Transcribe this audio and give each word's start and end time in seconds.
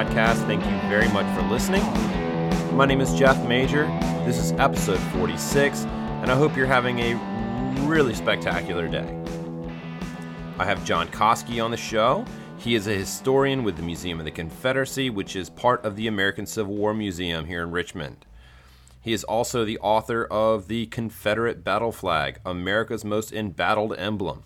Podcast. 0.00 0.46
Thank 0.46 0.64
you 0.64 0.88
very 0.88 1.08
much 1.08 1.26
for 1.36 1.42
listening. 1.42 1.82
My 2.74 2.86
name 2.86 3.02
is 3.02 3.12
Jeff 3.12 3.36
Majer. 3.46 3.86
This 4.24 4.38
is 4.38 4.52
episode 4.52 4.98
46, 5.12 5.84
and 6.22 6.30
I 6.30 6.36
hope 6.36 6.56
you're 6.56 6.64
having 6.64 7.00
a 7.00 7.14
really 7.86 8.14
spectacular 8.14 8.88
day. 8.88 9.22
I 10.58 10.64
have 10.64 10.82
John 10.86 11.06
Coski 11.08 11.62
on 11.62 11.70
the 11.70 11.76
show. 11.76 12.24
He 12.56 12.74
is 12.74 12.86
a 12.86 12.94
historian 12.94 13.62
with 13.62 13.76
the 13.76 13.82
Museum 13.82 14.18
of 14.18 14.24
the 14.24 14.30
Confederacy, 14.30 15.10
which 15.10 15.36
is 15.36 15.50
part 15.50 15.84
of 15.84 15.96
the 15.96 16.06
American 16.06 16.46
Civil 16.46 16.76
War 16.76 16.94
Museum 16.94 17.44
here 17.44 17.62
in 17.62 17.70
Richmond. 17.70 18.24
He 19.02 19.12
is 19.12 19.22
also 19.24 19.66
the 19.66 19.78
author 19.80 20.24
of 20.24 20.68
The 20.68 20.86
Confederate 20.86 21.62
Battle 21.62 21.92
Flag, 21.92 22.40
America's 22.46 23.04
Most 23.04 23.34
Embattled 23.34 23.94
Emblem. 23.98 24.44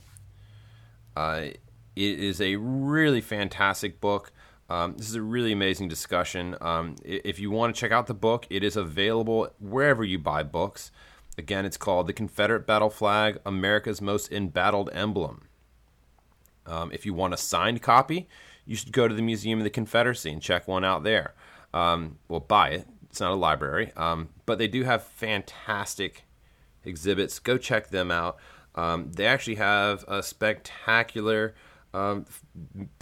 Uh, 1.16 1.50
it 1.94 2.18
is 2.18 2.40
a 2.40 2.56
really 2.56 3.20
fantastic 3.20 4.00
book. 4.00 4.32
Um, 4.68 4.96
this 4.96 5.08
is 5.08 5.14
a 5.14 5.22
really 5.22 5.52
amazing 5.52 5.88
discussion. 5.88 6.56
Um, 6.60 6.96
if 7.04 7.38
you 7.38 7.50
want 7.50 7.74
to 7.74 7.80
check 7.80 7.92
out 7.92 8.06
the 8.06 8.14
book, 8.14 8.46
it 8.48 8.64
is 8.64 8.76
available 8.76 9.48
wherever 9.58 10.02
you 10.02 10.18
buy 10.18 10.42
books. 10.42 10.90
Again, 11.36 11.64
it's 11.64 11.76
called 11.76 12.06
The 12.06 12.12
Confederate 12.12 12.66
Battle 12.66 12.90
Flag 12.90 13.38
America's 13.44 14.00
Most 14.00 14.32
Embattled 14.32 14.88
Emblem. 14.92 15.48
Um, 16.66 16.90
if 16.92 17.04
you 17.04 17.12
want 17.12 17.34
a 17.34 17.36
signed 17.36 17.82
copy, 17.82 18.28
you 18.64 18.76
should 18.76 18.92
go 18.92 19.08
to 19.08 19.14
the 19.14 19.22
Museum 19.22 19.58
of 19.58 19.64
the 19.64 19.70
Confederacy 19.70 20.30
and 20.30 20.40
check 20.40 20.66
one 20.66 20.84
out 20.84 21.02
there. 21.02 21.34
Um, 21.74 22.18
well, 22.28 22.40
buy 22.40 22.70
it. 22.70 22.86
It's 23.10 23.20
not 23.20 23.32
a 23.32 23.36
library, 23.36 23.92
um, 23.96 24.30
but 24.46 24.58
they 24.58 24.68
do 24.68 24.84
have 24.84 25.04
fantastic 25.04 26.24
exhibits. 26.84 27.38
Go 27.38 27.58
check 27.58 27.88
them 27.88 28.10
out. 28.10 28.38
Um, 28.74 29.12
they 29.12 29.26
actually 29.26 29.56
have 29.56 30.04
a 30.08 30.22
spectacular 30.22 31.54
um, 31.94 32.26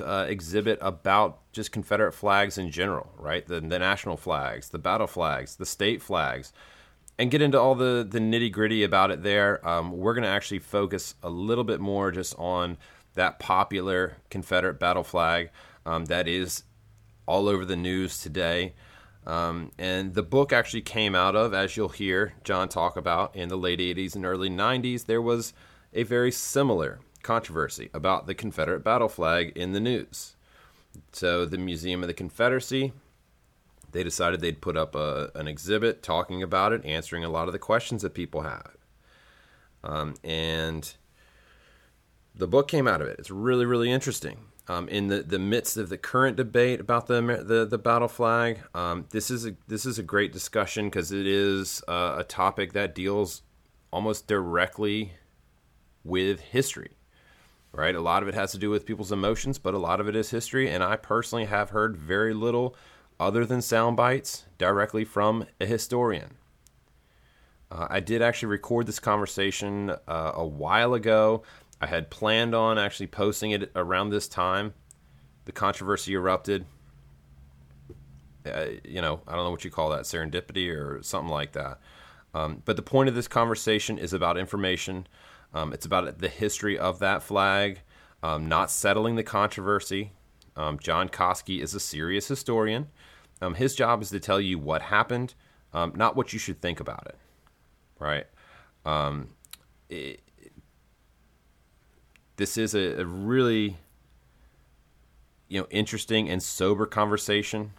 uh, 0.01 0.27
exhibit 0.29 0.79
about 0.83 1.41
just 1.53 1.73
Confederate 1.73 2.13
flags 2.13 2.59
in 2.59 2.71
general, 2.71 3.11
right? 3.17 3.47
The, 3.47 3.61
the 3.61 3.79
national 3.79 4.19
flags, 4.19 4.69
the 4.69 4.79
battle 4.79 5.07
flags, 5.07 5.57
the 5.57 5.67
state 5.67 6.03
flags, 6.03 6.53
and 7.19 7.31
get 7.31 7.41
into 7.41 7.59
all 7.59 7.75
the, 7.75 8.07
the 8.09 8.19
nitty 8.19 8.53
gritty 8.53 8.85
about 8.85 9.11
it 9.11 9.23
there. 9.23 9.67
Um, 9.67 9.93
we're 9.93 10.15
going 10.15 10.25
to 10.25 10.29
actually 10.29 10.59
focus 10.59 11.15
a 11.23 11.31
little 11.31 11.65
bit 11.65 11.81
more 11.81 12.11
just 12.11 12.39
on 12.39 12.77
that 13.15 13.39
popular 13.39 14.19
Confederate 14.31 14.79
battle 14.79 15.05
flag 15.05 15.51
um, 15.87 16.05
that 16.07 16.29
is 16.29 16.65
all 17.27 17.49
over 17.49 17.65
the 17.65 17.77
news 17.77 18.19
today. 18.21 18.75
Um, 19.27 19.71
and 19.79 20.15
the 20.15 20.23
book 20.23 20.53
actually 20.53 20.83
came 20.83 21.15
out 21.15 21.37
of, 21.37 21.55
as 21.55 21.77
you'll 21.77 21.89
hear 21.91 22.35
John 22.45 22.69
talk 22.69 22.97
about, 22.97 23.35
in 23.37 23.49
the 23.49 23.57
late 23.57 23.79
80s 23.79 24.17
and 24.17 24.27
early 24.27 24.51
90s, 24.51 25.07
there 25.07 25.23
was 25.23 25.55
a 25.95 26.03
very 26.03 26.33
similar 26.33 27.01
controversy 27.23 27.91
about 27.95 28.27
the 28.27 28.35
Confederate 28.35 28.85
battle 28.85 29.09
flag 29.09 29.53
in 29.57 29.73
the 29.73 29.81
news. 29.81 30.37
So 31.13 31.45
the 31.45 31.59
Museum 31.59 32.03
of 32.03 32.07
the 32.07 32.15
Confederacy, 32.15 32.93
they 33.93 34.03
decided 34.03 34.41
they'd 34.41 34.61
put 34.61 34.77
up 34.77 34.95
a, 34.95 35.31
an 35.35 35.49
exhibit 35.49 36.03
talking 36.03 36.43
about 36.43 36.73
it, 36.73 36.85
answering 36.85 37.25
a 37.25 37.29
lot 37.29 37.49
of 37.49 37.53
the 37.53 37.59
questions 37.59 38.03
that 38.03 38.15
people 38.15 38.43
have. 38.43 38.77
Um, 39.85 40.15
and 40.23 40.95
the 42.35 42.47
book 42.47 42.69
came 42.69 42.87
out 42.87 43.01
of 43.01 43.09
it. 43.09 43.19
It's 43.19 43.31
really, 43.31 43.67
really 43.67 43.91
interesting. 43.91 44.39
Um, 44.69 44.89
in 44.89 45.09
the, 45.09 45.23
the 45.23 45.41
midst 45.41 45.77
of 45.77 45.89
the 45.89 45.99
current 45.99 46.37
debate 46.37 46.81
about 46.81 47.09
the 47.09 47.21
the, 47.45 47.67
the 47.67 47.79
battle 47.79 48.07
flag, 48.07 48.61
um, 48.75 49.07
this 49.11 49.29
is 49.29 49.45
a 49.45 49.57
this 49.67 49.85
is 49.85 49.99
a 49.99 50.05
great 50.05 50.33
discussion 50.33 50.87
because 50.87 51.11
it 51.11 51.27
is 51.27 51.83
uh, 51.89 52.15
a 52.19 52.25
topic 52.25 52.73
that 52.73 52.95
deals 52.95 53.43
almost 53.93 54.29
directly 54.29 55.15
with 56.05 56.41
history 56.41 56.93
right? 57.73 57.95
A 57.95 58.01
lot 58.01 58.23
of 58.23 58.29
it 58.29 58.35
has 58.35 58.53
to 58.53 58.59
do 58.59 58.71
with 58.71 58.87
people's 58.87 59.13
emotions, 59.13 59.59
but 59.59 59.75
a 59.75 59.79
lot 59.79 60.01
of 60.01 60.09
it 60.09 60.17
is 60.17 60.31
history. 60.31 60.71
And 60.71 60.83
I 60.83 60.97
personally 60.97 61.47
have 61.47 61.71
heard 61.71 61.97
very 61.97 62.35
little 62.35 62.77
other 63.19 63.45
than 63.45 63.63
sound 63.63 63.97
bites 63.97 64.45
directly 64.59 65.05
from 65.05 65.47
a 65.61 65.67
historian. 65.67 66.37
Uh, 67.71 67.87
I 67.89 68.01
did 68.01 68.21
actually 68.21 68.49
record 68.51 68.87
this 68.87 68.99
conversation 68.99 69.91
uh, 69.91 70.33
a 70.35 70.47
while 70.47 70.93
ago. 70.93 71.43
I 71.81 71.87
had 71.87 72.11
planned 72.11 72.55
on 72.55 72.79
actually 72.79 73.07
posting 73.07 73.53
it 73.53 73.73
around 73.75 74.11
this 74.11 74.29
time. 74.29 74.75
The 75.47 75.53
controversy 75.53 76.15
erupted. 76.15 76.67
Uh, 78.45 78.67
you 78.85 79.01
know, 79.01 79.21
I 79.27 79.35
don't 79.35 79.45
know 79.45 79.51
what 79.51 79.65
you 79.65 79.71
call 79.71 79.91
that, 79.91 80.03
serendipity 80.03 80.69
or 80.69 81.03
something 81.03 81.33
like 81.33 81.53
that. 81.53 81.79
Um, 82.35 82.63
but 82.65 82.77
the 82.77 82.83
point 82.83 83.09
of 83.09 83.15
this 83.15 83.29
conversation 83.29 83.99
is 83.99 84.13
about 84.13 84.37
information. 84.37 85.07
Um, 85.55 85.73
it's 85.73 85.87
about 85.87 86.19
the 86.19 86.29
history 86.29 86.79
of 86.79 86.99
that 87.01 87.23
flag, 87.23 87.81
um, 88.23 88.49
not 88.49 88.71
settling 88.71 89.17
the 89.17 89.23
controversy. 89.23 90.13
Um, 90.57 90.79
John 90.79 91.09
Coski 91.09 91.61
is 91.61 91.75
a 91.75 91.81
serious 91.81 92.29
historian. 92.29 92.89
Um, 93.41 93.55
his 93.55 93.75
job 93.75 94.03
is 94.03 94.11
to 94.11 94.21
tell 94.21 94.41
you 94.41 94.59
what 94.59 94.83
happened, 94.83 95.35
um, 95.73 95.93
not 95.97 96.17
what 96.17 96.33
you 96.33 96.39
should 96.39 96.61
think 96.61 96.81
about 96.81 97.07
it. 97.07 97.17
Right? 97.99 98.27
Um, 98.85 99.31
it, 99.89 100.21
this 102.37 102.57
is 102.57 102.75
a, 102.75 103.01
a 103.01 103.05
really 103.05 103.77
you 105.49 105.61
know 105.61 105.67
interesting 105.71 106.31
and 106.31 106.43
sober 106.43 106.87
conversation 106.87 107.73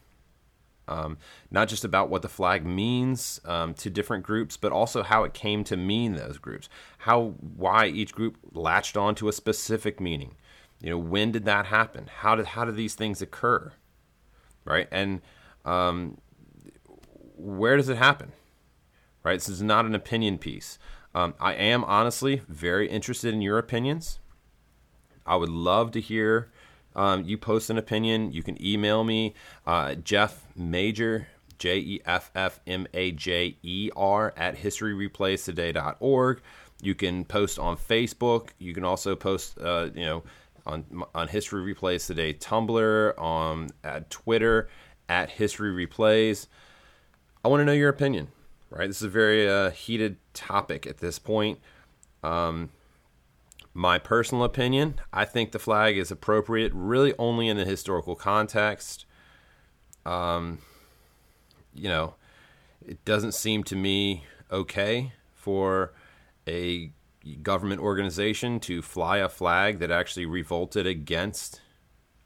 um, 0.88 1.17
not 1.49 1.67
just 1.67 1.85
about 1.85 2.09
what 2.09 2.21
the 2.21 2.29
flag 2.29 2.66
means 2.66 3.39
um, 3.45 3.73
to 3.75 3.89
different 3.89 4.23
groups, 4.23 4.57
but 4.57 4.71
also 4.71 5.03
how 5.03 5.23
it 5.23 5.33
came 5.33 5.63
to 5.66 5.77
mean 5.77 6.13
those 6.13 6.38
groups, 6.38 6.69
how 6.99 7.35
why 7.39 7.88
each 7.88 8.13
group 8.13 8.38
latched 8.51 8.97
on 8.97 9.16
to 9.16 9.27
a 9.27 9.33
specific 9.33 9.99
meaning. 9.99 10.35
You 10.81 10.91
know, 10.91 10.97
when 10.97 11.31
did 11.31 11.45
that 11.45 11.67
happen? 11.67 12.09
How 12.21 12.35
did 12.35 12.47
how 12.47 12.66
did 12.66 12.75
these 12.75 12.95
things 12.95 13.21
occur, 13.21 13.71
right? 14.66 14.88
And 14.91 15.21
um, 15.63 16.17
where 17.38 17.77
does 17.77 17.89
it 17.89 17.97
happen, 17.97 18.33
right? 19.23 19.39
This 19.39 19.50
is 19.50 19.61
not 19.61 19.85
an 19.85 19.95
opinion 19.95 20.38
piece. 20.38 20.77
Um, 21.15 21.35
I 21.39 21.53
am 21.53 21.83
honestly 21.83 22.41
very 22.50 22.89
interested 22.89 23.33
in 23.33 23.41
your 23.41 23.57
opinions. 23.57 24.19
I 25.25 25.35
would 25.35 25.50
love 25.50 25.91
to 25.91 26.01
hear 26.01 26.51
um, 26.95 27.25
you 27.25 27.37
post 27.37 27.69
an 27.69 27.77
opinion, 27.77 28.31
you 28.31 28.43
can 28.43 28.63
email 28.63 29.03
me, 29.03 29.33
uh, 29.65 29.95
Jeff 29.95 30.45
Majer, 30.57 31.25
J 31.57 31.77
E 31.77 32.01
F 32.05 32.31
F 32.35 32.59
M 32.67 32.87
A 32.93 33.11
J 33.11 33.55
E 33.63 33.89
R, 33.95 34.33
at 34.35 34.57
historyreplaystoday.org. 34.57 36.41
You 36.81 36.95
can 36.95 37.23
post 37.23 37.59
on 37.59 37.77
Facebook. 37.77 38.49
You 38.59 38.73
can 38.73 38.83
also 38.83 39.15
post, 39.15 39.57
uh, 39.59 39.89
you 39.95 40.05
know, 40.05 40.23
on 40.65 40.85
on 41.15 41.27
History 41.27 41.73
Replays 41.73 42.05
Today 42.07 42.33
Tumblr, 42.33 43.13
on 43.17 43.69
at 43.83 44.09
Twitter, 44.09 44.69
at 45.07 45.29
History 45.29 45.87
Replays. 45.87 46.47
I 47.43 47.47
want 47.47 47.61
to 47.61 47.65
know 47.65 47.73
your 47.73 47.89
opinion. 47.89 48.27
Right, 48.69 48.87
this 48.87 48.97
is 48.97 49.03
a 49.03 49.09
very 49.09 49.47
uh, 49.47 49.69
heated 49.69 50.17
topic 50.33 50.87
at 50.87 50.97
this 50.97 51.19
point. 51.19 51.59
Um, 52.23 52.69
my 53.73 53.97
personal 53.97 54.44
opinion, 54.44 55.00
I 55.11 55.25
think 55.25 55.51
the 55.51 55.59
flag 55.59 55.97
is 55.97 56.11
appropriate 56.11 56.72
really 56.75 57.13
only 57.17 57.47
in 57.47 57.57
the 57.57 57.66
historical 57.66 58.16
context. 58.16 59.06
Um, 60.06 60.59
you 61.73 61.89
know, 61.89 62.16
it 62.85 63.03
doesn't 63.03 63.33
seem 63.33 63.63
to 63.66 63.75
me 63.75 64.25
okay 64.51 65.13
for 65.33 65.94
a 66.47 66.91
government 67.41 67.81
organization 67.81 68.59
to 68.59 68.81
fly 68.81 69.18
a 69.18 69.30
flag 69.30 69.80
that 69.80 69.89
actually 69.89 70.25
revolted 70.25 70.86
against 70.86 71.62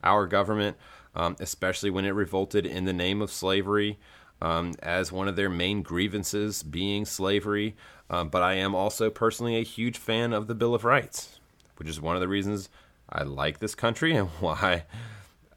our 0.03 0.27
government, 0.27 0.75
um, 1.15 1.37
especially 1.39 1.89
when 1.89 2.03
it 2.03 2.09
revolted 2.09 2.65
in 2.65 2.85
the 2.85 2.93
name 2.93 3.21
of 3.21 3.31
slavery. 3.31 3.99
Um, 4.39 4.75
as 4.83 5.11
one 5.11 5.27
of 5.27 5.35
their 5.35 5.49
main 5.49 5.81
grievances 5.81 6.61
being 6.61 7.05
slavery. 7.05 7.75
Um, 8.07 8.29
but 8.29 8.43
I 8.43 8.53
am 8.53 8.75
also 8.75 9.09
personally 9.09 9.55
a 9.55 9.63
huge 9.63 9.97
fan 9.97 10.31
of 10.31 10.45
the 10.45 10.53
Bill 10.53 10.75
of 10.75 10.83
Rights 10.83 11.36
which 11.77 11.89
is 11.89 12.01
one 12.01 12.15
of 12.15 12.21
the 12.21 12.27
reasons 12.27 12.69
I 13.09 13.23
like 13.23 13.59
this 13.59 13.75
country 13.75 14.15
and 14.15 14.27
why 14.39 14.83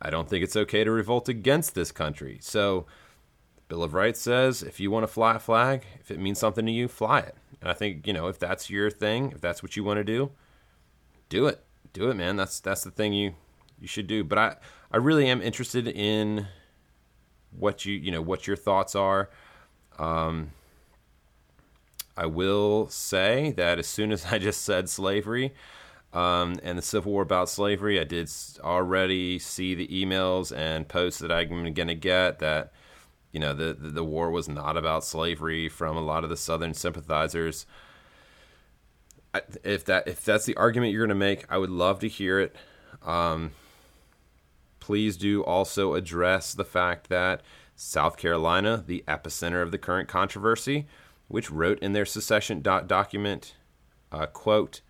I 0.01 0.11
don't 0.11 0.29
think 0.29 0.45
it's 0.45 0.57
okay 0.57 0.85
to 0.85 0.91
revolt 0.91 1.29
against 1.29 1.75
this 1.75 1.93
country. 1.93 2.39
So, 2.41 2.87
the 3.57 3.63
Bill 3.69 3.83
of 3.83 3.95
Rights 3.95 4.21
says 4.21 4.63
if 4.63 4.81
you 4.81 4.91
want 4.91 5.05
to 5.05 5.09
fly 5.09 5.37
a 5.37 5.39
flag, 5.39 5.85
if 6.01 6.11
it 6.11 6.19
means 6.19 6.39
something 6.39 6.67
to 6.67 6.73
you, 6.73 6.89
fly 6.89 7.21
it. 7.21 7.37
And 7.61 7.71
I 7.71 7.75
think 7.75 8.07
you 8.07 8.13
know 8.13 8.29
if 8.29 8.39
that's 8.39 8.71
your 8.71 8.91
thing, 8.91 9.33
if 9.33 9.41
that's 9.41 9.63
what 9.63 9.77
you 9.77 9.85
want 9.85 9.99
to 9.99 10.05
do, 10.05 10.31
do 11.29 11.47
it. 11.47 11.63
Do 11.93 12.11
it, 12.11 12.15
man. 12.15 12.37
That's 12.37 12.61
that's 12.61 12.85
the 12.85 12.91
thing 12.91 13.13
you 13.13 13.35
you 13.81 13.89
should 13.89 14.07
do. 14.07 14.25
But 14.25 14.39
I 14.39 14.57
I 14.91 14.97
really 14.97 15.29
am 15.29 15.43
interested 15.43 15.87
in 15.87 16.47
what 17.51 17.85
you 17.85 17.95
you 17.95 18.11
know 18.11 18.23
what 18.23 18.47
your 18.47 18.57
thoughts 18.57 18.95
are. 18.95 19.31
Um, 19.99 20.53
I 22.17 22.27
will 22.27 22.89
say 22.89 23.53
that 23.53 23.79
as 23.79 23.87
soon 23.87 24.13
as 24.13 24.27
I 24.31 24.39
just 24.39 24.63
said 24.63 24.89
slavery, 24.89 25.53
um, 26.13 26.59
and 26.63 26.77
the 26.77 26.83
Civil 26.83 27.13
War 27.13 27.23
about 27.23 27.49
slavery. 27.49 28.01
I 28.01 28.05
did 28.05 28.31
already 28.61 29.39
see 29.39 29.75
the 29.75 29.89
emails 29.89 30.57
and 30.57 30.89
posts 30.89 31.21
that 31.21 31.31
I'm 31.31 31.73
going 31.73 31.89
to 31.89 31.95
get 31.95 32.39
that 32.41 32.73
you 33.33 33.41
know 33.41 33.55
the, 33.55 33.75
the, 33.75 33.91
the 33.91 34.05
war 34.05 34.31
was 34.31 34.49
not 34.49 34.77
about 34.77 35.05
slavery 35.05 35.69
from 35.69 35.97
a 35.97 36.01
lot 36.01 36.25
of 36.25 36.31
the 36.31 36.37
Southern 36.37 36.75
sympathizers. 36.75 37.67
I, 39.33 39.43
if 39.63 39.85
that 39.85 40.09
if 40.09 40.25
that's 40.25 40.47
the 40.47 40.57
argument 40.57 40.93
you're 40.93 41.07
going 41.07 41.11
to 41.11 41.15
make, 41.15 41.45
I 41.49 41.59
would 41.59 41.71
love 41.71 42.01
to 42.01 42.09
hear 42.09 42.41
it. 42.41 42.57
Um, 43.03 43.53
please 44.81 45.17
do 45.17 45.45
also 45.45 45.95
address 45.95 46.53
the 46.53 46.65
fact 46.65 47.09
that 47.09 47.43
South 47.77 48.17
Carolina, 48.17 48.83
the 48.85 49.05
epicenter 49.07 49.63
of 49.63 49.71
the 49.71 49.79
current 49.79 50.09
controversy, 50.09 50.87
which 51.29 51.51
wrote 51.51 51.79
in 51.79 51.93
their 51.93 52.05
secession 52.05 52.61
document, 52.61 53.55
uh, 54.11 54.27
quote, 54.27 54.81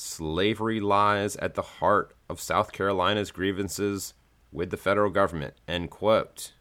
slavery 0.00 0.80
lies 0.80 1.36
at 1.36 1.54
the 1.54 1.62
heart 1.62 2.14
of 2.28 2.40
South 2.40 2.72
Carolina's 2.72 3.30
grievances 3.30 4.14
with 4.50 4.70
the 4.70 4.76
federal 4.76 5.10
government, 5.10 5.54
end 5.68 5.90
quote. 5.90 6.52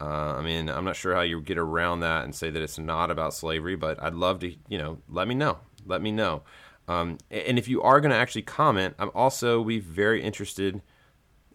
Uh, 0.00 0.34
I 0.34 0.42
mean, 0.42 0.68
I'm 0.68 0.84
not 0.84 0.96
sure 0.96 1.14
how 1.14 1.22
you 1.22 1.40
get 1.40 1.56
around 1.56 2.00
that 2.00 2.24
and 2.24 2.34
say 2.34 2.50
that 2.50 2.60
it's 2.60 2.78
not 2.78 3.10
about 3.10 3.34
slavery, 3.34 3.76
but 3.76 4.02
I'd 4.02 4.14
love 4.14 4.40
to, 4.40 4.54
you 4.68 4.78
know, 4.78 4.98
let 5.08 5.28
me 5.28 5.34
know. 5.34 5.58
Let 5.86 6.02
me 6.02 6.10
know. 6.10 6.42
Um, 6.88 7.18
and 7.30 7.58
if 7.58 7.68
you 7.68 7.80
are 7.82 8.00
going 8.00 8.10
to 8.10 8.16
actually 8.16 8.42
comment, 8.42 8.94
I'm 8.98 9.10
also 9.14 9.64
be 9.64 9.78
very 9.78 10.22
interested. 10.22 10.82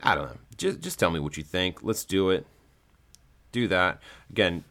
I 0.01 0.15
don't 0.15 0.25
know. 0.25 0.37
Just 0.57 0.79
just 0.81 0.97
tell 0.97 1.11
me 1.11 1.19
what 1.19 1.37
you 1.37 1.43
think. 1.43 1.83
Let's 1.83 2.05
do 2.05 2.29
it. 2.29 2.47
Do 3.51 3.67
that 3.67 3.99
again. 4.29 4.63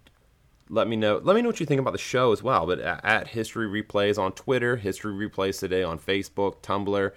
Let 0.70 0.86
me 0.86 0.96
know. 0.96 1.20
Let 1.22 1.34
me 1.34 1.42
know 1.42 1.48
what 1.48 1.58
you 1.58 1.66
think 1.66 1.80
about 1.80 1.92
the 1.92 1.98
show 1.98 2.32
as 2.32 2.42
well. 2.42 2.64
But 2.66 2.78
at, 2.78 3.28
History 3.28 3.66
Replays 3.66 4.18
on 4.18 4.32
Twitter, 4.32 4.76
History 4.76 5.12
Replays 5.12 5.58
today 5.58 5.82
on 5.82 5.98
Facebook, 5.98 6.62
Tumblr, 6.62 7.10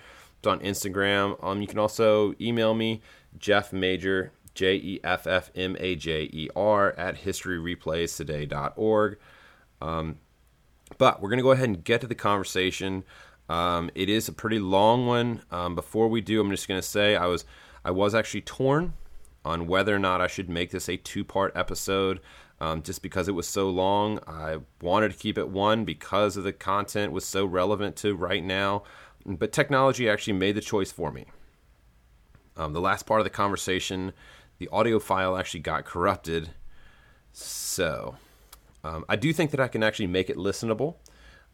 on 0.45 0.59
Instagram. 0.59 1.41
Um, 1.43 1.61
you 1.61 1.67
can 1.67 1.79
also 1.79 2.33
email 2.41 2.73
me 2.73 3.01
Jeff 3.37 3.71
Majer 3.71 4.31
J 4.55 4.75
E 4.75 4.99
F 5.03 5.27
F 5.27 5.51
M 5.55 5.77
A 5.79 5.95
J 5.95 6.29
E 6.33 6.49
R, 6.55 6.93
at 6.97 7.21
historyreplaystoday.org. 7.23 9.17
Um, 9.81 10.17
but 10.97 11.21
we're 11.21 11.29
going 11.29 11.37
to 11.37 11.43
go 11.43 11.51
ahead 11.51 11.69
and 11.69 11.83
get 11.83 12.01
to 12.01 12.07
the 12.07 12.15
conversation. 12.15 13.03
Um, 13.49 13.91
it 13.93 14.09
is 14.09 14.27
a 14.27 14.33
pretty 14.33 14.59
long 14.59 15.05
one. 15.05 15.41
Um, 15.51 15.75
before 15.75 16.07
we 16.07 16.21
do, 16.21 16.41
I'm 16.41 16.49
just 16.49 16.67
going 16.67 16.81
to 16.81 16.87
say 16.87 17.15
I 17.15 17.27
was 17.27 17.45
I 17.85 17.91
was 17.91 18.15
actually 18.15 18.41
torn 18.41 18.93
on 19.45 19.67
whether 19.67 19.93
or 19.93 19.99
not 19.99 20.21
I 20.21 20.27
should 20.27 20.49
make 20.49 20.71
this 20.71 20.87
a 20.87 20.97
two 20.97 21.23
part 21.23 21.51
episode. 21.55 22.19
Um, 22.63 22.81
just 22.81 23.01
because 23.01 23.27
it 23.27 23.33
was 23.33 23.45
so 23.45 23.69
long, 23.69 24.19
I 24.25 24.59
wanted 24.81 25.11
to 25.11 25.17
keep 25.17 25.37
it 25.37 25.49
one 25.49 25.83
because 25.83 26.37
of 26.37 26.45
the 26.45 26.53
content 26.53 27.11
was 27.11 27.25
so 27.25 27.43
relevant 27.43 27.97
to 27.97 28.15
right 28.15 28.41
now. 28.41 28.83
But 29.25 29.51
technology 29.51 30.09
actually 30.09 30.33
made 30.33 30.55
the 30.55 30.61
choice 30.61 30.89
for 30.89 31.11
me. 31.11 31.25
Um, 32.55 32.71
the 32.71 32.79
last 32.79 33.05
part 33.05 33.19
of 33.19 33.25
the 33.25 33.31
conversation 33.31 34.13
the 34.59 34.69
audio 34.69 34.97
file 34.97 35.35
actually 35.35 35.59
got 35.59 35.83
corrupted. 35.83 36.51
So 37.33 38.15
um, 38.81 39.03
I 39.09 39.17
do 39.17 39.33
think 39.33 39.51
that 39.51 39.59
I 39.59 39.67
can 39.67 39.83
actually 39.83 40.07
make 40.07 40.29
it 40.29 40.37
listenable, 40.37 40.95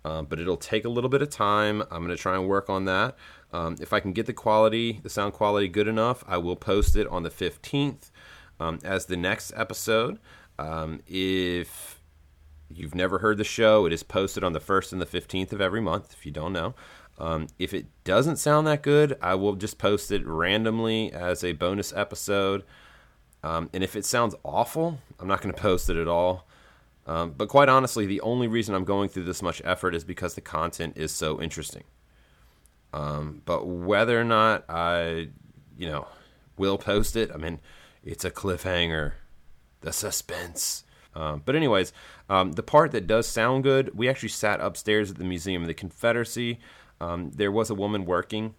um, 0.05 0.25
but 0.25 0.39
it'll 0.39 0.57
take 0.57 0.85
a 0.85 0.89
little 0.89 1.09
bit 1.09 1.23
of 1.23 1.31
time. 1.31 1.81
I'm 1.89 2.03
going 2.03 2.15
to 2.15 2.21
try 2.21 2.35
and 2.35 2.47
work 2.47 2.69
on 2.69 2.85
that. 2.85 3.17
Um, 3.51 3.77
if 3.81 3.93
I 3.93 3.99
can 3.99 4.13
get 4.13 4.27
the 4.27 4.33
quality, 4.33 4.99
the 5.01 5.09
sound 5.09 5.33
quality 5.33 5.69
good 5.69 5.87
enough, 5.87 6.23
I 6.27 6.37
will 6.37 6.55
post 6.55 6.95
it 6.95 7.07
on 7.07 7.23
the 7.23 7.31
15th 7.31 8.11
um, 8.59 8.77
as 8.83 9.07
the 9.07 9.17
next 9.17 9.53
episode. 9.55 10.19
Um, 10.59 10.99
if 11.07 12.01
you've 12.69 12.93
never 12.93 13.19
heard 13.19 13.37
the 13.37 13.45
show, 13.45 13.85
it 13.85 13.93
is 13.93 14.03
posted 14.03 14.43
on 14.43 14.51
the 14.51 14.59
1st 14.59 14.91
and 14.91 15.01
the 15.01 15.05
15th 15.05 15.53
of 15.53 15.61
every 15.61 15.79
month, 15.79 16.13
if 16.13 16.25
you 16.25 16.33
don't 16.33 16.51
know. 16.51 16.75
Um, 17.17 17.47
if 17.57 17.73
it 17.73 17.87
doesn't 18.03 18.37
sound 18.37 18.67
that 18.67 18.83
good, 18.83 19.17
I 19.21 19.35
will 19.35 19.55
just 19.55 19.77
post 19.77 20.11
it 20.11 20.25
randomly 20.27 21.13
as 21.13 21.45
a 21.45 21.53
bonus 21.53 21.93
episode. 21.93 22.63
Um, 23.41 23.69
and 23.73 23.85
if 23.85 23.95
it 23.95 24.03
sounds 24.05 24.35
awful, 24.43 24.99
I'm 25.17 25.29
not 25.29 25.41
going 25.41 25.53
to 25.53 25.61
post 25.61 25.89
it 25.89 25.95
at 25.95 26.09
all. 26.09 26.45
Um, 27.07 27.33
but 27.37 27.47
quite 27.47 27.69
honestly, 27.69 28.05
the 28.05 28.21
only 28.21 28.47
reason 28.47 28.75
I'm 28.75 28.83
going 28.83 29.07
through 29.07 29.23
this 29.23 29.41
much 29.41 29.61
effort 29.63 29.95
is 29.95 30.03
because 30.03 30.35
the 30.35 30.41
content 30.41 30.97
is 30.97 31.13
so 31.13 31.41
interesting. 31.41 31.85
Um, 32.93 33.43
but 33.45 33.65
whether 33.65 34.19
or 34.19 34.25
not 34.25 34.65
I, 34.69 35.29
you 35.77 35.87
know, 35.87 36.07
will 36.57 36.77
post 36.77 37.15
it, 37.15 37.31
I 37.33 37.37
mean, 37.37 37.59
it's 38.03 38.25
a 38.25 38.31
cliffhanger, 38.31 39.13
the 39.81 39.93
suspense. 39.93 40.83
Um, 41.15 41.41
but 41.43 41.55
anyways, 41.55 41.91
um, 42.29 42.53
the 42.53 42.63
part 42.63 42.91
that 42.91 43.07
does 43.07 43.27
sound 43.27 43.63
good, 43.63 43.97
we 43.97 44.07
actually 44.07 44.29
sat 44.29 44.61
upstairs 44.61 45.11
at 45.11 45.17
the 45.17 45.23
Museum 45.23 45.63
of 45.63 45.67
the 45.67 45.73
Confederacy. 45.73 46.59
Um, 47.01 47.31
there 47.31 47.51
was 47.51 47.69
a 47.69 47.75
woman 47.75 48.05
working 48.05 48.55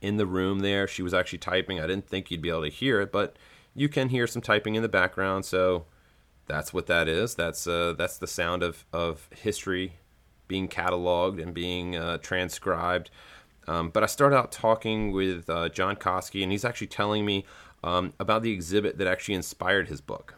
in 0.00 0.16
the 0.16 0.26
room 0.26 0.60
there. 0.60 0.86
She 0.86 1.02
was 1.02 1.12
actually 1.12 1.38
typing. 1.38 1.80
I 1.80 1.86
didn't 1.86 2.08
think 2.08 2.30
you'd 2.30 2.42
be 2.42 2.50
able 2.50 2.62
to 2.62 2.68
hear 2.68 3.00
it, 3.00 3.10
but 3.10 3.36
you 3.74 3.88
can 3.88 4.10
hear 4.10 4.26
some 4.26 4.42
typing 4.42 4.76
in 4.76 4.82
the 4.82 4.88
background. 4.88 5.44
So 5.44 5.86
that's 6.46 6.72
what 6.72 6.86
that 6.86 7.08
is. 7.08 7.34
That's 7.34 7.66
uh, 7.66 7.94
that's 7.96 8.18
the 8.18 8.26
sound 8.26 8.62
of 8.62 8.84
of 8.92 9.28
history 9.34 9.94
being 10.46 10.68
cataloged 10.68 11.42
and 11.42 11.52
being 11.52 11.96
uh, 11.96 12.18
transcribed. 12.18 13.10
Um, 13.66 13.90
but 13.90 14.02
I 14.02 14.06
started 14.06 14.36
out 14.36 14.50
talking 14.50 15.12
with 15.12 15.50
uh, 15.50 15.68
John 15.68 15.96
Coski, 15.96 16.42
and 16.42 16.50
he's 16.50 16.64
actually 16.64 16.86
telling 16.86 17.26
me 17.26 17.44
um, 17.84 18.12
about 18.18 18.42
the 18.42 18.52
exhibit 18.52 18.98
that 18.98 19.06
actually 19.06 19.34
inspired 19.34 19.88
his 19.88 20.00
book. 20.00 20.34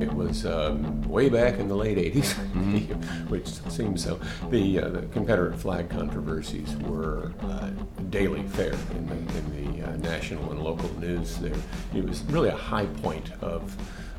It 0.00 0.12
was 0.12 0.44
um, 0.44 1.02
way 1.02 1.28
back 1.28 1.58
in 1.58 1.68
the 1.68 1.76
late 1.76 1.96
80s, 1.96 2.34
mm-hmm. 2.34 3.28
which 3.28 3.48
seems 3.70 4.04
so. 4.04 4.20
The, 4.50 4.80
uh, 4.80 4.88
the 4.90 5.02
Confederate 5.06 5.58
flag 5.58 5.88
controversies 5.88 6.76
were 6.76 7.32
uh, 7.42 7.70
daily 8.10 8.42
fare 8.48 8.74
in 8.90 9.06
the, 9.06 9.14
in 9.14 9.78
the 9.78 9.88
uh, 9.88 9.96
national 9.96 10.50
and 10.50 10.62
local 10.62 10.92
news. 10.98 11.38
There, 11.38 11.54
it 11.94 12.04
was 12.04 12.22
really 12.24 12.50
a 12.50 12.56
high 12.56 12.86
point 12.86 13.32
of, 13.40 13.74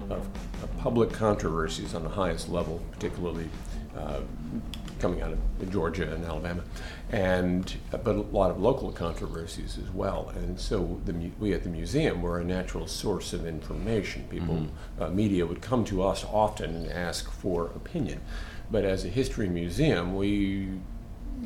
of, 0.10 0.28
of 0.64 0.78
public 0.80 1.12
controversies 1.12 1.94
on 1.94 2.04
the 2.04 2.10
highest 2.10 2.50
level, 2.50 2.82
particularly 2.92 3.50
uh, 3.96 4.22
coming 5.00 5.22
out 5.22 5.32
of 5.32 5.72
Georgia 5.72 6.14
and 6.14 6.26
Alabama, 6.26 6.64
and 7.12 7.76
but 7.92 8.16
a 8.16 8.22
lot 8.22 8.52
of 8.52 8.60
local 8.60 8.92
controversies 8.92 9.78
as 9.78 9.90
well. 9.92 10.32
And 10.36 10.60
so 10.60 11.00
the, 11.06 11.14
we 11.40 11.54
at 11.54 11.64
the 11.64 11.70
museum 11.70 12.22
were 12.22 12.40
a 12.40 12.44
natural 12.44 12.88
source 12.88 13.34
of 13.34 13.46
information. 13.46 14.26
People, 14.30 14.56
mm-hmm. 14.56 15.04
uh, 15.04 15.10
media 15.10 15.46
would 15.46 15.62
come 15.62 15.86
to 15.86 16.04
us 16.04 16.26
often 16.26 16.76
and 16.76 16.92
ask 16.92 17.32
for 17.32 17.68
opinion, 17.68 18.22
but 18.70 18.84
as 18.86 19.06
a 19.06 19.10
history 19.10 19.50
museum, 19.50 20.16
we 20.16 20.80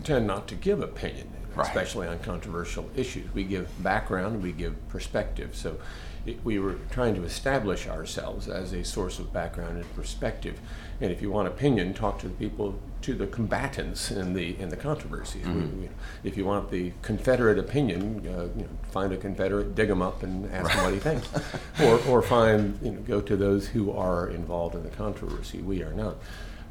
tend 0.04 0.26
not 0.28 0.48
to 0.48 0.56
give 0.56 0.82
opinion, 0.82 1.30
right. 1.56 1.68
especially 1.68 2.08
on 2.08 2.20
controversial 2.20 2.90
issues. 2.96 3.34
We 3.34 3.44
give 3.44 3.68
background, 3.84 4.42
we 4.42 4.52
give 4.52 4.76
perspective. 4.90 5.56
So. 5.56 5.78
It, 6.26 6.44
we 6.44 6.60
were 6.60 6.76
trying 6.92 7.16
to 7.16 7.24
establish 7.24 7.88
ourselves 7.88 8.48
as 8.48 8.74
a 8.74 8.84
source 8.84 9.20
of 9.20 9.34
background 9.34 9.78
and 9.78 9.96
perspective. 9.96 10.60
And 11.00 11.12
if 11.12 11.22
you 11.22 11.32
want 11.32 11.48
opinion, 11.48 11.94
talk 11.94 12.20
to 12.20 12.28
the 12.28 12.36
people 12.36 12.80
to 13.02 13.16
the 13.16 13.28
combatants 13.28 14.12
in 14.12 14.34
the 14.34 14.60
in 14.60 14.70
the 14.70 14.78
controversies. 14.78 15.46
Mm-hmm. 15.46 15.82
We, 15.82 15.90
if 16.24 16.38
you 16.38 16.46
want 16.46 16.70
the 16.70 16.94
Confederate 17.02 17.58
opinion, 17.58 18.26
uh, 18.28 18.44
you 18.56 18.64
know, 18.64 18.70
find 18.92 19.12
a 19.12 19.18
Confederate, 19.18 19.74
dig 19.74 19.88
them 19.88 20.02
up, 20.02 20.22
and 20.24 20.52
ask 20.52 20.68
right. 20.68 20.76
them 20.76 20.86
what 20.86 20.94
he 20.94 21.00
thinks, 21.00 21.28
or 21.82 22.00
or 22.08 22.22
find 22.22 22.78
you 22.82 22.92
know 22.92 23.02
go 23.02 23.22
to 23.22 23.36
those 23.36 23.68
who 23.68 23.92
are 23.92 24.30
involved 24.30 24.76
in 24.76 24.84
the 24.84 24.90
controversy. 24.90 25.60
We 25.60 25.82
are 25.84 25.94
not. 25.94 26.18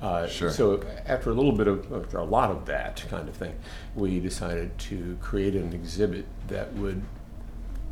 Uh, 0.00 0.26
sure. 0.26 0.50
So 0.50 0.82
after 1.04 1.28
a 1.30 1.34
little 1.34 1.52
bit 1.52 1.68
of, 1.68 1.92
after 1.92 2.16
a 2.16 2.24
lot 2.24 2.50
of 2.50 2.64
that 2.66 3.04
kind 3.10 3.28
of 3.28 3.34
thing, 3.36 3.54
we 3.94 4.18
decided 4.18 4.78
to 4.78 5.18
create 5.20 5.54
an 5.54 5.74
exhibit 5.74 6.24
that 6.48 6.72
would 6.74 7.02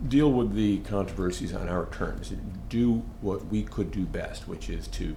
deal 0.06 0.30
with 0.30 0.54
the 0.54 0.78
controversies 0.80 1.52
on 1.52 1.68
our 1.68 1.86
terms, 1.86 2.32
do 2.68 3.02
what 3.20 3.46
we 3.46 3.62
could 3.62 3.90
do 3.90 4.04
best, 4.04 4.46
which 4.46 4.70
is 4.70 4.86
to 4.88 5.16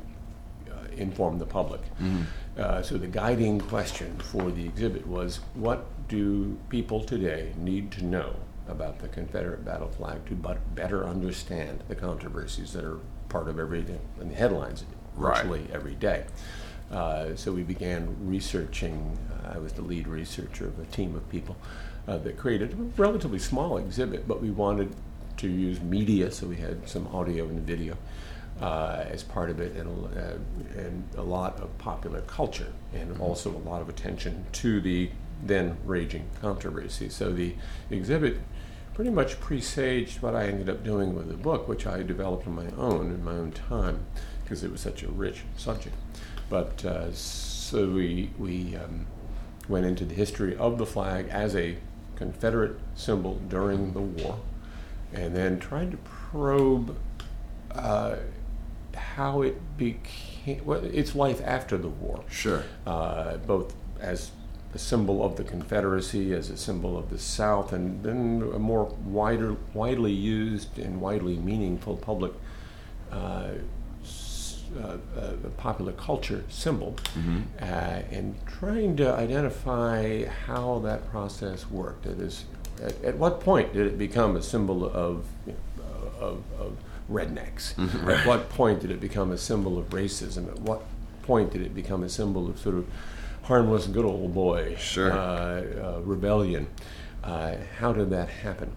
uh, 0.70 0.74
inform 0.96 1.38
the 1.38 1.46
public. 1.46 1.82
Mm-hmm. 2.00 2.22
Uh, 2.58 2.82
so 2.82 2.98
the 2.98 3.08
guiding 3.08 3.60
question 3.60 4.18
for 4.20 4.50
the 4.52 4.66
exhibit 4.66 5.06
was 5.08 5.40
what 5.54 5.86
do 6.08 6.58
people 6.70 7.04
today 7.04 7.54
need 7.58 7.92
to 7.92 8.04
know 8.04 8.36
about 8.68 9.00
the 9.00 9.08
Confederate 9.08 9.64
battle 9.64 9.90
flag 9.90 10.26
to 10.26 10.34
but 10.34 10.76
better 10.76 11.06
understand 11.06 11.84
the 11.88 11.96
controversies 11.96 12.74
that 12.74 12.84
are 12.84 13.00
part 13.30 13.48
of 13.48 13.60
every 13.60 13.80
in 14.20 14.30
the 14.30 14.36
headlines 14.36 14.86
virtually 15.18 15.62
right. 15.62 15.72
every 15.72 15.96
day. 15.96 16.26
Uh, 16.92 17.36
so 17.36 17.54
we 17.54 17.64
began 17.64 18.16
researching. 18.20 19.18
Uh, 19.32 19.54
I 19.56 19.58
was 19.60 19.74
the 19.74 19.82
lead 19.82 20.08
researcher 20.08 20.68
of 20.68 20.80
a 20.80 20.86
team 20.86 21.16
of 21.16 21.28
people 21.30 21.56
uh, 22.08 22.18
that 22.18 22.38
created 22.38 22.74
a 22.74 23.02
relatively 23.02 23.40
small 23.40 23.78
exhibit, 23.78 24.28
but 24.28 24.42
we 24.42 24.52
wanted 24.52 24.96
to 25.38 25.48
use 25.48 25.82
media, 25.82 26.32
so 26.32 26.48
we 26.48 26.58
had 26.58 26.88
some 26.88 27.08
audio 27.08 27.46
and 27.46 27.62
video 27.62 27.98
uh, 28.62 29.06
as 29.10 29.24
part 29.24 29.50
of 29.50 29.60
it, 29.60 29.76
and, 29.76 30.18
uh, 30.18 30.80
and 30.80 31.04
a 31.18 31.24
lot 31.24 31.60
of 31.60 31.76
popular 31.78 32.22
culture, 32.22 32.72
and 32.94 33.12
mm-hmm. 33.12 33.22
also 33.22 33.50
a 33.50 33.64
lot 33.70 33.82
of 33.82 33.90
attention 33.90 34.46
to 34.52 34.80
the 34.82 35.10
then 35.44 35.78
raging 35.86 36.28
controversy. 36.40 37.10
So 37.10 37.32
the 37.32 37.56
exhibit 37.90 38.38
pretty 38.94 39.10
much 39.10 39.40
presaged 39.40 40.22
what 40.22 40.36
I 40.36 40.46
ended 40.46 40.70
up 40.70 40.84
doing 40.84 41.16
with 41.16 41.28
the 41.28 41.38
book, 41.38 41.68
which 41.68 41.88
I 41.88 42.04
developed 42.04 42.46
on 42.46 42.56
my 42.56 42.70
own 42.78 43.08
in 43.08 43.24
my 43.24 43.32
own 43.32 43.52
time 43.52 44.06
because 44.44 44.64
it 44.64 44.72
was 44.72 44.82
such 44.82 45.02
a 45.02 45.08
rich 45.08 45.42
subject. 45.58 45.96
But 46.50 46.84
uh, 46.86 47.12
so 47.14 47.88
we 47.88 48.32
we 48.38 48.76
um, 48.76 49.08
went 49.68 49.86
into 49.86 50.06
the 50.06 50.14
history 50.14 50.56
of 50.58 50.78
the 50.78 50.86
flag 50.86 51.30
as 51.30 51.56
a 51.56 51.78
Confederate 52.22 52.78
symbol 52.94 53.42
during 53.50 53.94
the 53.94 54.00
war, 54.00 54.38
and 55.12 55.36
then 55.36 55.60
tried 55.60 55.90
to 55.90 55.98
probe 55.98 56.96
uh, 57.72 58.18
how 58.96 59.42
it 59.42 59.58
became 59.76 60.64
well, 60.64 60.84
its 60.84 61.16
life 61.16 61.42
after 61.44 61.80
the 61.80 61.88
war. 61.88 62.24
Sure. 62.30 62.64
Uh, 62.86 63.38
both 63.38 63.74
as 64.00 64.30
a 64.76 64.78
symbol 64.78 65.24
of 65.24 65.36
the 65.36 65.44
Confederacy, 65.44 66.32
as 66.34 66.52
a 66.52 66.58
symbol 66.58 66.96
of 66.96 67.10
the 67.10 67.18
South, 67.18 67.74
and 67.74 68.04
then 68.04 68.52
a 68.54 68.60
more 68.60 68.86
wider, 69.04 69.56
widely 69.74 70.14
used 70.14 70.78
and 70.78 71.02
widely 71.02 71.38
meaningful 71.38 71.98
public 71.98 72.34
uh, 73.12 73.50
uh, 74.78 74.98
uh, 75.20 75.34
popular 75.58 75.92
culture 75.94 76.44
symbol, 76.50 76.96
mm-hmm. 77.16 77.42
uh, 77.62 77.66
and 77.66 78.36
trying 78.46 78.96
to 78.98 79.14
identify 79.14 80.26
how 80.26 80.80
that 80.80 81.10
process 81.10 81.70
worked. 81.70 82.06
It 82.06 82.20
is, 82.20 82.46
at, 82.82 83.04
at 83.04 83.18
what 83.18 83.40
point 83.40 83.74
did 83.74 83.88
it 83.88 83.98
become 83.98 84.36
a 84.36 84.42
symbol 84.42 84.86
of, 84.86 85.26
you 85.46 85.54
know, 85.54 86.12
of, 86.20 86.44
of 86.60 86.78
rednecks? 87.12 87.76
Mm-hmm. 87.76 88.10
At 88.10 88.26
what 88.26 88.50
point 88.50 88.80
did 88.80 88.92
it 88.92 89.00
become 89.00 89.32
a 89.32 89.38
symbol 89.38 89.78
of 89.78 89.90
racism? 89.90 90.48
At 90.48 90.60
what 90.60 90.84
point 91.24 91.52
did 91.52 91.62
it 91.62 91.76
become 91.76 92.04
a 92.04 92.10
symbol 92.10 92.50
of 92.50 92.60
sort 92.60 92.76
of 92.76 92.88
harmless, 93.44 93.88
good 93.88 94.06
old 94.06 94.34
boy 94.34 94.76
sure. 94.80 95.12
Uh, 95.12 95.18
uh, 95.18 96.02
rebellion? 96.04 96.68
Uh, 97.24 97.56
how 97.78 97.94
did 97.94 98.10
that 98.10 98.30
happen? 98.30 98.72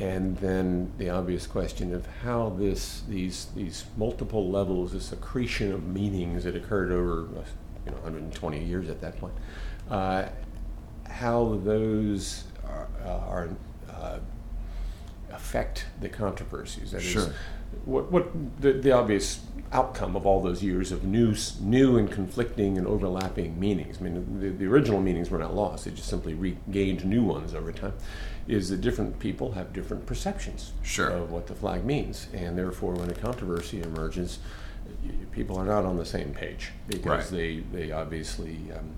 And 0.00 0.36
then 0.38 0.92
the 0.98 1.10
obvious 1.10 1.46
question 1.46 1.94
of 1.94 2.06
how 2.22 2.50
this 2.50 3.02
these 3.08 3.46
these 3.54 3.84
multiple 3.96 4.50
levels, 4.50 4.92
this 4.92 5.12
accretion 5.12 5.72
of 5.72 5.86
meanings 5.86 6.44
that 6.44 6.56
occurred 6.56 6.90
over 6.90 7.28
you 7.84 7.92
know 7.92 7.98
120 7.98 8.64
years 8.64 8.88
at 8.88 9.00
that 9.00 9.18
point, 9.18 9.34
uh, 9.90 10.26
how 11.08 11.60
those 11.64 12.44
are, 12.66 12.88
uh, 13.04 13.08
are 13.08 13.48
uh, 13.90 14.18
affect 15.32 15.86
the 16.00 16.08
controversies. 16.08 16.90
That 16.90 17.02
sure. 17.02 17.22
Is, 17.22 17.28
what 17.84 18.10
what 18.10 18.60
the, 18.60 18.72
the 18.72 18.92
obvious 18.92 19.40
outcome 19.74 20.14
of 20.16 20.24
all 20.24 20.40
those 20.40 20.62
years 20.62 20.92
of 20.92 21.04
new, 21.04 21.34
new 21.60 21.98
and 21.98 22.10
conflicting 22.10 22.78
and 22.78 22.86
overlapping 22.86 23.58
meanings. 23.58 23.98
I 24.00 24.04
mean, 24.04 24.40
the, 24.40 24.50
the 24.50 24.66
original 24.66 25.00
meanings 25.00 25.30
were 25.30 25.38
not 25.38 25.54
lost; 25.54 25.84
they 25.84 25.90
just 25.90 26.08
simply 26.08 26.34
regained 26.34 27.04
new 27.04 27.22
ones 27.22 27.54
over 27.54 27.72
time 27.72 27.94
is 28.46 28.68
that 28.68 28.80
different 28.80 29.18
people 29.18 29.52
have 29.52 29.72
different 29.72 30.04
perceptions 30.06 30.72
sure. 30.82 31.08
of 31.08 31.30
what 31.30 31.46
the 31.46 31.54
flag 31.54 31.84
means, 31.84 32.28
and 32.32 32.56
therefore, 32.56 32.94
when 32.94 33.10
a 33.10 33.14
controversy 33.14 33.82
emerges, 33.82 34.38
people 35.32 35.56
are 35.56 35.64
not 35.64 35.84
on 35.84 35.96
the 35.96 36.04
same 36.04 36.32
page 36.32 36.70
because 36.86 37.06
right. 37.06 37.30
they 37.30 37.56
they 37.72 37.92
obviously 37.92 38.58
um, 38.76 38.90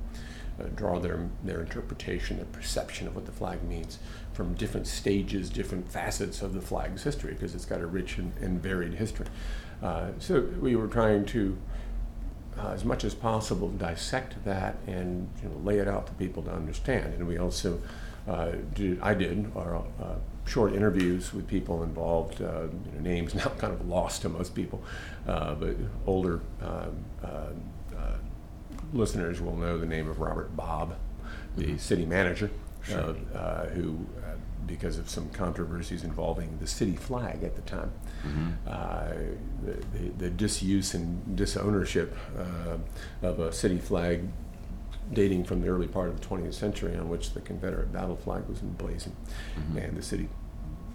draw 0.75 0.98
their 0.98 1.28
their 1.44 1.60
interpretation, 1.60 2.36
their 2.36 2.46
perception 2.46 3.06
of 3.06 3.14
what 3.14 3.26
the 3.26 3.32
flag 3.32 3.62
means 3.62 3.98
from 4.32 4.54
different 4.54 4.86
stages, 4.86 5.50
different 5.50 5.90
facets 5.90 6.42
of 6.42 6.54
the 6.54 6.60
flag's 6.60 7.02
history, 7.02 7.32
because 7.32 7.54
it's 7.54 7.64
got 7.64 7.80
a 7.80 7.86
rich 7.86 8.18
and, 8.18 8.32
and 8.40 8.62
varied 8.62 8.94
history. 8.94 9.26
Uh, 9.82 10.08
so 10.18 10.40
we 10.60 10.76
were 10.76 10.88
trying 10.88 11.25
to. 11.26 11.56
Uh, 12.58 12.68
as 12.68 12.86
much 12.86 13.04
as 13.04 13.14
possible, 13.14 13.68
dissect 13.68 14.42
that 14.46 14.76
and 14.86 15.28
you 15.42 15.48
know, 15.50 15.56
lay 15.58 15.76
it 15.76 15.86
out 15.86 16.08
for 16.08 16.14
people 16.14 16.42
to 16.42 16.50
understand. 16.50 17.12
And 17.12 17.28
we 17.28 17.36
also 17.36 17.78
uh, 18.26 18.52
did, 18.72 18.98
I 19.02 19.12
did 19.12 19.52
our 19.54 19.76
uh, 19.76 20.14
short 20.46 20.72
interviews 20.72 21.32
with 21.32 21.46
people 21.46 21.82
involved. 21.82 22.40
Uh, 22.40 22.62
you 22.86 22.92
know, 22.94 23.00
names 23.00 23.34
now 23.34 23.48
kind 23.58 23.72
of 23.72 23.86
lost 23.86 24.22
to 24.22 24.28
most 24.28 24.54
people, 24.54 24.82
uh, 25.26 25.54
but 25.54 25.76
older 26.06 26.40
uh, 26.62 26.86
listeners 28.93 29.40
will 29.40 29.57
know 29.57 29.78
the 29.78 29.87
name 29.87 30.09
of 30.09 30.21
Robert 30.21 30.57
Bobb, 30.57 30.97
the 31.57 31.64
mm-hmm. 31.64 31.76
city 31.78 32.07
manager, 32.07 32.50
sure. 32.83 33.14
who, 33.75 34.07
because 34.66 34.99
of 34.99 35.09
some 35.09 35.28
controversies 35.31 36.02
involving 36.02 36.59
the 36.59 36.66
city 36.66 36.97
flag 36.97 37.43
at 37.45 37.55
the 37.55 37.62
time, 37.62 37.93
mm-hmm. 38.26 39.66
the, 39.66 39.99
the, 39.99 40.09
the, 40.19 40.31
disuse 40.31 40.95
and 40.95 41.37
disownership 41.37 42.16
of 43.23 43.38
a 43.38 43.52
city 43.52 43.78
flag 43.78 44.23
dating 45.12 45.45
from 45.45 45.61
the 45.61 45.69
early 45.69 45.87
part 45.87 46.09
of 46.09 46.21
the 46.21 46.26
20th 46.26 46.55
century 46.55 46.97
on 46.97 47.09
which 47.09 47.33
the 47.33 47.40
Confederate 47.40 47.93
battle 47.93 48.16
flag 48.16 48.47
was 48.49 48.61
emblazoned. 48.61 49.14
Mm-hmm. 49.57 49.78
And 49.78 49.97
the 49.97 50.02
city 50.02 50.28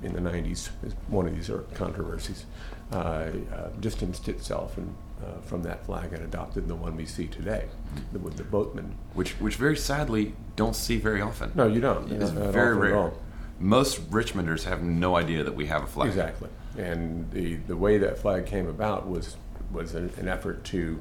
in 0.03 0.13
the 0.13 0.19
90s 0.19 0.69
is 0.83 0.93
one 1.07 1.27
of 1.27 1.35
these 1.35 1.49
controversies, 1.73 2.45
uh, 2.91 2.95
uh, 2.95 3.31
distanced 3.79 4.27
itself 4.27 4.77
and, 4.77 4.95
uh, 5.23 5.41
from 5.41 5.63
that 5.63 5.85
flag 5.85 6.13
and 6.13 6.23
adopted 6.23 6.67
the 6.67 6.75
one 6.75 6.95
we 6.95 7.05
see 7.05 7.27
today 7.27 7.65
mm-hmm. 7.95 8.23
with 8.23 8.37
the 8.37 8.43
boatmen. 8.43 8.95
Which, 9.13 9.33
which 9.33 9.55
very 9.55 9.77
sadly 9.77 10.33
don't 10.55 10.75
see 10.75 10.97
very 10.97 11.21
often. 11.21 11.51
No, 11.55 11.67
you 11.67 11.81
don't. 11.81 12.11
It's 12.11 12.31
very 12.31 12.75
rare. 12.75 13.11
Most 13.59 14.09
Richmonders 14.09 14.63
have 14.63 14.81
no 14.81 15.15
idea 15.15 15.43
that 15.43 15.55
we 15.55 15.67
have 15.67 15.83
a 15.83 15.87
flag. 15.87 16.09
Exactly. 16.09 16.49
And 16.77 17.29
the, 17.31 17.55
the 17.55 17.77
way 17.77 17.97
that 17.99 18.17
flag 18.17 18.45
came 18.45 18.67
about 18.67 19.07
was, 19.07 19.37
was 19.71 19.93
an, 19.93 20.11
an 20.17 20.27
effort 20.27 20.63
to, 20.65 20.99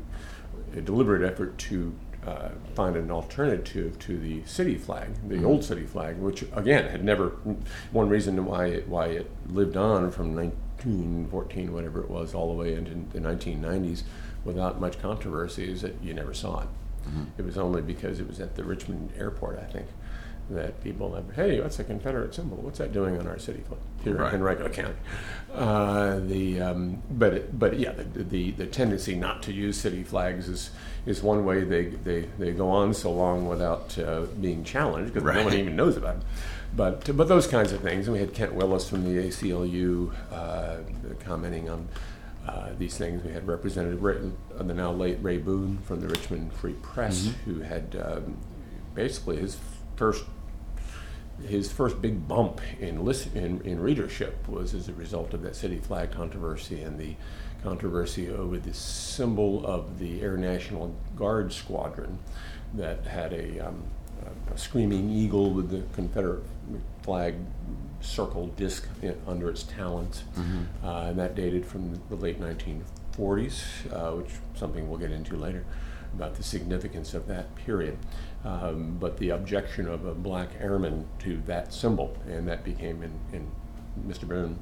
a 0.77 0.81
deliberate 0.81 1.23
effort 1.23 1.57
to 1.59 1.95
uh, 2.27 2.51
find 2.75 2.97
an 2.97 3.11
alternative 3.11 3.99
to 3.99 4.19
the 4.19 4.45
city 4.45 4.77
flag, 4.77 5.09
the 5.27 5.37
mm-hmm. 5.37 5.47
old 5.47 5.65
city 5.65 5.87
flag, 5.87 6.19
which 6.19 6.45
again 6.53 6.87
had 6.91 7.03
never. 7.03 7.31
One 7.93 8.11
reason 8.11 8.45
why 8.45 8.67
it, 8.67 8.89
why 8.89 9.07
it 9.07 9.31
lived 9.49 9.77
on 9.77 10.11
from 10.11 10.35
1914, 10.87 11.73
whatever 11.73 12.01
it 12.01 12.11
was, 12.11 12.35
all 12.35 12.49
the 12.49 12.59
way 12.59 12.75
into 12.75 12.95
the 13.13 13.21
1990s, 13.21 14.03
without 14.45 14.81
much 14.81 15.01
controversy, 15.01 15.71
is 15.71 15.83
that 15.83 15.95
you 16.03 16.15
never 16.15 16.35
saw 16.35 16.61
it. 16.61 16.69
Mm-hmm. 17.07 17.25
It 17.39 17.45
was 17.45 17.59
only 17.59 17.83
because 17.83 18.21
it 18.21 18.29
was 18.29 18.41
at 18.41 18.57
the 18.57 18.65
Richmond 18.65 19.13
airport, 19.17 19.59
I 19.59 19.65
think, 19.65 19.87
that 20.51 20.83
people 20.83 21.15
have, 21.15 21.35
hey, 21.35 21.61
what's 21.61 21.79
a 21.79 21.85
Confederate 21.85 22.35
symbol? 22.35 22.57
What's 22.59 22.79
that 22.79 22.93
doing 22.93 23.19
on 23.19 23.27
our 23.27 23.39
city 23.39 23.63
flag 23.69 23.81
here 24.03 24.17
right. 24.17 24.35
in 24.35 24.41
Henrico 24.41 24.69
County? 24.69 24.97
Uh, 25.55 26.19
the 26.21 26.61
um, 26.61 27.03
but 27.11 27.35
it, 27.35 27.59
but 27.59 27.79
yeah, 27.79 27.93
the, 27.93 28.25
the, 28.25 28.51
the 28.53 28.67
tendency 28.67 29.15
not 29.15 29.43
to 29.45 29.53
use 29.53 29.77
city 29.77 30.03
flags 30.03 30.49
is 30.49 30.71
is 31.07 31.23
one 31.23 31.45
way 31.45 31.65
they 31.65 31.87
they, 31.87 32.23
they 32.39 32.53
go 32.53 32.69
on 32.69 32.93
so 32.93 33.13
long 33.13 33.49
without 33.49 33.97
uh, 33.99 34.23
being 34.41 34.65
challenged 34.65 35.13
because 35.13 35.25
right. 35.25 35.37
no 35.37 35.45
one 35.45 35.55
even 35.55 35.77
knows 35.77 35.97
about 35.97 36.17
it. 36.17 36.23
But 36.75 37.17
but 37.17 37.29
those 37.29 37.47
kinds 37.47 37.73
of 37.73 37.81
things, 37.81 38.07
and 38.07 38.15
we 38.15 38.21
had 38.21 38.33
Kent 38.33 38.55
Willis 38.55 38.89
from 38.89 39.05
the 39.05 39.27
ACLU 39.29 40.13
uh, 40.33 40.79
commenting 41.25 41.69
on. 41.69 41.89
Uh, 42.49 42.71
these 42.79 42.97
things. 42.97 43.23
We 43.23 43.33
had 43.33 43.47
Representative 43.47 44.03
Ray, 44.03 44.17
uh, 44.59 44.63
the 44.63 44.73
now 44.73 44.91
late 44.91 45.19
Ray 45.21 45.37
Boone 45.37 45.79
from 45.85 46.01
the 46.01 46.09
Richmond 46.09 46.55
Free 46.55 46.73
Press, 46.73 47.27
mm-hmm. 47.27 47.51
who 47.51 47.61
had 47.61 47.95
um, 48.03 48.39
basically 48.95 49.37
his 49.37 49.59
first 49.95 50.25
his 51.47 51.71
first 51.71 52.01
big 52.03 52.27
bump 52.29 52.61
in, 52.81 53.05
listen, 53.05 53.37
in, 53.37 53.61
in 53.63 53.81
readership 53.81 54.47
was 54.49 54.75
as 54.75 54.89
a 54.89 54.93
result 54.93 55.35
of 55.35 55.43
that 55.43 55.57
city 55.57 55.79
flag 55.79 56.11
controversy 56.11 56.83
and 56.83 56.99
the 56.99 57.15
controversy 57.63 58.29
over 58.31 58.59
the 58.59 58.75
symbol 58.75 59.65
of 59.67 59.99
the 59.99 60.21
Air 60.23 60.37
National 60.37 60.95
Guard 61.17 61.53
Squadron 61.53 62.19
that 62.75 63.07
had 63.07 63.33
a, 63.33 63.59
um, 63.61 63.85
a 64.53 64.59
screaming 64.59 65.11
eagle 65.11 65.51
with 65.51 65.71
the 65.71 65.83
Confederate 65.95 66.43
flag 67.03 67.35
circle 68.01 68.49
disc 68.49 68.89
in, 69.03 69.17
under 69.27 69.51
its 69.51 69.63
talons, 69.63 70.25
mm-hmm. 70.35 70.87
uh, 70.87 71.07
and 71.07 71.19
that 71.19 71.35
dated 71.35 71.67
from 71.67 72.01
the 72.09 72.17
late 72.17 72.41
1940s, 72.41 73.93
uh, 73.93 74.17
which 74.17 74.31
something 74.55 74.89
we'll 74.89 74.99
get 74.99 75.11
into 75.11 75.37
later 75.37 75.65
about 76.15 76.35
the 76.35 76.43
significance 76.43 77.15
of 77.15 77.29
that 77.29 77.55
period 77.55 77.97
um, 78.45 78.97
but 78.99 79.19
the 79.19 79.31
objection 79.31 79.87
of 79.87 80.07
a 80.07 80.15
black 80.15 80.49
airman 80.61 81.07
to 81.21 81.43
that 81.47 81.73
symbol, 81.73 82.17
and 82.27 82.49
that 82.49 82.65
became 82.65 83.03
in, 83.03 83.13
in 83.33 83.51
Mr. 84.07 84.27
Boone 84.27 84.59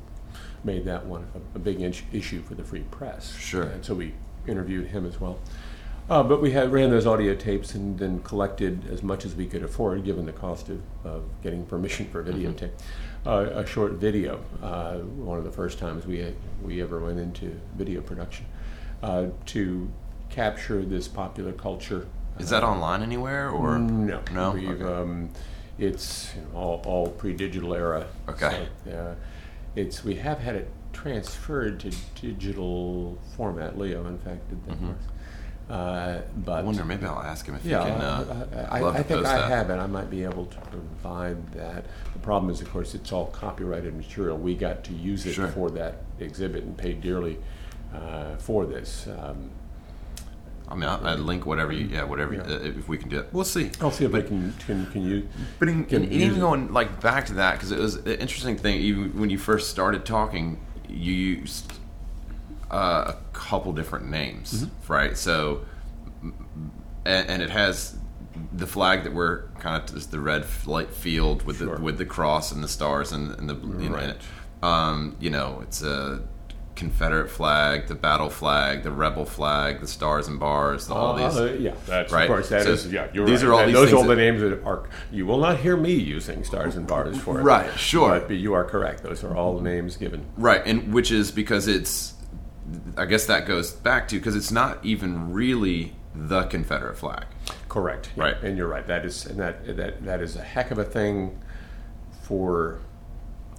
made 0.65 0.85
that 0.85 1.07
one 1.07 1.27
a, 1.35 1.57
a 1.57 1.59
big 1.61 1.81
inch, 1.81 2.05
issue 2.13 2.43
for 2.43 2.55
the 2.55 2.65
free 2.65 2.85
press. 2.91 3.37
Sure. 3.37 3.63
And 3.63 3.85
so 3.85 3.95
we 3.95 4.15
interviewed 4.47 4.89
him 4.89 5.07
as 5.07 5.21
well. 5.21 5.39
Uh, 6.09 6.23
but 6.23 6.41
we 6.41 6.53
had 6.53 6.73
ran 6.73 6.89
those 6.89 7.07
audio 7.07 7.35
tapes 7.35 7.75
and 7.75 7.99
then 7.99 8.21
collected 8.21 8.89
as 8.91 9.03
much 9.03 9.25
as 9.25 9.35
we 9.35 9.47
could 9.47 9.63
afford, 9.63 10.05
given 10.05 10.25
the 10.25 10.33
cost 10.33 10.71
of, 10.71 10.81
of 11.05 11.25
getting 11.43 11.67
permission 11.67 12.09
for 12.09 12.21
a 12.21 12.25
videotape, 12.25 12.71
mm-hmm. 12.71 13.29
uh, 13.29 13.61
a 13.61 13.67
short 13.67 13.93
video. 13.93 14.43
Uh, 14.63 14.99
one 14.99 15.37
of 15.37 15.45
the 15.45 15.53
first 15.53 15.79
times 15.79 16.07
we 16.07 16.19
had, 16.19 16.35
we 16.63 16.81
ever 16.81 16.99
went 16.99 17.19
into 17.19 17.61
video 17.77 18.01
production 18.01 18.47
uh, 19.03 19.27
to 19.45 19.91
capture 20.31 20.83
this 20.83 21.09
popular 21.09 21.53
culture 21.53 22.07
is 22.39 22.51
that 22.51 22.63
online 22.63 23.03
anywhere 23.03 23.51
or 23.51 23.79
no? 23.79 24.23
No. 24.33 24.53
We've, 24.53 24.71
okay. 24.71 24.85
um, 24.85 25.31
it's 25.79 26.35
you 26.35 26.43
know, 26.43 26.59
all, 26.59 26.83
all 26.87 27.09
pre-digital 27.09 27.75
era. 27.75 28.07
Okay. 28.29 28.69
So, 28.85 28.91
uh, 28.91 29.15
it's 29.75 30.05
we 30.05 30.15
have 30.17 30.39
had 30.39 30.55
it 30.55 30.71
transferred 30.93 31.81
to 31.81 31.93
digital 32.21 33.19
format. 33.37 33.79
Leo, 33.79 34.07
in 34.07 34.19
fact, 34.19 34.49
did 34.49 34.65
that 34.67 34.77
mm-hmm. 34.77 34.93
Uh, 35.69 36.23
but 36.45 36.61
I 36.61 36.63
wonder, 36.63 36.85
maybe 36.85 37.05
I'll 37.05 37.21
ask 37.21 37.45
him 37.45 37.55
if 37.55 37.65
yeah, 37.65 37.85
he 37.85 37.91
can. 37.91 38.01
Uh, 38.01 38.69
I, 38.71 38.81
I, 38.81 38.89
I 38.91 39.03
think 39.03 39.27
I 39.27 39.49
have 39.49 39.69
it. 39.69 39.75
I 39.75 39.87
might 39.87 40.09
be 40.09 40.25
able 40.25 40.47
to 40.47 40.57
provide 40.59 41.53
that. 41.53 41.85
The 42.15 42.19
problem 42.21 42.51
is, 42.51 42.63
of 42.63 42.71
course, 42.71 42.95
it's 42.95 43.13
all 43.13 43.27
copyrighted 43.27 43.95
material. 43.95 44.39
We 44.39 44.55
got 44.55 44.83
to 44.85 44.95
use 44.95 45.27
it 45.27 45.35
sure. 45.35 45.49
for 45.49 45.71
that 45.73 45.97
exhibit 46.21 46.65
and 46.65 46.77
paid 46.77 47.03
dearly 47.03 47.39
uh, 47.95 48.37
for 48.37 48.65
this. 48.65 49.07
Um, 49.09 49.51
I 50.71 50.75
mean, 50.75 50.85
I, 50.85 51.15
would 51.15 51.21
link 51.21 51.47
whatever 51.47 51.73
you, 51.73 51.87
yeah, 51.87 52.05
whatever. 52.05 52.35
Yeah. 52.35 52.43
Uh, 52.43 52.61
if 52.61 52.89
we 52.89 52.99
can 52.99 53.09
do 53.09 53.21
it, 53.21 53.29
we'll 53.33 53.45
see. 53.45 53.71
I'll 53.81 53.91
see 53.91 54.05
if 54.05 54.13
but, 54.13 54.25
I 54.25 54.29
can 54.29 54.53
can 54.67 54.87
can 54.87 55.03
you. 55.03 55.29
But 55.59 55.69
in, 55.69 55.85
can 55.85 56.05
in, 56.05 56.13
even 56.13 56.41
going 56.41 56.73
like 56.73 57.01
back 57.01 57.27
to 57.27 57.35
that 57.35 57.55
because 57.55 57.73
it 57.73 57.79
was 57.79 57.97
an 57.97 58.13
interesting 58.13 58.57
thing. 58.57 58.81
Even 58.81 59.19
when 59.19 59.31
you 59.31 59.39
first 59.39 59.71
started 59.71 60.05
talking, 60.05 60.61
you 60.89 61.13
used 61.13 61.73
uh, 62.71 63.13
a 63.15 63.17
couple 63.33 63.73
different 63.73 64.09
names, 64.11 64.65
mm-hmm. 64.65 64.93
right? 64.93 65.17
So, 65.17 65.65
and, 67.05 67.29
and, 67.29 67.43
it 67.43 67.51
has 67.51 67.97
the 68.53 68.67
flag 68.67 69.05
that 69.05 69.15
we're 69.15 69.49
kind 69.59 69.83
of 69.83 69.97
is 69.97 70.09
the 70.09 70.21
red 70.21 70.45
light 70.67 70.93
field 70.93 71.43
with 71.45 71.59
Sure. 71.59 71.77
the 71.77 71.83
with 71.83 71.99
the 71.99 72.05
cross 72.05 72.53
and 72.53 72.63
the 72.63 72.69
stars 72.69 73.13
and, 73.13 73.31
and 73.39 73.49
the 73.49 73.55
you 73.55 73.89
know, 73.89 73.97
Right. 73.97 74.11
in. 74.11 74.17
Um, 74.63 75.17
you 75.21 75.31
know, 75.31 75.61
it's 75.63 75.83
a 75.83 76.23
Confederate 76.79 77.29
flag, 77.29 77.89
the 77.89 77.95
battle 77.97 78.31
flag, 78.31 78.85
the 78.85 78.93
rebel 78.93 79.25
flag, 79.25 79.81
the 79.81 79.87
stars 79.89 80.29
and 80.29 80.39
bars, 80.39 80.87
the, 80.87 80.95
all 80.95 81.15
these. 81.15 81.37
Uh, 81.37 81.57
yeah, 81.59 81.75
that's 81.87 82.13
right? 82.13 82.23
of 82.23 82.29
course 82.29 82.49
that 82.51 82.63
So 82.63 82.71
is- 82.71 82.93
yeah. 82.93 83.09
You're 83.13 83.27
these 83.27 83.43
right. 83.43 83.51
are 83.51 83.53
all 83.55 83.59
And 83.61 83.69
these 83.71 83.91
those 83.91 83.93
are 83.93 84.07
the 84.07 84.15
names 84.15 84.41
that 84.43 84.63
are. 84.65 84.89
You 85.11 85.27
will 85.27 85.39
not 85.39 85.59
hear 85.59 85.77
me 85.77 85.93
using 85.93 86.45
stars 86.45 86.77
and 86.77 86.87
bars 86.87 87.19
for 87.19 87.41
it. 87.41 87.43
Right, 87.43 87.77
sure. 87.77 88.21
But 88.21 88.37
you 88.37 88.55
are 88.55 88.63
correct. 88.65 89.03
Those 89.03 89.25
are 89.25 89.37
all 89.37 89.57
the 89.57 89.63
names 89.63 89.97
given. 89.97 90.27
Right, 90.37 90.63
and 90.65 90.95
which 90.95 91.11
is 91.11 91.33
because 91.33 91.67
it's, 91.67 92.15
I 92.97 93.07
guess 93.07 93.27
that 93.27 93.47
goes 93.47 93.73
back 93.73 94.09
to 94.09 94.17
because 94.19 94.37
it's 94.37 94.51
not 94.51 94.85
even 94.85 95.33
really 95.33 95.95
the 96.15 96.45
Confederate 96.45 96.97
flag. 96.97 97.27
Correct. 97.69 98.11
yeah. 98.17 98.25
Right. 98.25 98.43
And 98.43 98.57
you're 98.57 98.69
right. 98.69 98.87
That 98.87 99.05
is 99.05 99.27
and 99.27 99.39
that 99.39 99.77
that 99.77 100.05
that 100.05 100.21
is 100.21 100.37
a 100.37 100.43
heck 100.43 100.71
of 100.71 100.79
a 100.79 100.85
thing 100.85 101.39
for 102.23 102.81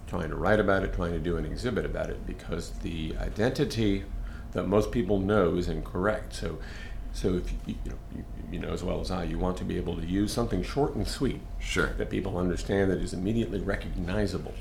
trying 0.08 0.30
to 0.30 0.36
write 0.36 0.60
about 0.60 0.84
it, 0.84 0.94
trying 0.94 1.12
to 1.14 1.20
do 1.20 1.38
an 1.38 1.46
exhibit 1.46 1.86
about 1.86 2.10
it, 2.10 2.26
because 2.26 2.72
the 2.82 3.16
identity 3.20 4.04
that 4.54 4.64
most 4.68 4.92
people 4.92 5.20
know 5.20 5.56
is 5.56 5.68
incorrect. 5.70 6.34
So, 6.34 6.58
so 7.14 7.36
if 7.36 7.52
you, 7.68 7.76
you 7.86 7.92
know 7.92 7.98
you, 8.16 8.26
you 8.54 8.60
know 8.60 8.74
as 8.74 8.84
well 8.84 9.00
as 9.00 9.12
I, 9.12 9.24
you 9.24 9.38
want 9.38 9.58
to 9.58 9.64
be 9.64 9.78
able 9.78 9.96
to 9.98 10.06
use 10.06 10.34
something 10.34 10.64
short 10.64 10.96
and 10.96 11.08
sweet 11.08 11.40
Sure. 11.60 11.94
that 11.98 12.10
people 12.10 12.38
understand 12.38 12.90
that 12.92 13.00
is 13.00 13.14
immediately 13.14 13.60
recognizable, 13.62 14.54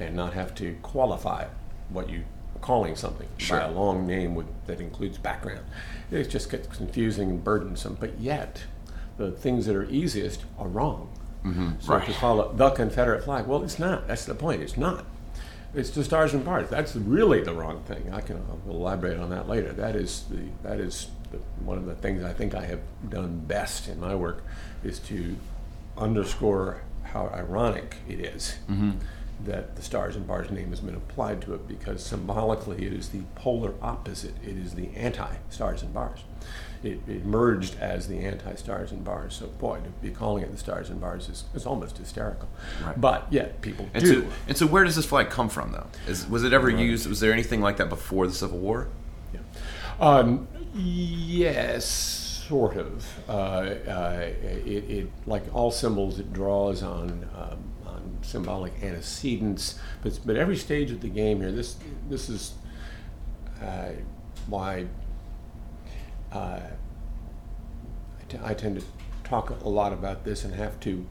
and 0.00 0.14
not 0.16 0.34
have 0.34 0.54
to 0.56 0.76
qualify 0.82 1.46
what 1.88 2.10
you 2.10 2.24
calling 2.60 2.96
something 2.96 3.28
Sure. 3.38 3.60
by 3.60 3.66
a 3.66 3.70
long 3.70 4.06
name 4.06 4.34
with, 4.34 4.46
that 4.66 4.80
includes 4.80 5.18
background. 5.18 5.64
It 6.10 6.24
just 6.24 6.50
gets 6.50 6.74
confusing 6.76 7.30
and 7.30 7.44
burdensome. 7.44 7.96
But 7.98 8.20
yet, 8.20 8.64
the 9.16 9.30
things 9.30 9.66
that 9.66 9.76
are 9.76 9.84
easiest 9.84 10.44
are 10.58 10.68
wrong. 10.68 11.08
Mm-hmm. 11.44 11.70
So 11.80 11.94
right. 11.94 12.06
to 12.06 12.12
call 12.12 12.40
it 12.42 12.56
the 12.56 12.70
Confederate 12.70 13.24
flag, 13.24 13.46
well, 13.46 13.62
it's 13.62 13.78
not. 13.78 14.08
That's 14.08 14.24
the 14.24 14.34
point. 14.34 14.62
It's 14.62 14.76
not. 14.76 15.04
It's 15.74 15.90
the 15.90 16.04
stars 16.04 16.32
and 16.32 16.44
bars. 16.44 16.68
That's 16.70 16.96
really 16.96 17.42
the 17.42 17.52
wrong 17.52 17.82
thing. 17.82 18.10
I 18.12 18.20
can 18.20 18.36
I'll 18.36 18.72
elaborate 18.72 19.18
on 19.18 19.30
that 19.30 19.48
later. 19.48 19.72
That 19.72 19.94
is 19.94 20.24
the 20.30 20.48
that 20.62 20.80
is 20.80 21.08
the, 21.30 21.38
one 21.64 21.76
of 21.76 21.86
the 21.86 21.94
things 21.94 22.24
I 22.24 22.32
think 22.32 22.54
I 22.54 22.64
have 22.64 22.80
done 23.08 23.40
best 23.40 23.88
in 23.88 24.00
my 24.00 24.14
work 24.14 24.42
is 24.82 24.98
to 25.00 25.36
underscore 25.98 26.82
how 27.02 27.28
ironic 27.28 27.96
it 28.08 28.20
is 28.20 28.56
mm-hmm. 28.68 28.92
That 29.44 29.76
the 29.76 29.82
stars 29.82 30.16
and 30.16 30.26
bars 30.26 30.50
name 30.50 30.70
has 30.70 30.80
been 30.80 30.94
applied 30.94 31.42
to 31.42 31.54
it 31.54 31.68
because 31.68 32.04
symbolically 32.04 32.86
it 32.86 32.92
is 32.92 33.10
the 33.10 33.20
polar 33.34 33.74
opposite. 33.82 34.34
It 34.42 34.56
is 34.56 34.74
the 34.74 34.88
anti 34.96 35.34
stars 35.50 35.82
and 35.82 35.92
bars. 35.92 36.20
It, 36.82 37.00
it 37.08 37.24
merged 37.24 37.78
as 37.80 38.06
the 38.08 38.18
anti 38.18 38.54
stars 38.54 38.92
and 38.92 39.04
bars. 39.04 39.34
So 39.34 39.46
boy, 39.46 39.80
to 39.80 39.90
be 40.02 40.10
calling 40.10 40.42
it 40.42 40.52
the 40.52 40.58
stars 40.58 40.88
and 40.90 41.00
bars 41.00 41.28
is, 41.28 41.44
is 41.54 41.66
almost 41.66 41.98
hysterical. 41.98 42.48
Right. 42.84 43.00
But 43.00 43.26
yet 43.30 43.60
people 43.60 43.88
And 43.94 44.04
do. 44.04 44.22
so, 44.22 44.28
and 44.48 44.56
so, 44.56 44.66
where 44.66 44.84
does 44.84 44.96
this 44.96 45.06
flag 45.06 45.30
come 45.30 45.48
from, 45.48 45.72
though? 45.72 45.86
Is, 46.06 46.26
was 46.28 46.44
it 46.44 46.52
ever 46.52 46.70
used? 46.70 47.06
Was 47.08 47.20
there 47.20 47.32
anything 47.32 47.60
like 47.60 47.76
that 47.78 47.88
before 47.88 48.26
the 48.26 48.32
Civil 48.34 48.58
War? 48.58 48.88
Yeah. 49.32 49.40
Um, 50.00 50.48
yes, 50.74 51.86
sort 52.48 52.76
of. 52.76 53.04
Uh, 53.28 53.32
uh, 53.32 54.30
it, 54.42 54.68
it, 54.90 55.10
like 55.26 55.42
all 55.54 55.70
symbols, 55.70 56.18
it 56.18 56.32
draws 56.32 56.82
on 56.82 57.28
um, 57.34 57.58
on 57.58 57.65
symbolic 58.26 58.72
antecedents. 58.82 59.78
But 60.02 60.18
but 60.26 60.36
every 60.36 60.56
stage 60.56 60.90
of 60.90 61.00
the 61.00 61.08
game 61.08 61.40
here, 61.40 61.52
this 61.52 61.76
this 62.08 62.28
is 62.28 62.54
uh, 63.62 63.90
why 64.48 64.86
uh, 66.32 66.36
I, 66.60 68.24
t- 68.28 68.38
I 68.42 68.54
tend 68.54 68.80
to 68.80 68.86
talk 69.24 69.50
a 69.62 69.68
lot 69.68 69.92
about 69.92 70.24
this 70.24 70.44
and 70.44 70.54
have 70.54 70.78
to 70.80 71.06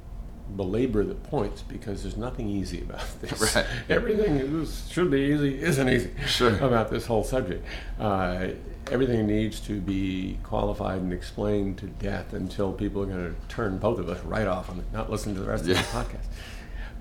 belabor 0.56 1.04
the 1.04 1.16
points 1.16 1.64
because 1.64 2.04
there's 2.04 2.18
nothing 2.18 2.48
easy 2.48 2.82
about 2.82 3.04
this. 3.22 3.56
Right. 3.56 3.66
Everything 3.90 4.36
is, 4.36 4.88
should 4.92 5.10
be 5.10 5.22
easy 5.22 5.60
isn't 5.62 5.90
easy 5.90 6.12
Sure. 6.28 6.56
about 6.60 6.92
this 6.92 7.06
whole 7.08 7.24
subject. 7.24 7.66
Uh, 8.00 8.50
everything 8.92 9.26
needs 9.26 9.60
to 9.62 9.82
be 9.82 10.38
qualified 10.44 11.02
and 11.02 11.12
explained 11.12 11.80
to 11.80 11.88
death 11.88 12.34
until 12.34 12.72
people 12.72 13.02
are 13.02 13.08
going 13.08 13.34
to 13.34 13.36
turn 13.56 13.80
both 13.80 13.98
of 13.98 14.08
us 14.08 14.20
right 14.24 14.46
off 14.46 14.70
and 14.70 14.84
not 14.94 15.10
listen 15.10 15.34
to 15.34 15.40
the 15.42 15.48
rest 15.50 15.66
Yeah. 15.66 15.80
of 15.80 15.92
the 15.92 15.98
podcast. 15.98 16.26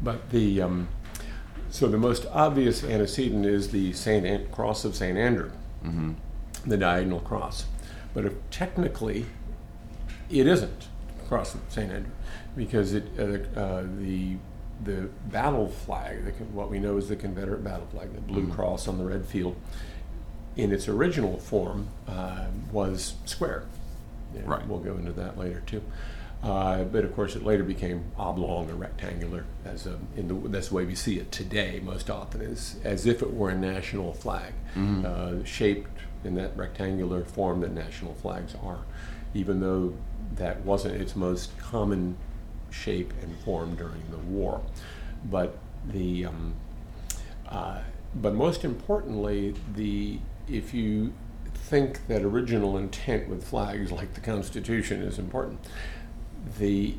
But 0.02 0.30
the 0.30 0.60
um, 0.62 0.88
so 1.70 1.88
the 1.88 1.98
most 1.98 2.26
obvious 2.32 2.84
antecedent 2.84 3.46
is 3.46 3.70
the 3.70 3.92
Saint 3.92 4.26
An- 4.26 4.48
Cross 4.50 4.84
of 4.84 4.94
Saint 4.94 5.16
Andrew, 5.18 5.50
the 6.66 6.76
diagonal 6.76 7.20
cross. 7.20 7.66
But 8.12 8.24
if 8.26 8.32
technically, 8.50 9.26
it 10.30 10.46
isn't 10.46 10.88
Cross 11.28 11.54
of 11.54 11.60
Saint 11.68 11.90
Andrew 11.92 12.12
because 12.56 12.92
it 12.94 13.04
uh, 13.18 13.58
uh, 13.58 13.84
the 13.98 14.36
the 14.82 15.08
battle 15.30 15.68
flag, 15.68 16.24
the, 16.24 16.30
what 16.46 16.70
we 16.70 16.78
know 16.78 16.96
is 16.96 17.08
the 17.08 17.16
Confederate 17.16 17.62
battle 17.64 17.86
flag, 17.92 18.12
the 18.14 18.20
blue 18.20 18.52
cross 18.52 18.86
on 18.88 18.98
the 18.98 19.04
red 19.04 19.24
field, 19.24 19.56
in 20.56 20.72
its 20.72 20.88
original 20.88 21.38
form 21.38 21.88
uh, 22.08 22.46
was 22.72 23.14
square. 23.24 23.64
And 24.34 24.48
Right. 24.48 24.66
We'll 24.66 24.80
go 24.80 24.96
into 24.96 25.12
that 25.12 25.38
later 25.38 25.62
too. 25.64 25.82
Uh, 26.44 26.84
but 26.84 27.04
of 27.04 27.14
course, 27.16 27.36
it 27.36 27.42
later 27.42 27.62
became 27.64 28.04
oblong 28.18 28.70
or 28.70 28.74
rectangular, 28.74 29.46
as 29.64 29.86
a, 29.86 29.98
in 30.14 30.28
the, 30.28 30.34
that's 30.50 30.68
the 30.68 30.74
way 30.74 30.84
we 30.84 30.94
see 30.94 31.18
it 31.18 31.32
today. 31.32 31.80
Most 31.82 32.10
often, 32.10 32.42
is 32.42 32.76
as 32.84 33.06
if 33.06 33.22
it 33.22 33.32
were 33.32 33.48
a 33.50 33.56
national 33.56 34.12
flag, 34.12 34.52
uh, 35.06 35.42
shaped 35.44 35.88
in 36.22 36.34
that 36.34 36.54
rectangular 36.56 37.24
form 37.24 37.60
that 37.60 37.72
national 37.72 38.14
flags 38.14 38.54
are, 38.62 38.80
even 39.32 39.60
though 39.60 39.94
that 40.36 40.60
wasn't 40.60 40.94
its 41.00 41.16
most 41.16 41.56
common 41.58 42.16
shape 42.70 43.12
and 43.22 43.34
form 43.38 43.74
during 43.76 44.02
the 44.10 44.18
war. 44.18 44.60
But 45.24 45.56
the 45.88 46.26
um, 46.26 46.54
uh, 47.48 47.80
but 48.14 48.34
most 48.34 48.64
importantly, 48.64 49.54
the 49.74 50.18
if 50.48 50.74
you 50.74 51.14
think 51.54 52.06
that 52.08 52.22
original 52.22 52.76
intent 52.76 53.28
with 53.28 53.44
flags 53.44 53.90
like 53.90 54.12
the 54.14 54.20
Constitution 54.20 55.02
is 55.02 55.18
important, 55.18 55.60
the 56.58 56.94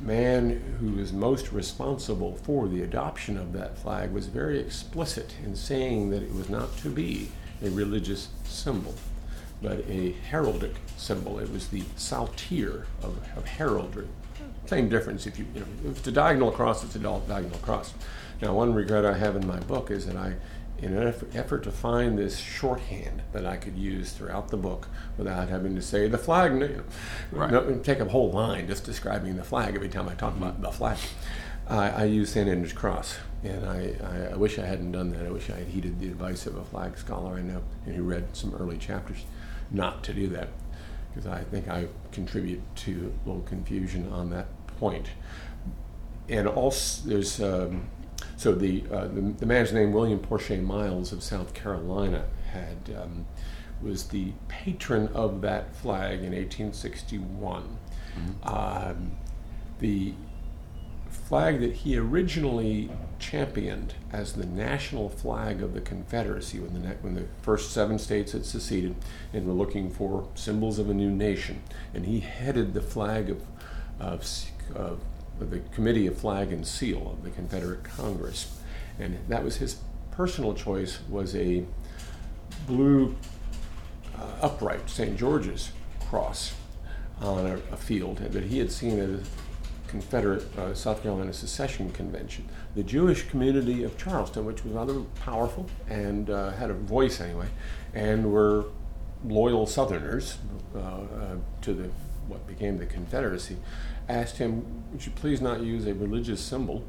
man 0.00 0.76
who 0.80 0.92
was 0.92 1.12
most 1.12 1.52
responsible 1.52 2.34
for 2.34 2.68
the 2.68 2.82
adoption 2.82 3.36
of 3.36 3.52
that 3.52 3.76
flag 3.78 4.10
was 4.12 4.26
very 4.26 4.58
explicit 4.58 5.34
in 5.44 5.54
saying 5.54 6.10
that 6.10 6.22
it 6.22 6.34
was 6.34 6.48
not 6.48 6.74
to 6.78 6.88
be 6.88 7.30
a 7.62 7.68
religious 7.70 8.28
symbol, 8.44 8.94
but 9.60 9.80
a 9.80 10.14
heraldic 10.30 10.76
symbol. 10.96 11.38
It 11.38 11.52
was 11.52 11.68
the 11.68 11.82
saltire 11.96 12.86
of, 13.02 13.18
of 13.36 13.44
heraldry. 13.44 14.08
Same 14.66 14.88
difference 14.88 15.26
if 15.26 15.38
you, 15.38 15.46
you 15.54 15.60
know, 15.60 15.66
if 15.84 15.98
it's 15.98 16.08
a 16.08 16.12
diagonal 16.12 16.50
cross, 16.50 16.82
it's 16.82 16.94
a 16.94 16.98
diagonal 16.98 17.58
cross. 17.58 17.92
Now, 18.40 18.54
one 18.54 18.72
regret 18.72 19.04
I 19.04 19.18
have 19.18 19.36
in 19.36 19.46
my 19.46 19.60
book 19.60 19.90
is 19.90 20.06
that 20.06 20.16
I, 20.16 20.34
in 20.82 20.96
an 20.96 21.14
effort, 21.34 21.62
to 21.64 21.70
find 21.70 22.18
this 22.18 22.38
shorthand 22.38 23.22
that 23.32 23.44
I 23.44 23.56
could 23.56 23.76
use 23.76 24.12
throughout 24.12 24.48
the 24.48 24.56
book 24.56 24.88
without 25.18 25.48
having 25.48 25.74
to 25.76 25.82
say 25.82 26.08
the 26.08 26.18
flag, 26.18 26.52
you 26.52 26.58
know, 26.60 26.82
Right. 27.32 27.50
no- 27.50 27.78
take 27.82 28.00
a 28.00 28.06
whole 28.06 28.30
line 28.30 28.66
just 28.66 28.84
describing 28.84 29.36
the 29.36 29.44
flag 29.44 29.74
every 29.74 29.88
time 29.90 30.08
I 30.08 30.14
talk 30.14 30.36
about 30.36 30.60
the 30.62 30.70
flag. 30.70 30.98
I, 31.68 31.90
I 31.90 32.04
use 32.04 32.30
St. 32.32 32.48
Andrew's 32.48 32.72
Cross, 32.72 33.18
and 33.44 33.64
I, 33.64 33.94
I, 34.02 34.32
I 34.32 34.36
wish 34.36 34.58
I 34.58 34.64
hadn't 34.66 34.92
done 34.92 35.10
that. 35.10 35.26
I 35.26 35.30
wish 35.30 35.50
I 35.50 35.56
had 35.56 35.68
heeded 35.68 36.00
the 36.00 36.08
advice 36.08 36.46
of 36.46 36.56
a 36.56 36.64
flag 36.64 36.96
scholar 36.98 37.36
I 37.36 37.42
know 37.42 37.62
and 37.86 37.94
who 37.94 38.02
read 38.02 38.34
some 38.36 38.54
early 38.54 38.76
chapters 38.78 39.24
not 39.70 40.02
to 40.04 40.12
do 40.12 40.26
that, 40.28 40.48
because 41.14 41.26
I 41.30 41.44
think 41.44 41.68
I 41.68 41.86
contribute 42.10 42.60
to 42.76 43.12
a 43.24 43.28
little 43.28 43.42
confusion 43.42 44.10
on 44.10 44.30
that 44.30 44.46
point. 44.78 45.08
And 46.28 46.48
also, 46.48 47.08
there's 47.08 47.40
um, 47.40 47.88
so 48.40 48.52
the, 48.54 48.84
uh, 48.90 49.06
the 49.08 49.20
the 49.38 49.44
man's 49.44 49.70
name 49.70 49.92
William 49.92 50.18
Porcher 50.18 50.56
Miles 50.56 51.12
of 51.12 51.22
South 51.22 51.52
Carolina 51.52 52.24
had 52.50 52.78
um, 52.98 53.26
was 53.82 54.04
the 54.04 54.32
patron 54.48 55.08
of 55.08 55.42
that 55.42 55.76
flag 55.76 56.20
in 56.20 56.32
1861. 56.32 57.76
Um, 58.42 59.12
the 59.78 60.14
flag 61.08 61.60
that 61.60 61.72
he 61.72 61.96
originally 61.98 62.90
championed 63.18 63.94
as 64.12 64.32
the 64.32 64.46
national 64.46 65.08
flag 65.08 65.62
of 65.62 65.74
the 65.74 65.80
Confederacy 65.80 66.58
when 66.60 66.82
the, 66.82 66.88
when 67.02 67.14
the 67.14 67.24
first 67.42 67.72
seven 67.72 67.98
states 67.98 68.32
had 68.32 68.46
seceded 68.46 68.94
and 69.34 69.46
were 69.46 69.52
looking 69.52 69.90
for 69.90 70.26
symbols 70.34 70.78
of 70.78 70.88
a 70.88 70.94
new 70.94 71.10
nation. 71.10 71.62
And 71.94 72.06
he 72.06 72.20
headed 72.20 72.72
the 72.74 72.80
flag 72.80 73.28
of, 73.30 73.42
of, 73.98 74.20
s- 74.20 74.50
the 75.44 75.60
Committee 75.74 76.06
of 76.06 76.18
Flag 76.18 76.52
and 76.52 76.66
Seal 76.66 77.10
of 77.10 77.22
the 77.24 77.30
Confederate 77.30 77.84
Congress. 77.84 78.58
And 78.98 79.18
that 79.28 79.42
was 79.42 79.56
his 79.56 79.78
personal 80.10 80.54
choice 80.54 81.00
was 81.08 81.34
a 81.34 81.64
blue 82.66 83.16
uh, 84.16 84.26
upright 84.42 84.88
St. 84.90 85.16
George's 85.16 85.72
cross 86.08 86.54
on 87.20 87.46
a, 87.46 87.54
a 87.72 87.76
field 87.76 88.18
that 88.18 88.44
he 88.44 88.58
had 88.58 88.70
seen 88.70 88.98
at 88.98 89.08
a 89.08 89.20
Confederate 89.90 90.56
uh, 90.56 90.72
South 90.72 91.02
Carolina 91.02 91.32
secession 91.32 91.90
convention. 91.90 92.48
The 92.76 92.82
Jewish 92.82 93.28
community 93.28 93.82
of 93.82 93.98
Charleston, 93.98 94.44
which 94.44 94.64
was 94.64 94.72
rather 94.72 95.00
powerful 95.24 95.66
and 95.88 96.30
uh, 96.30 96.52
had 96.52 96.70
a 96.70 96.74
voice 96.74 97.20
anyway, 97.20 97.48
and 97.92 98.32
were 98.32 98.66
loyal 99.24 99.66
Southerners 99.66 100.38
uh, 100.74 100.78
uh, 100.78 101.04
to 101.62 101.74
the 101.74 101.90
what 102.28 102.46
became 102.46 102.78
the 102.78 102.86
Confederacy, 102.86 103.56
asked 104.10 104.38
him, 104.38 104.84
"Would 104.92 105.06
you 105.06 105.12
please 105.12 105.40
not 105.40 105.62
use 105.62 105.86
a 105.86 105.94
religious 105.94 106.40
symbol 106.40 106.84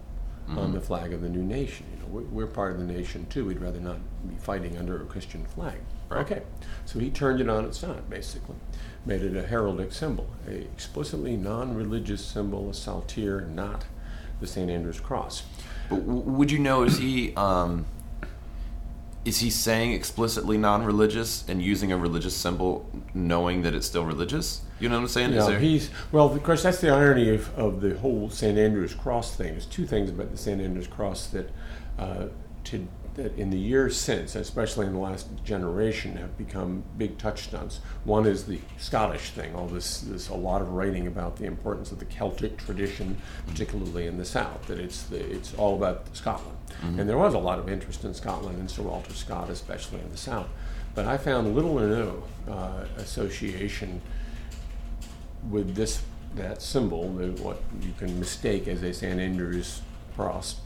on 0.49 0.73
the 0.73 0.81
flag 0.81 1.13
of 1.13 1.21
the 1.21 1.29
new 1.29 1.43
nation? 1.43 1.85
You 1.93 1.99
know, 2.01 2.07
we're, 2.07 2.23
we're 2.23 2.47
part 2.47 2.73
of 2.73 2.79
the 2.79 2.85
nation 2.85 3.25
too. 3.29 3.45
We'd 3.45 3.61
rather 3.61 3.79
not 3.79 3.97
be 4.27 4.35
fighting 4.35 4.77
under 4.77 5.01
a 5.01 5.05
Christian 5.05 5.45
flag." 5.45 5.79
Right. 6.09 6.21
Okay, 6.21 6.41
so 6.85 6.99
he 6.99 7.09
turned 7.09 7.39
it 7.39 7.47
on 7.47 7.63
its 7.63 7.77
side, 7.77 8.09
basically, 8.09 8.55
made 9.05 9.21
it 9.21 9.37
a 9.37 9.47
heraldic 9.47 9.93
symbol, 9.93 10.27
a 10.45 10.51
explicitly 10.51 11.37
non-religious 11.37 12.23
symbol, 12.23 12.69
a 12.69 12.73
saltire, 12.73 13.41
not 13.41 13.85
the 14.41 14.47
St. 14.47 14.69
Andrew's 14.69 14.99
cross. 14.99 15.43
But 15.89 16.05
w- 16.05 16.19
would 16.19 16.51
you 16.51 16.59
know 16.59 16.83
is 16.83 16.97
he 16.97 17.33
um, 17.35 17.85
is 19.23 19.39
he 19.39 19.49
saying 19.49 19.93
explicitly 19.93 20.57
non-religious 20.57 21.47
and 21.47 21.61
using 21.61 21.91
a 21.91 21.97
religious 21.97 22.35
symbol, 22.35 22.89
knowing 23.13 23.61
that 23.61 23.73
it's 23.73 23.87
still 23.87 24.03
religious? 24.03 24.63
You 24.81 24.89
know 24.89 24.95
what 24.95 25.01
I'm 25.03 25.07
saying? 25.09 25.31
There- 25.47 25.59
he's 25.59 25.89
well. 26.11 26.31
Of 26.33 26.41
course, 26.43 26.63
that's 26.63 26.81
the 26.81 26.89
irony 26.89 27.29
of, 27.35 27.57
of 27.57 27.81
the 27.81 27.97
whole 27.99 28.29
St. 28.29 28.57
Andrew's 28.57 28.93
Cross 28.93 29.35
thing. 29.35 29.51
There's 29.51 29.65
two 29.67 29.85
things 29.85 30.09
about 30.09 30.31
the 30.31 30.37
St. 30.37 30.59
Andrew's 30.59 30.87
Cross 30.87 31.27
that, 31.27 31.49
uh, 31.99 32.25
to, 32.65 32.87
that 33.15 33.37
in 33.37 33.49
the 33.51 33.59
years 33.59 33.95
since, 33.97 34.35
especially 34.35 34.87
in 34.87 34.93
the 34.93 34.99
last 34.99 35.27
generation, 35.43 36.15
have 36.17 36.37
become 36.37 36.83
big 36.97 37.17
touchstones. 37.17 37.79
One 38.05 38.25
is 38.25 38.45
the 38.45 38.59
Scottish 38.77 39.29
thing. 39.31 39.53
All 39.53 39.67
this, 39.67 40.01
there's 40.01 40.29
a 40.29 40.33
lot 40.35 40.61
of 40.61 40.69
writing 40.71 41.05
about 41.07 41.35
the 41.37 41.45
importance 41.45 41.91
of 41.91 41.99
the 41.99 42.05
Celtic 42.05 42.57
tradition, 42.57 43.17
particularly 43.47 44.07
in 44.07 44.17
the 44.17 44.25
South. 44.25 44.65
That 44.67 44.79
it's 44.79 45.03
the, 45.03 45.17
it's 45.19 45.53
all 45.55 45.75
about 45.75 46.15
Scotland, 46.15 46.57
and 46.81 47.07
there 47.07 47.17
was 47.19 47.33
a 47.35 47.39
lot 47.39 47.59
of 47.59 47.69
interest 47.69 48.03
in 48.03 48.13
Scotland 48.15 48.57
and 48.57 48.71
Sir 48.71 48.81
Walter 48.81 49.13
Scott, 49.13 49.49
especially 49.51 49.99
in 49.99 50.09
the 50.09 50.17
South. 50.17 50.47
But 50.95 51.05
I 51.05 51.17
found 51.17 51.55
little 51.55 51.79
or 51.79 51.87
no 51.87 52.23
uh, 52.51 52.85
association 52.97 54.01
with 55.49 55.75
this 55.75 56.01
that 56.35 56.61
symbol, 56.61 57.11
the, 57.13 57.27
what 57.43 57.61
you 57.81 57.93
can 57.97 58.17
mistake 58.19 58.67
as 58.67 58.83
a 58.83 58.93
St 58.93 59.19
Andrew's 59.19 59.81
cross, 60.15 60.61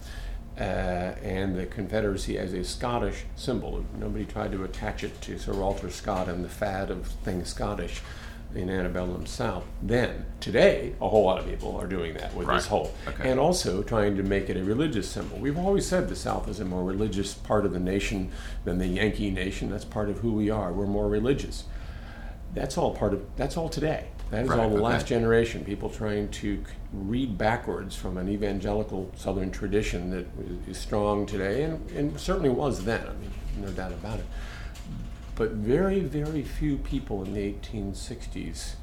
uh, 0.60 0.62
and 0.62 1.58
the 1.58 1.66
Confederacy 1.66 2.38
as 2.38 2.54
a 2.54 2.64
Scottish 2.64 3.24
symbol. 3.36 3.84
Nobody 3.98 4.26
tried 4.26 4.52
to 4.52 4.64
attach 4.64 5.04
it 5.04 5.20
to 5.22 5.40
Sir 5.40 5.54
Walter 5.54 5.90
Scott 5.90 6.30
and 6.30 6.44
the 6.44 6.50
fad 6.50 6.92
of 6.92 7.08
things 7.08 7.50
Scottish 7.50 8.02
in 8.54 8.70
antebellum 8.70 9.26
South. 9.26 9.66
Then, 9.82 10.26
today, 10.40 10.94
a 11.02 11.10
whole 11.10 11.26
lot 11.26 11.40
of 11.40 11.46
people 11.46 11.76
are 11.76 11.88
doing 11.88 12.14
that 12.14 12.34
with 12.36 12.48
this 12.48 12.68
whole, 12.68 12.94
Okay. 13.08 13.30
and 13.30 13.40
also 13.40 13.84
trying 13.84 14.16
to 14.16 14.24
make 14.24 14.50
it 14.50 14.56
a 14.56 14.64
religious 14.64 15.10
symbol. 15.10 15.38
We've 15.40 15.58
always 15.58 15.86
said 15.86 16.08
the 16.08 16.16
South 16.16 16.48
is 16.48 16.62
a 16.62 16.66
more 16.66 16.84
religious 16.84 17.34
part 17.34 17.66
of 17.66 17.74
the 17.74 17.80
nation 17.80 18.32
than 18.64 18.78
the 18.78 18.88
Yankee 18.88 19.32
nation. 19.32 19.70
That's 19.72 19.84
part 19.84 20.10
of 20.10 20.20
who 20.20 20.32
we 20.34 20.50
are. 20.50 20.72
We're 20.72 20.86
more 20.86 21.10
religious 21.10 21.64
that's 22.56 22.78
all 22.78 22.96
part 22.96 23.14
of 23.14 23.22
that's 23.36 23.58
all 23.58 23.68
today 23.70 24.08
that 24.32 24.44
is 24.44 24.50
Right, 24.50 24.60
all 24.60 24.70
the 24.70 24.76
okay. 24.76 24.84
last 24.84 25.08
generation 25.08 25.64
people 25.64 25.90
trying 25.90 26.30
to 26.30 26.64
read 26.94 27.38
backwards 27.38 27.96
from 27.96 28.18
an 28.18 28.28
evangelical 28.30 29.12
southern 29.16 29.52
tradition 29.52 30.10
that 30.12 30.26
is 30.68 30.78
strong 30.78 31.26
today 31.26 31.64
and, 31.64 31.90
and 31.92 32.20
certainly 32.20 32.50
was 32.50 32.84
then 32.86 33.02
i 33.08 33.14
mean 33.14 33.32
no 33.62 33.70
doubt 33.70 33.92
about 33.92 34.20
it 34.20 34.26
but 35.36 35.52
very 35.52 36.00
very 36.00 36.42
few 36.42 36.78
people 36.78 37.24
in 37.24 37.34
the 37.34 37.54
1860s 37.54 38.74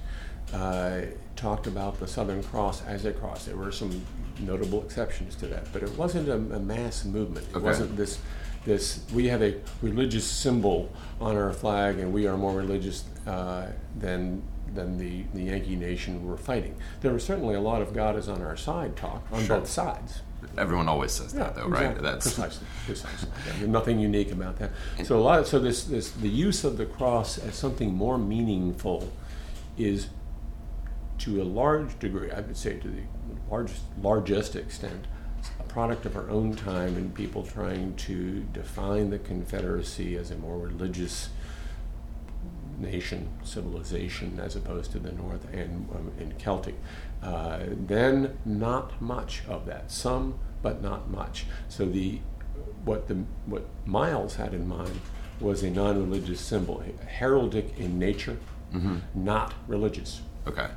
uh, 0.53 1.01
talked 1.35 1.67
about 1.67 1.99
the 1.99 2.07
southern 2.07 2.43
cross 2.43 2.85
as 2.87 3.05
a 3.05 3.13
cross 3.13 3.45
there 3.47 3.57
were 3.57 3.73
some 3.73 4.05
notable 4.41 4.83
exceptions 4.83 5.35
to 5.35 5.47
that 5.47 5.67
but 5.73 5.83
it 5.83 5.91
wasn't 5.97 6.29
a, 6.29 6.35
a 6.35 6.61
mass 6.61 7.05
movement 7.05 7.47
it 7.51 7.57
Okay. 7.57 7.65
wasn't 7.65 7.97
this 7.97 8.19
this 8.65 9.01
we 9.13 9.27
have 9.27 9.43
a 9.43 9.57
religious 9.81 10.25
symbol 10.25 10.89
on 11.21 11.37
our 11.37 11.53
flag 11.53 11.99
and 11.99 12.13
we 12.13 12.27
are 12.27 12.37
more 12.37 12.55
religious 12.55 13.05
uh, 13.27 13.67
than 13.99 14.43
than 14.75 14.99
the, 14.99 15.25
the 15.35 15.45
Yankee 15.45 15.77
nation 15.77 16.27
we're 16.27 16.37
fighting. 16.37 16.75
There 17.01 17.13
was 17.13 17.25
certainly 17.25 17.55
a 17.55 17.61
lot 17.61 17.83
of 17.83 17.95
God 17.95 18.17
is 18.17 18.29
on 18.29 18.43
our 18.43 18.57
side 18.57 18.97
talk 18.97 19.23
on 19.33 19.45
Sure. 19.45 19.59
both 19.59 19.69
sides. 19.69 20.23
Everyone 20.59 20.89
always 20.89 21.13
says 21.13 21.33
that, 21.35 21.55
though, 21.55 21.69
right? 21.69 21.97
That's 22.03 22.27
precisely 22.27 22.67
precisely. 22.85 23.29
Yeah, 23.61 23.67
nothing 23.69 23.99
unique 24.01 24.33
about 24.33 24.59
that. 24.59 24.71
So 25.05 25.17
a 25.19 25.21
lot. 25.21 25.39
Of, 25.39 25.47
so 25.47 25.59
this 25.59 25.85
this 25.85 26.11
the 26.11 26.29
use 26.29 26.65
of 26.65 26.77
the 26.77 26.85
cross 26.85 27.39
as 27.39 27.55
something 27.55 27.95
more 27.95 28.19
meaningful 28.19 29.11
is 29.79 30.09
to 31.19 31.41
a 31.41 31.45
large 31.45 31.97
degree, 32.01 32.31
I 32.31 32.41
would 32.41 32.57
say 32.57 32.77
to 32.79 32.89
the 32.89 33.03
largest 33.51 33.83
largest 34.03 34.57
extent, 34.57 35.07
a 35.61 35.63
product 35.63 36.05
of 36.07 36.17
our 36.17 36.29
own 36.29 36.55
time 36.55 36.97
and 36.97 37.15
people 37.15 37.45
trying 37.45 37.95
to 37.97 38.41
define 38.53 39.11
the 39.11 39.21
Confederacy 39.21 40.17
as 40.17 40.31
a 40.33 40.37
more 40.37 40.59
religious 40.59 41.29
nation, 42.83 43.31
civilization, 43.45 44.39
as 44.41 44.57
opposed 44.57 44.93
to 44.93 44.99
the 44.99 45.13
North 45.13 45.47
and 45.53 45.89
um, 45.95 46.13
in 46.19 46.33
Celtic. 46.33 46.75
Uh, 47.23 47.61
then 47.71 48.37
not 48.45 49.01
much 49.01 49.43
of 49.49 49.65
that, 49.67 49.91
some 49.91 50.39
but 50.63 50.83
not 50.83 51.11
much. 51.11 51.47
So 51.69 51.87
the 51.87 52.21
what 52.85 53.09
the 53.09 53.25
what 53.47 53.65
Miles 53.87 54.37
had 54.37 54.53
in 54.55 54.69
mind 54.69 55.01
was 55.41 55.63
a 55.63 55.71
non-religious 55.71 56.41
symbol, 56.41 56.85
heraldic 57.19 57.77
in 57.79 57.99
nature, 57.99 58.37
not 59.15 59.55
religious. 59.67 60.21
okay. 60.47 60.69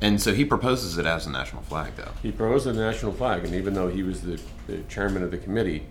And 0.00 0.22
so 0.22 0.32
he 0.32 0.44
proposes 0.44 0.96
it 0.96 1.06
as 1.06 1.26
a 1.26 1.30
national 1.30 1.62
flag, 1.62 1.96
though. 1.96 2.12
He 2.22 2.30
proposed 2.30 2.66
the 2.66 2.72
national 2.72 3.12
flag, 3.12 3.44
and 3.44 3.52
even 3.54 3.74
though 3.74 3.88
he 3.88 4.04
was 4.04 4.22
the, 4.22 4.40
the 4.68 4.78
chairman 4.88 5.24
of 5.24 5.32
the 5.32 5.38
committee, 5.38 5.86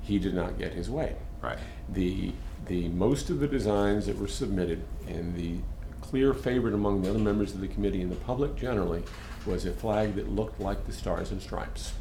he 0.00 0.18
did 0.18 0.34
not 0.34 0.58
get 0.58 0.72
his 0.74 0.90
way. 0.90 1.14
Right. 1.40 1.58
The, 1.88 2.32
the 2.66 2.88
most 2.88 3.30
of 3.30 3.40
the 3.40 3.48
designs 3.48 4.06
that 4.06 4.18
were 4.18 4.28
submitted, 4.28 4.82
and 5.08 5.34
the 5.34 5.56
clear 6.00 6.34
favorite 6.34 6.74
among 6.74 7.02
the 7.02 7.10
other 7.10 7.18
members 7.18 7.54
of 7.54 7.60
the 7.60 7.68
committee 7.68 8.02
and 8.02 8.10
the 8.10 8.16
public 8.16 8.56
generally, 8.56 9.02
was 9.46 9.64
a 9.64 9.72
flag 9.72 10.14
that 10.14 10.28
looked 10.28 10.60
like 10.60 10.86
the 10.86 10.92
Stars 10.92 11.30
and 11.30 11.42
Stripes. 11.42 11.94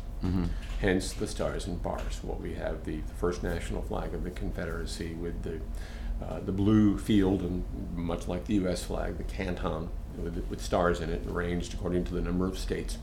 Hence 0.79 1.13
the 1.13 1.27
Stars 1.27 1.65
and 1.65 1.81
Bars. 1.81 2.19
What 2.21 2.39
we 2.39 2.53
have 2.53 2.85
the 2.85 2.99
first 3.17 3.41
national 3.41 3.81
flag 3.81 4.13
of 4.13 4.23
the 4.23 4.29
Confederacy 4.31 5.13
with 5.15 5.41
the 5.43 5.59
uh, 6.23 6.39
the 6.39 6.51
blue 6.51 6.99
field 6.99 7.41
and 7.41 7.65
much 7.95 8.27
like 8.27 8.45
the 8.45 8.53
U.S. 8.55 8.83
flag, 8.83 9.17
the 9.17 9.23
canton 9.23 9.89
with, 10.21 10.45
with 10.49 10.61
stars 10.61 10.99
in 11.01 11.09
it, 11.09 11.25
arranged 11.27 11.73
according 11.73 12.03
to 12.03 12.13
the 12.13 12.21
number 12.21 12.45
of 12.45 12.59
states, 12.59 12.99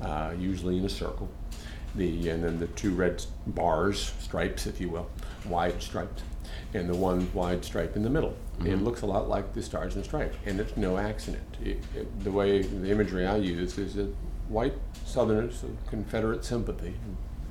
uh, 0.00 0.32
usually 0.38 0.78
in 0.78 0.84
a 0.86 0.88
circle. 0.88 1.28
The 1.94 2.28
and 2.30 2.42
then 2.42 2.58
the 2.58 2.66
two 2.68 2.94
red 2.94 3.24
bars, 3.46 4.14
stripes, 4.20 4.66
if 4.66 4.80
you 4.80 4.88
will, 4.88 5.10
wide 5.46 5.82
striped, 5.82 6.22
and 6.76 6.88
the 6.88 6.94
one 6.96 7.32
wide 7.32 7.64
stripe 7.64 7.96
in 7.96 8.02
the 8.02 8.10
middle. 8.10 8.36
It 8.64 8.82
looks 8.82 9.02
a 9.02 9.06
lot 9.06 9.28
like 9.28 9.52
the 9.52 9.62
stars 9.62 9.96
and 9.96 10.04
stripes, 10.04 10.36
and 10.46 10.60
it's 10.60 10.76
no 10.76 10.96
accident. 10.96 11.56
It, 11.62 11.78
it, 11.94 12.24
the 12.24 12.30
way 12.30 12.62
the 12.62 12.90
imagery 12.90 13.26
I 13.26 13.36
use 13.36 13.76
is 13.76 13.94
that 13.94 14.14
white 14.48 14.74
Southerners 15.04 15.62
of 15.62 15.70
Confederate 15.88 16.44
sympathy, 16.44 16.94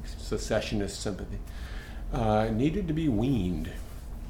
secessionist 0.04 1.00
sympathy, 1.00 1.38
uh, 2.12 2.46
needed 2.52 2.88
to 2.88 2.94
be 2.94 3.08
weaned 3.08 3.70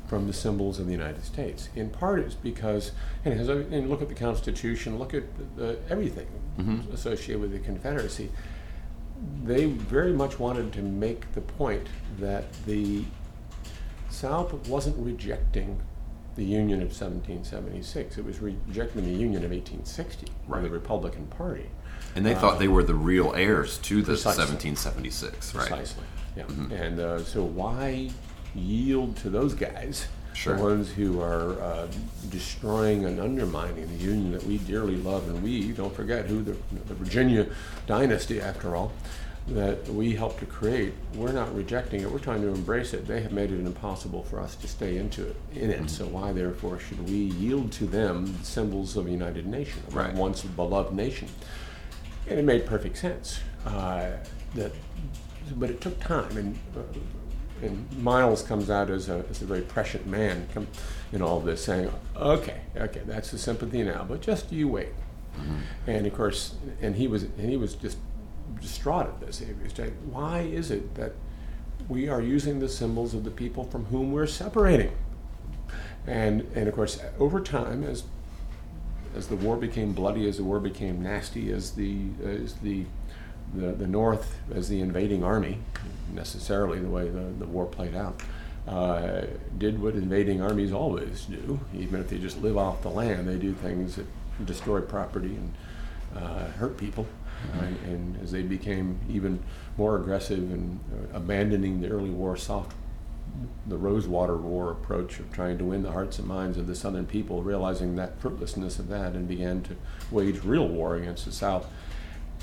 from 0.07 0.27
the 0.27 0.33
symbols 0.33 0.79
of 0.79 0.85
the 0.85 0.91
United 0.91 1.23
States. 1.23 1.69
In 1.75 1.89
part, 1.89 2.19
it's 2.19 2.35
because, 2.35 2.91
and, 3.23 3.39
as 3.39 3.49
I, 3.49 3.53
and 3.53 3.89
look 3.89 4.01
at 4.01 4.09
the 4.09 4.15
Constitution, 4.15 4.99
look 4.99 5.13
at 5.13 5.23
the, 5.37 5.63
the, 5.63 5.79
everything 5.89 6.27
associated 6.93 7.39
with 7.41 7.51
the 7.51 7.59
Confederacy. 7.59 8.29
They 9.43 9.65
very 9.65 10.13
much 10.13 10.39
wanted 10.39 10.73
to 10.73 10.81
make 10.81 11.33
the 11.33 11.41
point 11.41 11.87
that 12.19 12.51
the 12.65 13.05
South 14.15 14.53
wasn't 14.69 14.95
rejecting 14.97 15.79
the 16.37 16.43
Union 16.45 16.81
of 16.81 16.87
1776; 16.87 18.17
it 18.17 18.25
was 18.25 18.39
rejecting 18.39 19.03
the 19.03 19.09
Union 19.11 19.43
of 19.43 19.51
1860, 19.51 20.27
Right. 20.47 20.63
the 20.63 20.69
Republican 20.69 21.27
Party. 21.27 21.65
And 22.15 22.25
they 22.25 22.33
thought 22.33 22.59
they 22.59 22.67
were 22.69 22.83
the 22.83 22.93
real 22.95 23.33
heirs 23.35 23.77
to 23.79 24.01
the 24.01 24.13
Precisely. 24.13 24.43
1776, 24.43 25.53
right? 25.55 25.67
Precisely. 25.67 26.03
Yeah. 26.37 26.43
And 26.71 26.99
uh, 26.99 27.23
so 27.23 27.43
why 27.43 28.09
yield 28.53 29.17
to 29.17 29.29
those 29.29 29.53
guys, 29.53 30.07
Sure. 30.33 30.55
the 30.57 30.63
ones 30.63 30.91
who 30.91 31.21
are 31.21 31.61
uh, 31.61 31.87
destroying 32.29 33.05
and 33.05 33.19
undermining 33.21 33.87
the 33.97 34.03
union 34.03 34.31
that 34.33 34.43
we 34.43 34.57
dearly 34.59 34.95
love, 34.97 35.27
and 35.29 35.41
we 35.43 35.71
don't 35.73 35.93
forget 35.95 36.25
who 36.25 36.41
the, 36.41 36.55
the 36.87 36.93
Virginia 36.93 37.47
dynasty, 37.87 38.39
after 38.41 38.75
all, 38.75 38.91
that 39.47 39.87
we 39.89 40.13
helped 40.13 40.39
to 40.39 40.45
create. 40.45 40.93
We're 41.13 41.31
not 41.31 41.53
rejecting 41.55 42.01
it. 42.01 42.11
We're 42.11 42.17
trying 42.19 42.41
to 42.41 42.47
embrace 42.47 42.93
it. 42.93 43.05
They 43.05 43.21
have 43.21 43.31
made 43.31 43.51
it 43.51 43.59
impossible 43.59 44.23
for 44.23 44.39
us 44.39 44.55
to 44.55 44.67
stay 44.67 44.97
into 44.97 45.27
it 45.27 45.35
in 45.53 45.69
it. 45.69 45.89
So 45.89 46.05
why, 46.07 46.31
therefore, 46.31 46.79
should 46.79 47.07
we 47.07 47.15
yield 47.15 47.71
to 47.73 47.85
them 47.85 48.25
the 48.37 48.43
symbols 48.45 48.97
of 48.97 49.05
a 49.05 49.11
united 49.11 49.45
nation, 49.45 49.83
of 49.87 49.95
Right. 49.95 50.13
a 50.13 50.17
once 50.17 50.41
beloved 50.43 50.93
nation? 50.93 51.27
and 52.27 52.39
it 52.39 52.43
made 52.43 52.65
perfect 52.65 52.97
sense. 52.97 53.39
Uh, 53.67 54.13
that, 54.55 54.71
but 55.57 55.69
it 55.69 55.79
took 55.79 55.99
time, 55.99 56.35
and 56.37 56.57
uh, 56.75 56.81
and 57.61 57.87
Miles 58.03 58.41
comes 58.41 58.71
out 58.71 58.89
as 58.89 59.09
a, 59.09 59.23
as 59.29 59.43
a 59.43 59.45
very 59.45 59.61
prescient 59.61 60.07
man 60.07 60.47
come, 60.51 60.65
in 61.13 61.21
all 61.21 61.39
this, 61.39 61.63
saying, 61.63 61.91
"Okay, 62.15 62.61
okay, 62.75 63.01
that's 63.05 63.29
the 63.29 63.37
sympathy 63.37 63.83
now, 63.83 64.03
but 64.09 64.21
just 64.21 64.51
you 64.51 64.67
wait." 64.67 64.89
And 65.85 66.07
of 66.07 66.15
course, 66.15 66.55
and 66.81 66.95
he 66.95 67.07
was 67.07 67.23
and 67.23 67.47
he 67.49 67.57
was 67.57 67.75
just 67.75 67.99
distraught 68.59 69.07
at 69.07 69.19
this. 69.19 69.41
"Why 70.09 70.41
is 70.41 70.71
it 70.71 70.95
that 70.95 71.13
we 71.87 72.07
are 72.09 72.21
using 72.21 72.59
the 72.59 72.69
symbols 72.69 73.13
of 73.13 73.23
the 73.23 73.31
people 73.31 73.63
from 73.63 73.85
whom 73.85 74.11
we're 74.11 74.27
separating?" 74.27 74.91
And 76.07 76.47
and 76.55 76.67
of 76.67 76.75
course, 76.75 76.99
over 77.19 77.39
time, 77.39 77.83
as 77.83 78.03
as 79.15 79.27
the 79.27 79.35
war 79.35 79.55
became 79.57 79.93
bloody, 79.93 80.27
as 80.27 80.37
the 80.37 80.43
war 80.43 80.59
became 80.59 81.01
nasty, 81.01 81.51
as 81.51 81.71
the 81.71 82.07
as 82.23 82.55
the 82.55 82.85
the, 83.53 83.71
the 83.71 83.87
North 83.87 84.37
as 84.53 84.69
the 84.69 84.81
invading 84.81 85.23
army, 85.23 85.59
necessarily 86.13 86.79
the 86.79 86.89
way 86.89 87.09
the, 87.09 87.33
the 87.39 87.45
war 87.45 87.65
played 87.65 87.95
out, 87.95 88.21
uh, 88.67 89.21
did 89.57 89.81
what 89.81 89.93
invading 89.93 90.41
armies 90.41 90.71
always 90.73 91.25
do. 91.25 91.59
Even 91.73 91.99
if 91.99 92.09
they 92.09 92.17
just 92.17 92.41
live 92.41 92.57
off 92.57 92.81
the 92.81 92.89
land, 92.89 93.27
they 93.27 93.37
do 93.37 93.53
things 93.53 93.95
that 93.95 94.05
destroy 94.45 94.81
property 94.81 95.35
and 95.35 95.53
uh, 96.15 96.45
hurt 96.51 96.77
people. 96.77 97.05
Uh, 97.57 97.65
and 97.85 98.17
as 98.23 98.31
they 98.31 98.41
became 98.41 98.99
even 99.09 99.39
more 99.77 99.97
aggressive 99.97 100.39
and 100.39 100.79
uh, 100.93 101.17
abandoning 101.17 101.81
the 101.81 101.89
early 101.89 102.09
war 102.09 102.35
soft, 102.37 102.73
the 103.67 103.77
Rosewater 103.77 104.37
War 104.37 104.71
approach 104.71 105.19
of 105.19 105.31
trying 105.33 105.57
to 105.57 105.65
win 105.65 105.83
the 105.83 105.91
hearts 105.91 106.19
and 106.19 106.27
minds 106.27 106.57
of 106.57 106.67
the 106.67 106.75
Southern 106.75 107.05
people, 107.05 107.43
realizing 107.43 107.95
that 107.97 108.19
fruitlessness 108.19 108.79
of 108.79 108.87
that, 108.87 109.13
and 109.13 109.27
began 109.27 109.61
to 109.63 109.75
wage 110.11 110.43
real 110.43 110.67
war 110.67 110.95
against 110.95 111.25
the 111.25 111.31
South. 111.31 111.67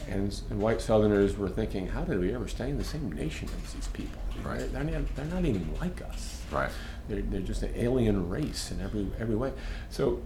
And, 0.08 0.38
and 0.50 0.60
white 0.60 0.80
Southerners 0.80 1.36
were 1.36 1.48
thinking, 1.48 1.86
how 1.88 2.04
did 2.04 2.18
we 2.18 2.34
ever 2.34 2.48
stay 2.48 2.68
in 2.68 2.76
the 2.78 2.84
same 2.84 3.10
nation 3.12 3.48
as 3.64 3.72
these 3.72 3.88
people? 3.88 4.20
Right. 4.44 4.70
They're, 4.72 4.84
not, 4.84 5.16
they're 5.16 5.24
not 5.26 5.44
even 5.44 5.68
like 5.80 6.02
us. 6.02 6.42
Right. 6.50 6.70
They're, 7.08 7.22
they're 7.22 7.40
just 7.40 7.62
an 7.62 7.72
alien 7.76 8.28
race 8.28 8.70
in 8.70 8.80
every 8.80 9.06
every 9.18 9.36
way. 9.36 9.52
So, 9.90 10.20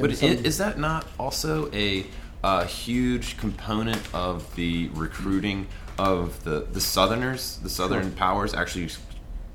But 0.00 0.16
some- 0.16 0.30
i- 0.30 0.32
is 0.32 0.58
that 0.58 0.78
not 0.78 1.06
also 1.18 1.70
a, 1.72 2.04
a 2.42 2.64
huge 2.64 3.36
component 3.36 4.02
of 4.14 4.54
the 4.56 4.88
recruiting 4.94 5.66
of 5.98 6.42
the, 6.44 6.66
the 6.72 6.80
Southerners, 6.80 7.58
the 7.62 7.68
Southern 7.68 8.12
powers 8.12 8.54
actually 8.54 8.88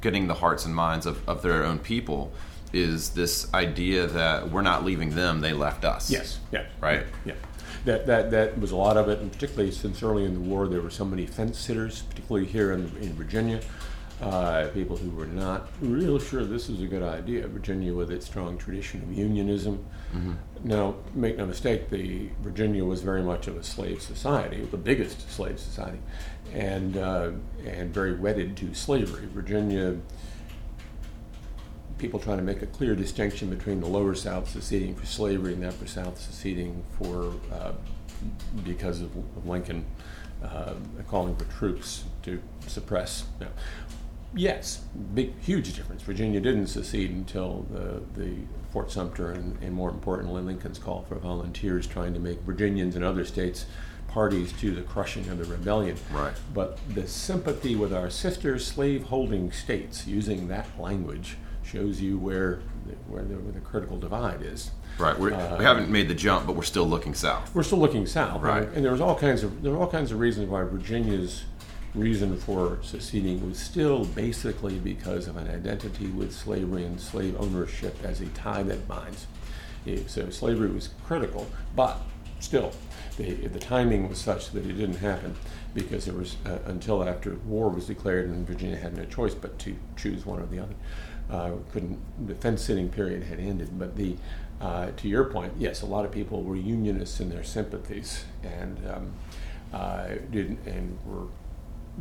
getting 0.01 0.27
the 0.27 0.35
hearts 0.35 0.65
and 0.65 0.75
minds 0.75 1.05
of, 1.05 1.27
of 1.27 1.41
their 1.41 1.63
own 1.63 1.79
people? 1.79 2.31
Is 2.73 3.11
this 3.11 3.51
idea 3.53 4.05
that 4.07 4.51
we're 4.51 4.61
not 4.61 4.83
leaving 4.83 5.11
them, 5.11 5.41
they 5.41 5.53
left 5.53 5.85
us? 5.85 6.11
Yes. 6.11 6.39
Yeah. 6.51 6.65
Right? 6.79 7.05
Yeah. 7.25 7.33
That, 7.85 8.05
that, 8.07 8.31
that 8.31 8.59
was 8.59 8.71
a 8.71 8.75
lot 8.75 8.97
of 8.97 9.09
it, 9.09 9.19
and 9.19 9.31
particularly 9.31 9.71
since 9.71 10.03
early 10.03 10.25
in 10.25 10.33
the 10.33 10.39
war, 10.39 10.67
there 10.67 10.81
were 10.81 10.89
so 10.89 11.05
many 11.05 11.25
fence 11.25 11.57
sitters, 11.57 12.01
particularly 12.03 12.47
here 12.47 12.71
in, 12.71 12.81
in 12.99 13.13
Virginia. 13.13 13.61
Uh, 14.25 14.69
people 14.69 14.97
who 14.97 15.11
were 15.11 15.27
not 15.27 15.69
real 15.81 16.17
sure 16.17 16.43
this 16.43 16.67
is 16.67 16.81
a 16.81 16.87
good 16.87 17.03
idea. 17.03 17.47
Virginia, 17.47 17.93
with 17.93 18.09
its 18.09 18.25
strong 18.25 18.57
tradition 18.57 19.03
of 19.03 19.13
unionism. 19.13 19.85
Now, 20.63 20.95
make 21.13 21.37
no 21.37 21.45
mistake, 21.45 21.91
the 21.91 22.29
Virginia 22.41 22.83
was 22.83 23.03
very 23.03 23.21
much 23.21 23.47
of 23.47 23.55
a 23.55 23.63
slave 23.63 24.01
society, 24.01 24.65
the 24.71 24.77
biggest 24.77 25.29
slave 25.29 25.59
society, 25.59 25.99
and 26.53 26.97
uh, 26.97 27.31
and 27.67 27.93
very 27.93 28.13
wedded 28.15 28.57
to 28.57 28.73
slavery. 28.73 29.27
Virginia 29.31 29.95
people 31.97 32.19
trying 32.19 32.37
to 32.37 32.43
make 32.43 32.61
a 32.61 32.67
clear 32.67 32.95
distinction 32.95 33.49
between 33.49 33.79
the 33.79 33.87
lower 33.87 34.15
South 34.15 34.49
seceding 34.49 34.95
for 34.95 35.05
slavery 35.05 35.53
and 35.53 35.63
the 35.63 35.69
upper 35.69 35.87
South 35.87 36.19
seceding 36.19 36.83
for 36.97 37.31
uh, 37.53 37.73
because 38.63 39.01
of 39.01 39.11
Lincoln 39.45 39.85
uh, 40.43 40.73
calling 41.07 41.35
for 41.35 41.45
troops 41.45 42.05
to 42.23 42.41
suppress. 42.67 43.25
you 43.39 43.45
know. 43.45 43.51
Yes, 44.35 44.83
big, 45.13 45.39
huge 45.39 45.73
difference. 45.75 46.01
Virginia 46.01 46.41
didn't 46.41 46.67
secede 46.67 47.11
until 47.11 47.65
the, 47.71 48.01
the 48.19 48.35
Fort 48.71 48.91
Sumter 48.91 49.31
and, 49.31 49.57
and 49.61 49.73
more 49.73 49.89
importantly 49.89 50.41
Lincoln's 50.41 50.77
call 50.79 51.05
for 51.07 51.15
volunteers 51.15 51.87
trying 51.87 52.13
to 52.13 52.19
make 52.19 52.41
Virginians 52.41 52.95
and 52.95 53.05
other 53.05 53.23
states 53.25 53.65
parties 54.09 54.53
to 54.53 54.73
the 54.73 54.81
crushing 54.81 55.27
of 55.29 55.37
the 55.37 55.45
rebellion. 55.45 55.97
Right. 56.11 56.33
But 56.53 56.79
the 56.93 57.07
sympathy 57.07 57.75
with 57.75 57.93
our 57.93 58.09
sister 58.09 58.59
slave-holding 58.59 59.51
states, 59.51 60.07
using 60.07 60.47
that 60.49 60.67
language, 60.79 61.37
shows 61.63 61.99
you 61.99 62.17
where 62.17 62.61
the, 62.85 62.93
where 63.07 63.23
the, 63.23 63.35
where 63.35 63.51
the 63.51 63.59
critical 63.59 63.97
divide 63.97 64.41
is. 64.41 64.71
Right. 64.97 65.17
We're, 65.19 65.33
Uh, 65.33 65.57
we 65.57 65.65
haven't 65.65 65.89
made 65.89 66.07
the 66.07 66.13
jump, 66.13 66.45
but 66.45 66.55
we're 66.55 66.63
still 66.63 66.85
looking 66.87 67.13
south. 67.13 67.53
We're 67.53 67.63
still 67.63 67.79
looking 67.79 68.05
south, 68.05 68.41
Right. 68.41 68.63
And, 68.63 68.75
and 68.75 68.85
there 68.85 68.91
was 68.91 69.01
all 69.01 69.15
kinds 69.15 69.43
of 69.43 69.61
there 69.61 69.73
were 69.73 69.79
all 69.79 69.89
kinds 69.89 70.11
of 70.11 70.19
reasons 70.19 70.49
why 70.49 70.63
Virginia's 70.63 71.43
reason 71.95 72.37
for 72.37 72.79
seceding 72.81 73.47
was 73.47 73.57
still 73.57 74.05
basically 74.05 74.77
because 74.79 75.27
of 75.27 75.37
an 75.37 75.47
identity 75.47 76.07
with 76.07 76.33
slavery 76.33 76.83
and 76.83 76.99
slave 76.99 77.35
ownership 77.39 77.97
as 78.03 78.21
a 78.21 78.27
tie 78.27 78.63
that 78.63 78.87
binds. 78.87 79.27
So 80.07 80.29
slavery 80.29 80.69
was 80.69 80.89
critical, 81.05 81.47
but 81.75 81.99
still, 82.39 82.71
the, 83.17 83.33
the 83.33 83.59
timing 83.59 84.09
was 84.09 84.17
such 84.19 84.51
that 84.51 84.65
it 84.65 84.73
didn't 84.73 84.97
happen 84.97 85.35
because 85.73 86.07
it 86.07 86.15
was 86.15 86.37
uh, 86.45 86.57
until 86.65 87.03
after 87.07 87.35
war 87.45 87.69
was 87.69 87.85
declared 87.85 88.29
and 88.29 88.47
Virginia 88.47 88.77
had 88.77 88.97
no 88.97 89.05
choice 89.05 89.33
but 89.33 89.59
to 89.59 89.75
choose 89.95 90.25
one 90.25 90.39
or 90.39 90.45
the 90.47 90.59
other. 90.59 90.75
Uh, 91.29 91.51
couldn't 91.71 91.99
the 92.27 92.35
fence 92.35 92.61
sitting 92.61 92.89
period 92.89 93.23
had 93.23 93.39
ended, 93.39 93.77
but 93.77 93.95
the 93.95 94.15
uh, 94.61 94.89
to 94.95 95.07
your 95.07 95.25
point, 95.25 95.53
yes, 95.57 95.81
a 95.81 95.85
lot 95.85 96.05
of 96.05 96.11
people 96.11 96.41
were 96.41 96.55
unionists 96.55 97.19
in 97.19 97.29
their 97.29 97.43
sympathies 97.43 98.25
and 98.41 98.79
um, 98.89 99.13
uh, 99.73 100.07
didn't 100.31 100.59
and 100.65 100.97
were 101.05 101.27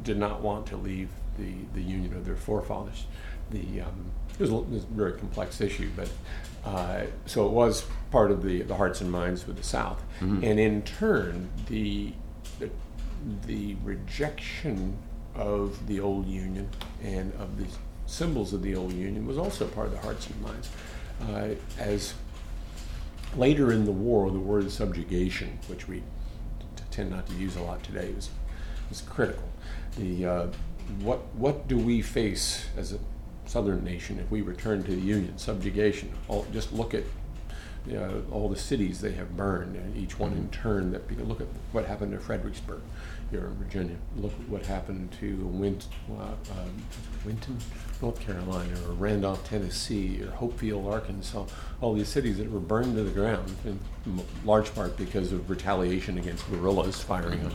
did 0.03 0.19
not 0.19 0.41
want 0.41 0.67
to 0.67 0.77
leave 0.77 1.09
the, 1.39 1.53
the 1.75 1.83
union 1.83 2.15
of 2.15 2.25
their 2.25 2.37
forefathers. 2.37 3.07
The 3.51 3.83
um, 3.83 4.11
it, 4.35 4.41
was 4.41 4.51
a, 4.51 4.57
it 4.57 4.69
was 4.69 4.83
a 4.85 4.87
very 4.87 5.13
complex 5.13 5.61
issue, 5.61 5.91
but 5.95 6.09
uh, 6.65 7.03
so 7.27 7.47
it 7.47 7.53
was 7.53 7.87
part 8.11 8.31
of 8.31 8.43
the, 8.43 8.63
the 8.63 8.75
hearts 8.75 9.01
and 9.01 9.11
minds 9.11 9.47
with 9.47 9.57
the 9.57 9.63
South, 9.63 10.03
and 10.21 10.59
in 10.59 10.83
turn 10.83 11.51
the, 11.69 12.13
the 12.59 12.71
the 13.47 13.77
rejection 13.85 14.97
of 15.35 15.87
the 15.87 15.99
old 16.01 16.27
union 16.27 16.69
and 17.03 17.33
of 17.35 17.59
the 17.59 17.67
symbols 18.07 18.53
of 18.53 18.63
the 18.63 18.75
old 18.77 18.93
union 18.93 19.27
was 19.27 19.39
also 19.39 19.67
part 19.67 19.87
of 19.87 19.93
the 19.93 19.99
hearts 19.99 20.29
and 20.29 20.41
minds. 20.43 20.71
Uh, 21.29 21.55
as 21.79 22.15
later 23.37 23.73
in 23.73 23.85
the 23.85 23.93
war, 23.93 24.31
the 24.31 24.39
word 24.39 24.71
subjugation, 24.71 25.59
which 25.69 25.89
we 25.89 25.99
t- 25.99 26.83
tend 26.91 27.11
not 27.11 27.27
to 27.27 27.35
use 27.35 27.57
a 27.57 27.63
lot 27.63 27.83
today, 27.83 28.13
was, 28.15 28.31
was 28.89 29.01
critical. 29.01 29.49
The, 29.97 30.27
uh, 30.27 30.47
what, 31.01 31.21
what 31.35 31.69
do 31.69 31.79
we 31.79 32.03
face 32.03 32.67
as 32.77 32.93
a 32.93 32.99
southern 33.47 33.85
nation 33.85 34.19
if 34.19 34.31
we 34.31 34.43
return 34.43 34.83
to 34.85 34.91
the 34.91 35.01
Union? 35.01 35.39
Subjugation. 35.39 36.13
All, 36.29 36.47
just 36.53 36.73
look 36.73 36.95
at 36.95 37.05
you 37.87 37.95
know, 37.95 38.23
all 38.33 38.49
the 38.49 38.57
cities 38.57 39.01
they 39.01 39.13
have 39.13 39.37
burned, 39.37 39.77
and 39.77 39.97
each 39.97 40.19
one 40.19 40.33
in 40.33 40.49
turn. 40.49 40.91
That 40.93 41.29
look 41.29 41.41
at 41.41 41.47
what 41.73 41.85
happened 41.85 42.13
to 42.13 42.19
Fredericksburg 42.19 42.81
here 43.31 43.47
in 43.47 43.55
Virginia. 43.57 43.97
Look 44.17 44.33
at 44.33 44.49
what 44.49 44.65
happened 44.65 45.13
to 45.21 45.37
Wint, 45.47 45.89
uh, 46.11 46.23
um, 46.23 46.83
Winton, 47.27 47.59
North 48.01 48.21
Carolina, 48.21 48.73
or 48.87 48.93
Randolph, 48.93 49.47
Tennessee, 49.47 50.23
or 50.23 50.29
Hopefield, 50.29 50.91
Arkansas. 50.91 51.45
All 51.81 51.95
these 51.95 52.09
cities 52.09 52.39
that 52.39 52.51
were 52.51 52.61
burned 52.61 52.97
to 52.97 53.03
the 53.03 53.11
ground, 53.11 53.55
in 53.65 53.79
large 54.45 54.75
part 54.75 54.97
because 54.97 55.33
of 55.33 55.51
retaliation 55.51 56.17
against 56.17 56.49
guerrillas 56.51 57.03
firing 57.03 57.45
on 57.45 57.55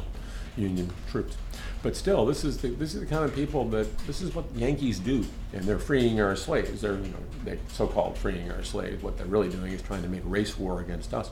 Union 0.59 0.89
troops. 1.09 1.37
But 1.81 1.95
still, 1.95 2.25
this 2.25 2.43
is 2.43 2.57
the 2.57 2.69
this 2.69 2.93
is 2.93 2.99
the 2.99 3.05
kind 3.05 3.23
of 3.23 3.33
people 3.33 3.67
that 3.69 3.97
this 3.99 4.21
is 4.21 4.35
what 4.35 4.45
Yankees 4.55 4.99
do, 4.99 5.25
and 5.53 5.63
they're 5.63 5.79
freeing 5.79 6.19
our 6.19 6.35
slaves. 6.35 6.81
They're 6.81 6.93
you 6.97 7.07
know 7.09 7.23
they 7.45 7.57
so-called 7.69 8.17
freeing 8.17 8.51
our 8.51 8.63
slaves. 8.63 9.01
What 9.01 9.17
they're 9.17 9.27
really 9.27 9.49
doing 9.49 9.71
is 9.71 9.81
trying 9.81 10.01
to 10.03 10.09
make 10.09 10.21
race 10.25 10.57
war 10.57 10.81
against 10.81 11.13
us. 11.13 11.31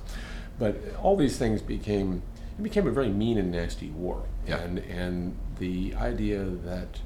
But 0.57 0.77
all 1.01 1.15
these 1.17 1.37
things 1.37 1.61
became 1.61 2.21
it 2.57 2.63
became 2.63 2.87
a 2.87 2.91
very 2.91 3.09
mean 3.09 3.37
and 3.37 3.51
nasty 3.51 3.89
war, 3.89 4.23
Yeah. 4.47 4.59
and 4.59 4.79
and 4.79 5.37
the 5.59 5.93
idea 5.95 6.43
that 6.45 6.99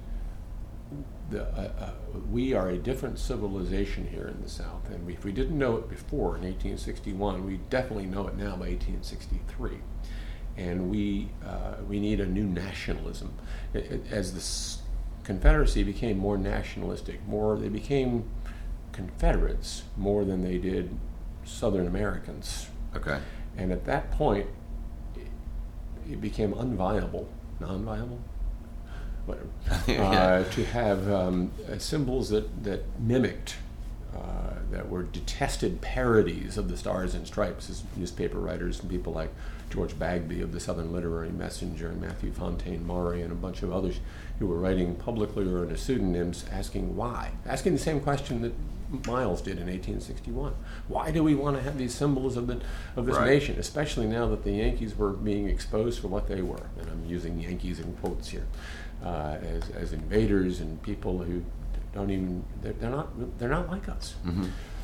the, 1.29 1.43
uh, 1.43 1.71
uh, 1.79 1.89
we 2.29 2.53
are 2.53 2.69
a 2.69 2.77
different 2.77 3.17
civilization 3.17 4.07
here 4.07 4.27
in 4.27 4.41
the 4.43 4.49
South, 4.49 4.89
and 4.89 5.09
if 5.09 5.23
we 5.23 5.31
didn't 5.31 5.57
know 5.57 5.77
it 5.77 5.89
before 5.89 6.35
in 6.37 6.43
1861, 6.43 7.45
we 7.45 7.57
definitely 7.69 8.05
know 8.05 8.27
it 8.27 8.35
now 8.35 8.51
by 8.57 8.67
1863 8.67 9.77
and 10.57 10.89
we 10.89 11.29
uh, 11.45 11.75
we 11.87 11.99
need 11.99 12.19
a 12.19 12.25
new 12.25 12.43
nationalism. 12.45 13.33
It- 13.73 13.91
it- 13.91 14.11
as 14.11 14.33
the 14.33 14.81
Confederacy 15.23 15.83
became 15.83 16.17
more 16.17 16.37
nationalistic, 16.37 17.25
more 17.27 17.57
they 17.57 17.69
became 17.69 18.25
Confederates 18.91 19.83
more 19.95 20.25
than 20.25 20.41
they 20.43 20.57
did 20.57 20.89
Southern 21.45 21.87
Americans, 21.87 22.67
Okay. 22.95 23.19
and 23.57 23.71
at 23.71 23.85
that 23.85 24.11
point, 24.11 24.47
it, 25.15 25.27
it 26.13 26.19
became 26.21 26.53
unviable, 26.53 27.27
non-viable, 27.59 28.19
whatever, 29.25 29.47
Yeah. 29.87 30.09
uh, 30.09 30.43
to 30.51 30.65
have 30.65 31.09
um, 31.09 31.51
uh, 31.71 31.77
symbols 31.77 32.29
that 32.29 32.63
that 32.63 32.83
mimicked. 32.99 33.55
Uh, 34.13 34.55
that 34.71 34.89
were 34.89 35.03
detested 35.03 35.79
parodies 35.79 36.57
of 36.57 36.67
the 36.67 36.75
Stars 36.75 37.15
and 37.15 37.25
Stripes, 37.25 37.69
as 37.69 37.81
newspaper 37.95 38.39
writers 38.39 38.81
and 38.81 38.89
people 38.89 39.13
like 39.13 39.33
George 39.71 39.97
Bagby 39.97 40.41
of 40.41 40.51
the 40.51 40.59
Southern 40.59 40.91
Literary 40.91 41.29
Messenger 41.31 41.87
and 41.89 42.01
Matthew 42.01 42.31
Fontaine 42.31 42.85
Maury 42.85 43.21
and 43.21 43.31
a 43.31 43.35
bunch 43.35 43.63
of 43.63 43.71
others 43.71 43.99
who 44.37 44.45
were 44.47 44.57
writing 44.57 44.95
publicly 44.95 45.51
or 45.51 45.61
under 45.61 45.77
pseudonyms 45.77 46.45
asking 46.51 46.95
why, 46.95 47.31
asking 47.45 47.73
the 47.73 47.79
same 47.79 47.99
question 48.01 48.41
that 48.41 48.53
Miles 49.07 49.41
did 49.41 49.53
in 49.53 49.67
1861. 49.67 50.53
Why 50.89 51.11
do 51.11 51.23
we 51.23 51.33
want 51.33 51.55
to 51.55 51.63
have 51.63 51.77
these 51.77 51.93
symbols 51.95 52.35
of 52.35 52.47
the 52.47 52.59
of 52.97 53.05
this 53.05 53.15
Right. 53.15 53.27
nation, 53.27 53.55
especially 53.57 54.05
now 54.05 54.27
that 54.27 54.43
the 54.43 54.51
Yankees 54.51 54.97
were 54.97 55.11
being 55.11 55.47
exposed 55.47 56.01
for 56.01 56.09
what 56.09 56.27
they 56.27 56.41
were? 56.41 56.65
And 56.77 56.89
I'm 56.89 57.05
using 57.05 57.39
Yankees 57.39 57.79
in 57.79 57.93
quotes 57.93 58.27
here, 58.27 58.45
uh, 59.01 59.37
as 59.41 59.69
as 59.69 59.93
invaders 59.93 60.59
and 60.59 60.81
people 60.83 61.19
who 61.19 61.41
don't 61.93 62.09
even 62.09 62.43
they're, 62.61 62.73
they're 62.73 62.89
not 62.89 63.39
they're 63.39 63.47
not 63.49 63.69
like 63.71 63.87
us. 63.87 64.15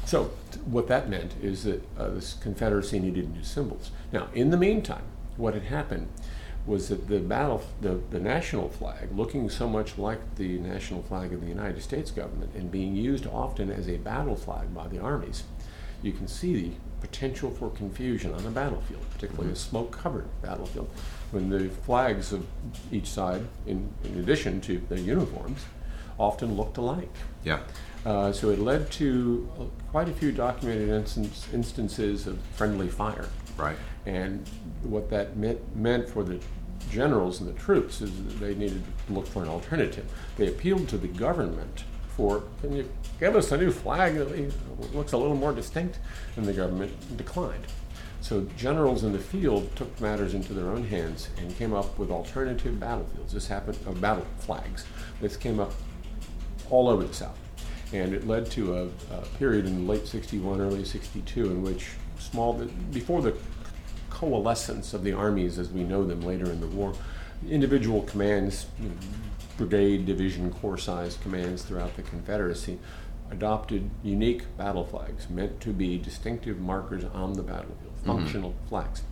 So 0.07 0.31
what 0.65 0.87
that 0.87 1.09
meant 1.09 1.33
is 1.43 1.65
that 1.65 1.83
uh, 1.99 2.11
this 2.11 2.35
Confederacy 2.35 2.97
needed 2.97 3.35
new 3.35 3.43
symbols. 3.43 3.91
Now, 4.13 4.29
in 4.33 4.51
the 4.51 4.57
meantime, 4.57 5.03
what 5.35 5.53
had 5.53 5.63
happened 5.63 6.07
was 6.65 6.87
that 6.87 7.09
the 7.09 7.19
battle, 7.19 7.61
the, 7.81 7.99
the 8.09 8.19
national 8.21 8.69
flag, 8.69 9.09
looking 9.13 9.49
so 9.49 9.67
much 9.67 9.97
like 9.97 10.35
the 10.35 10.59
national 10.59 11.03
flag 11.03 11.33
of 11.33 11.41
the 11.41 11.47
United 11.47 11.83
States 11.83 12.09
government 12.09 12.55
and 12.55 12.71
being 12.71 12.95
used 12.95 13.27
often 13.27 13.69
as 13.69 13.89
a 13.89 13.97
battle 13.97 14.37
flag 14.37 14.73
by 14.73 14.87
the 14.87 14.97
armies, 14.97 15.43
you 16.01 16.13
can 16.13 16.29
see 16.29 16.55
the 16.55 16.71
potential 17.01 17.51
for 17.51 17.69
confusion 17.71 18.33
on 18.33 18.45
the 18.45 18.49
battlefield, 18.49 19.03
particularly 19.11 19.51
a 19.51 19.55
smoke-covered 19.57 20.27
battlefield, 20.41 20.89
when 21.31 21.49
the 21.49 21.67
flags 21.67 22.31
of 22.31 22.45
each 22.93 23.07
side, 23.07 23.45
in, 23.65 23.89
in 24.05 24.19
addition 24.19 24.61
to 24.61 24.81
their 24.87 24.99
uniforms, 24.99 25.65
often 26.17 26.55
looked 26.55 26.77
alike. 26.77 27.13
Yeah. 27.43 27.59
Uh, 28.07 28.31
so 28.31 28.49
it 28.51 28.59
led 28.59 28.89
to 28.89 29.49
uh, 29.59 29.63
quite 29.91 30.07
a 30.07 30.13
few 30.13 30.31
documented 30.31 30.87
instance, 30.87 31.45
instances 31.53 32.25
of 32.25 32.39
friendly 32.55 32.87
fire. 32.87 33.27
Right. 33.57 33.75
And 34.05 34.47
what 34.83 35.09
that 35.09 35.35
meant, 35.35 35.59
meant 35.75 36.07
for 36.07 36.23
the 36.23 36.39
generals 36.89 37.41
and 37.41 37.49
the 37.49 37.59
troops 37.59 37.99
is 37.99 38.15
that 38.15 38.39
they 38.39 38.55
needed 38.55 38.81
to 39.07 39.13
look 39.13 39.27
for 39.27 39.43
an 39.43 39.49
alternative. 39.49 40.09
They 40.37 40.47
appealed 40.47 40.87
to 40.87 40.97
the 40.97 41.09
government 41.09 41.83
for, 42.15 42.43
can 42.61 42.77
you 42.77 42.89
give 43.19 43.35
us 43.35 43.51
a 43.51 43.57
new 43.57 43.71
flag 43.71 44.15
that 44.15 44.53
looks 44.95 45.11
a 45.11 45.17
little 45.17 45.35
more 45.35 45.51
distinct? 45.51 45.99
And 46.37 46.45
the 46.45 46.53
government 46.53 47.17
declined. 47.17 47.65
So 48.21 48.47
generals 48.55 49.03
in 49.03 49.11
the 49.11 49.19
field 49.19 49.75
took 49.75 49.99
matters 49.99 50.33
into 50.33 50.53
their 50.53 50.69
own 50.69 50.85
hands 50.85 51.27
and 51.39 51.53
came 51.57 51.73
up 51.73 51.99
with 51.99 52.09
alternative 52.09 52.79
battlefields. 52.79 53.33
This 53.33 53.47
happened, 53.47 53.77
uh, 53.85 53.91
battle 53.91 54.25
flags. 54.39 54.85
This 55.19 55.35
came 55.35 55.59
up 55.59 55.73
all 56.69 56.87
over 56.87 57.03
the 57.03 57.13
South. 57.13 57.37
And 57.93 58.13
it 58.13 58.27
led 58.27 58.51
to 58.51 58.77
a, 58.77 58.83
a 59.13 59.21
period 59.37 59.65
in 59.65 59.87
late 59.87 60.07
61, 60.07 60.59
early 60.59 60.83
62 60.83 61.45
in 61.45 61.63
which 61.63 61.87
small, 62.19 62.53
before 62.91 63.21
the 63.21 63.35
coalescence 64.09 64.93
of 64.93 65.03
the 65.03 65.13
armies 65.13 65.57
as 65.57 65.69
we 65.69 65.83
know 65.83 66.03
them 66.03 66.21
later 66.21 66.51
in 66.51 66.59
the 66.59 66.67
war, 66.67 66.93
individual 67.49 68.01
commands, 68.01 68.65
you 68.79 68.89
know, 68.89 68.95
brigade, 69.57 70.05
division, 70.05 70.51
corps 70.51 70.77
sized 70.77 71.21
commands 71.21 71.63
throughout 71.63 71.95
the 71.95 72.03
Confederacy 72.03 72.79
adopted 73.31 73.89
unique 74.03 74.43
battle 74.57 74.85
flags 74.85 75.29
meant 75.29 75.59
to 75.61 75.69
be 75.69 75.97
distinctive 75.97 76.59
markers 76.59 77.03
on 77.05 77.33
the 77.33 77.43
battlefield, 77.43 77.93
mm-hmm. 77.97 78.07
functional 78.07 78.55
flags. 78.69 79.03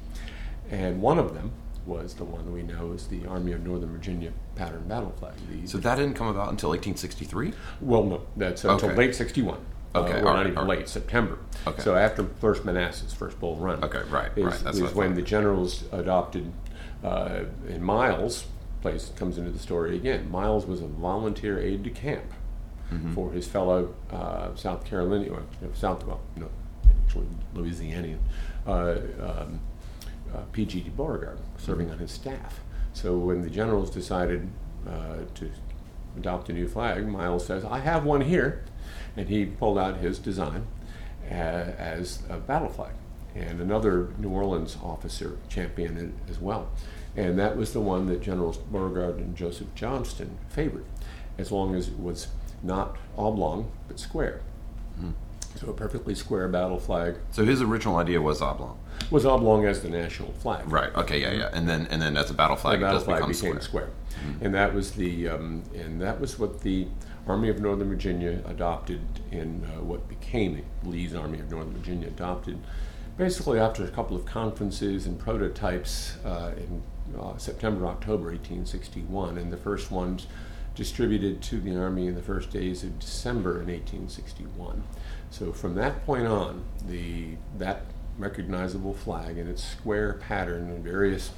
And 0.69 1.01
one 1.01 1.19
of 1.19 1.33
them 1.33 1.51
was 1.85 2.15
the 2.15 2.23
one 2.25 2.51
we 2.51 2.63
know 2.63 2.93
as 2.93 3.07
the 3.07 3.25
Army 3.27 3.51
of 3.51 3.63
Northern 3.65 3.91
Virginia 3.91 4.31
pattern 4.55 4.87
battle 4.87 5.13
flag. 5.19 5.33
The, 5.49 5.67
So 5.67 5.77
that 5.79 5.95
didn't 5.95 6.15
come 6.15 6.27
about 6.27 6.49
until 6.49 6.69
1863? 6.69 7.53
well, 7.81 8.03
no, 8.03 8.21
that's 8.35 8.63
until 8.65 8.89
Okay. 8.89 8.97
late 8.97 9.15
61. 9.15 9.57
Okay, 9.93 10.11
Uh, 10.19 10.23
well, 10.23 10.25
right, 10.25 10.35
not 10.37 10.45
even 10.47 10.55
right. 10.59 10.67
late, 10.79 10.89
September. 10.89 11.37
Okay. 11.67 11.81
So 11.81 11.95
after 11.95 12.25
first 12.41 12.65
Manassas, 12.65 13.13
first 13.13 13.39
Bull 13.39 13.55
Run. 13.55 13.83
Okay, 13.83 14.01
right, 14.09 14.31
is, 14.35 14.43
right, 14.45 14.59
that's 14.63 14.77
is 14.77 14.93
when 14.93 15.15
the 15.15 15.21
generals 15.21 15.83
adopted, 15.91 16.51
uh, 17.03 17.43
and 17.69 17.81
Miles 17.83 18.45
place 18.81 19.11
comes 19.15 19.37
into 19.37 19.51
the 19.51 19.59
story 19.59 19.95
again. 19.95 20.29
Miles 20.29 20.65
was 20.65 20.81
a 20.81 20.87
volunteer 20.87 21.59
aide 21.59 21.83
de 21.83 21.89
camp 21.91 22.23
Mm-hmm. 22.93 23.13
for 23.15 23.31
his 23.31 23.47
fellow 23.47 23.95
uh, 24.11 24.53
South 24.53 24.85
Carolinian, 24.85 25.33
or 25.33 25.41
South, 25.73 26.05
well, 26.05 26.19
no, 26.35 26.47
actually 27.03 27.25
Louisianian, 27.55 28.19
uh, 28.67 28.95
um, 29.19 29.59
uh, 30.35 30.41
P.G.T. 30.51 30.89
Beauregard, 30.89 31.39
serving 31.57 31.91
on 31.91 31.99
his 31.99 32.11
staff. 32.11 32.59
So 32.93 33.17
when 33.17 33.41
the 33.41 33.49
generals 33.49 33.89
decided 33.89 34.49
uh, 34.87 35.17
to 35.35 35.51
adopt 36.17 36.49
a 36.49 36.53
new 36.53 36.67
flag, 36.67 37.07
Miles 37.07 37.45
says, 37.45 37.63
I 37.65 37.79
have 37.79 38.03
one 38.05 38.21
here. 38.21 38.63
And 39.17 39.29
he 39.29 39.45
pulled 39.45 39.77
out 39.77 39.97
his 39.97 40.19
design 40.19 40.67
uh, 41.29 41.33
as 41.33 42.23
a 42.29 42.37
battle 42.37 42.69
flag. 42.69 42.93
And 43.33 43.59
another 43.59 44.09
New 44.17 44.29
Orleans 44.29 44.77
officer 44.81 45.37
championed 45.49 45.97
it 45.97 46.11
as 46.29 46.39
well. 46.39 46.69
And 47.15 47.37
that 47.39 47.57
was 47.57 47.73
the 47.73 47.81
one 47.81 48.07
that 48.07 48.21
Generals 48.21 48.57
Beauregard 48.57 49.17
and 49.17 49.35
Joseph 49.35 49.67
Johnston 49.73 50.37
favored, 50.49 50.85
as 51.37 51.51
long 51.51 51.75
as 51.75 51.87
it 51.87 51.99
was 51.99 52.27
not 52.61 52.97
oblong, 53.17 53.71
but 53.87 53.99
square. 53.99 54.41
So 55.55 55.69
a 55.69 55.73
perfectly 55.73 56.15
square 56.15 56.47
battle 56.49 56.79
flag 56.79 57.15
So 57.31 57.45
his 57.45 57.61
original 57.61 57.97
idea 57.97 58.21
was 58.21 58.41
oblong. 58.41 58.77
Was 59.11 59.25
oblong 59.25 59.65
as 59.65 59.81
the 59.81 59.89
national 59.89 60.31
flag. 60.33 60.69
Right. 60.71 60.93
Okay. 60.95 61.21
Yeah. 61.21 61.33
Yeah. 61.33 61.49
And 61.53 61.67
then 61.67 61.87
and 61.89 62.01
then 62.01 62.17
as 62.17 62.29
a 62.29 62.33
battle 62.33 62.55
flag, 62.55 62.79
the 62.79 62.85
it 62.85 62.87
battle 62.87 62.99
does 62.99 63.05
flag 63.05 63.17
become 63.19 63.31
became 63.31 63.61
square. 63.61 63.89
square, 63.89 64.35
and 64.41 64.53
that 64.53 64.73
was 64.73 64.91
the 64.91 65.29
um, 65.29 65.63
and 65.73 66.01
that 66.01 66.19
was 66.19 66.39
what 66.39 66.61
the 66.61 66.87
Army 67.27 67.49
of 67.49 67.59
Northern 67.59 67.89
Virginia 67.89 68.41
adopted 68.45 69.01
in 69.31 69.65
uh, 69.65 69.81
what 69.81 70.07
became 70.07 70.63
Lee's 70.83 71.15
Army 71.15 71.39
of 71.39 71.49
Northern 71.49 71.73
Virginia 71.73 72.07
adopted, 72.07 72.59
basically 73.17 73.59
after 73.59 73.83
a 73.83 73.89
couple 73.89 74.15
of 74.15 74.25
conferences 74.25 75.05
and 75.07 75.19
prototypes 75.19 76.17
uh, 76.23 76.51
in 76.57 76.83
uh, 77.19 77.37
September 77.37 77.87
October 77.87 78.25
1861, 78.25 79.37
and 79.37 79.51
the 79.51 79.57
first 79.57 79.89
ones 79.91 80.27
distributed 80.75 81.41
to 81.41 81.59
the 81.59 81.75
Army 81.75 82.07
in 82.07 82.15
the 82.15 82.21
first 82.21 82.51
days 82.51 82.83
of 82.83 82.99
December 82.99 83.61
in 83.61 83.67
1861. 83.67 84.83
So 85.31 85.51
from 85.51 85.75
that 85.75 86.05
point 86.05 86.27
on, 86.27 86.63
the 86.87 87.37
that 87.57 87.85
recognizable 88.17 88.93
flag 88.93 89.37
and 89.37 89.49
its 89.49 89.63
square 89.63 90.13
pattern 90.13 90.69
and 90.69 90.83
various 90.83 91.31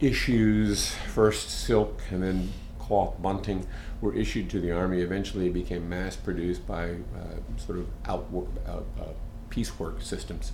issues, 0.00 0.90
first 1.12 1.50
silk 1.50 2.00
and 2.10 2.22
then 2.22 2.52
cloth 2.78 3.20
bunting, 3.20 3.66
were 4.00 4.14
issued 4.14 4.48
to 4.50 4.60
the 4.60 4.72
Army. 4.72 5.00
Eventually, 5.00 5.46
it 5.46 5.52
became 5.52 5.88
mass 5.88 6.16
produced 6.16 6.66
by 6.66 6.90
uh, 6.90 7.56
sort 7.56 7.78
of 7.78 7.86
outwork, 8.06 8.48
uh, 8.66 8.78
uh, 9.00 9.12
piecework 9.50 10.00
systems, 10.00 10.52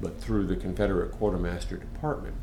but 0.00 0.20
through 0.20 0.46
the 0.46 0.56
Confederate 0.56 1.12
Quartermaster 1.12 1.76
Department. 1.76 2.36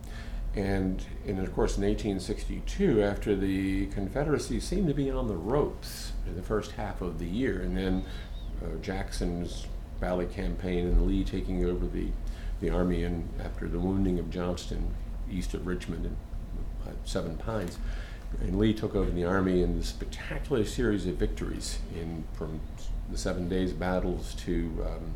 And, 0.56 1.06
and 1.28 1.40
of 1.40 1.54
course, 1.54 1.78
in 1.78 1.84
1862, 1.84 3.04
after 3.04 3.36
the 3.36 3.86
Confederacy 3.88 4.60
seemed 4.60 4.88
to 4.88 4.94
be 4.94 5.12
on 5.12 5.28
the 5.28 5.36
ropes 5.36 6.14
in 6.26 6.36
the 6.36 6.42
first 6.42 6.72
half 6.72 7.02
of 7.02 7.20
the 7.20 7.28
year, 7.28 7.62
and 7.62 7.78
then 7.78 8.04
uh, 8.62 8.76
Jackson's 8.82 9.68
Valley 10.00 10.26
Campaign 10.26 10.86
and 10.86 11.08
Lee 11.08 11.24
taking 11.24 11.66
over 11.66 11.86
the, 11.86 12.08
the 12.62 12.70
Army 12.70 13.04
and 13.04 13.30
after 13.40 13.68
the 13.68 13.80
wounding 13.80 14.20
of 14.20 14.30
Johnston 14.30 14.96
east 15.32 15.54
of 15.54 15.68
Richmond 15.68 16.06
and 16.06 16.18
uh, 16.88 16.92
Seven 17.06 17.38
Pines. 17.38 17.78
And 18.42 18.60
Lee 18.60 18.74
took 18.74 18.96
over 18.96 19.10
the 19.10 19.26
Army 19.26 19.62
in 19.62 19.78
this 19.78 19.88
spectacular 19.88 20.64
series 20.64 21.08
of 21.08 21.16
victories 21.16 21.80
in 21.96 22.24
from 22.34 22.60
the 23.12 23.18
Seven 23.18 23.50
Days 23.50 23.74
battles 23.74 24.36
to 24.46 24.86
um, 24.86 25.14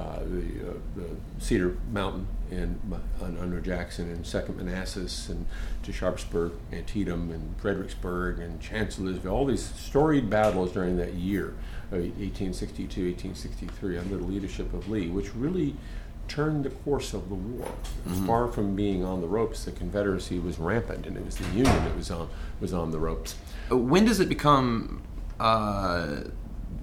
uh, 0.00 0.18
the, 0.20 0.70
uh, 0.70 0.74
the 0.94 1.08
Cedar 1.38 1.76
Mountain 1.90 2.26
and 2.50 2.78
uh, 2.92 3.24
under 3.24 3.60
Jackson 3.60 4.10
and 4.10 4.26
Second 4.26 4.58
Manassas 4.58 5.28
and 5.28 5.46
to 5.82 5.92
Sharpsburg, 5.92 6.52
Antietam, 6.72 7.30
and 7.30 7.58
Fredericksburg 7.58 8.38
and 8.38 8.60
Chancellorsville. 8.60 9.32
All 9.32 9.46
these 9.46 9.64
storied 9.64 10.28
battles 10.28 10.72
during 10.72 10.98
that 10.98 11.14
year, 11.14 11.54
1862, 11.90 12.84
1863, 13.06 13.98
under 13.98 14.16
the 14.16 14.24
leadership 14.24 14.72
of 14.74 14.88
Lee, 14.88 15.08
which 15.08 15.34
really 15.34 15.74
turned 16.28 16.64
the 16.64 16.70
course 16.70 17.14
of 17.14 17.28
the 17.28 17.34
war. 17.36 17.68
Far 18.26 18.48
from 18.48 18.74
being 18.74 19.04
on 19.04 19.20
the 19.20 19.28
ropes, 19.28 19.64
the 19.64 19.70
Confederacy 19.72 20.38
was 20.38 20.58
rampant, 20.58 21.06
and 21.06 21.16
it 21.16 21.24
was 21.24 21.36
the 21.36 21.44
Union 21.48 21.64
that 21.64 21.96
was 21.96 22.10
on 22.10 22.28
was 22.60 22.72
on 22.72 22.90
the 22.90 22.98
ropes. 22.98 23.36
Uh, 23.70 23.76
When 23.76 24.04
does 24.04 24.18
it 24.20 24.28
become? 24.28 25.02
Uh, 25.38 26.22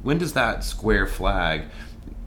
when 0.02 0.18
does 0.18 0.34
that 0.34 0.64
square 0.64 1.08
flag? 1.08 1.64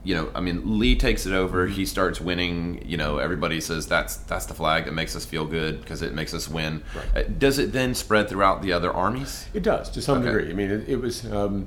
You 0.03 0.15
know, 0.15 0.31
I 0.35 0.39
mean, 0.39 0.79
Lee 0.79 0.95
takes 0.95 1.25
it 1.25 1.33
over. 1.33 1.67
He 1.67 1.85
starts 1.85 2.21
winning. 2.21 2.83
You 2.87 2.97
know, 2.97 3.17
everybody 3.17 3.59
says 3.61 3.87
that's 3.87 4.17
that's 4.17 4.45
the 4.45 4.53
flag 4.53 4.85
that 4.85 4.93
makes 4.93 5.15
us 5.15 5.25
feel 5.25 5.45
good 5.45 5.81
because 5.81 6.01
it 6.03 6.13
makes 6.13 6.33
us 6.35 6.47
win. 6.47 6.83
Right. 6.95 7.25
Uh, 7.25 7.29
Does 7.29 7.57
it 7.59 7.71
then 7.73 7.95
spread 7.95 8.29
throughout 8.29 8.61
the 8.61 8.71
other 8.73 8.91
armies? 8.93 9.47
It 9.55 9.63
does 9.63 9.89
to 9.91 10.01
some 10.01 10.19
Okay. 10.19 10.27
degree. 10.27 10.49
I 10.51 10.53
mean, 10.53 10.69
it, 10.71 10.87
it 10.87 11.01
was 11.01 11.25
um, 11.31 11.65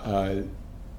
uh, 0.00 0.36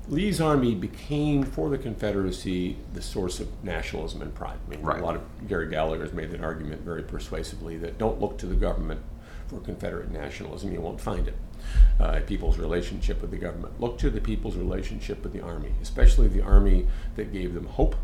Lee's 0.10 0.42
army 0.42 0.74
became 0.74 1.44
for 1.44 1.70
the 1.70 1.78
Confederacy 1.78 2.78
the 2.94 3.02
source 3.02 3.40
of 3.40 3.48
nationalism 3.64 4.24
and 4.24 4.34
pride. 4.34 4.58
I 4.66 4.70
mean, 4.72 4.82
Right. 4.82 5.00
a 5.00 5.06
lot 5.06 5.16
of 5.16 5.22
Gary 5.48 5.70
Gallagher 5.70 6.04
has 6.04 6.14
made 6.14 6.32
that 6.32 6.42
argument 6.42 6.82
very 6.82 7.04
persuasively 7.04 7.78
that 7.78 8.00
don't 8.00 8.20
look 8.20 8.38
to 8.40 8.48
the 8.48 8.56
government 8.56 9.02
for 9.48 9.60
Confederate 9.60 10.12
nationalism; 10.12 10.72
you 10.72 10.82
won't 10.82 11.00
find 11.00 11.28
it. 11.28 11.36
Uh, 12.00 12.20
people's 12.26 12.58
relationship 12.58 13.22
with 13.22 13.30
the 13.30 13.38
government. 13.38 13.80
Look 13.80 14.00
to 14.00 14.10
the 14.10 14.22
people's 14.22 14.56
relationship 14.56 15.22
with 15.24 15.34
the 15.34 15.42
army, 15.42 15.74
especially 15.82 16.28
the 16.28 16.42
army 16.42 16.88
that 17.16 17.32
gave 17.32 17.54
them 17.54 17.66
hope 17.68 17.96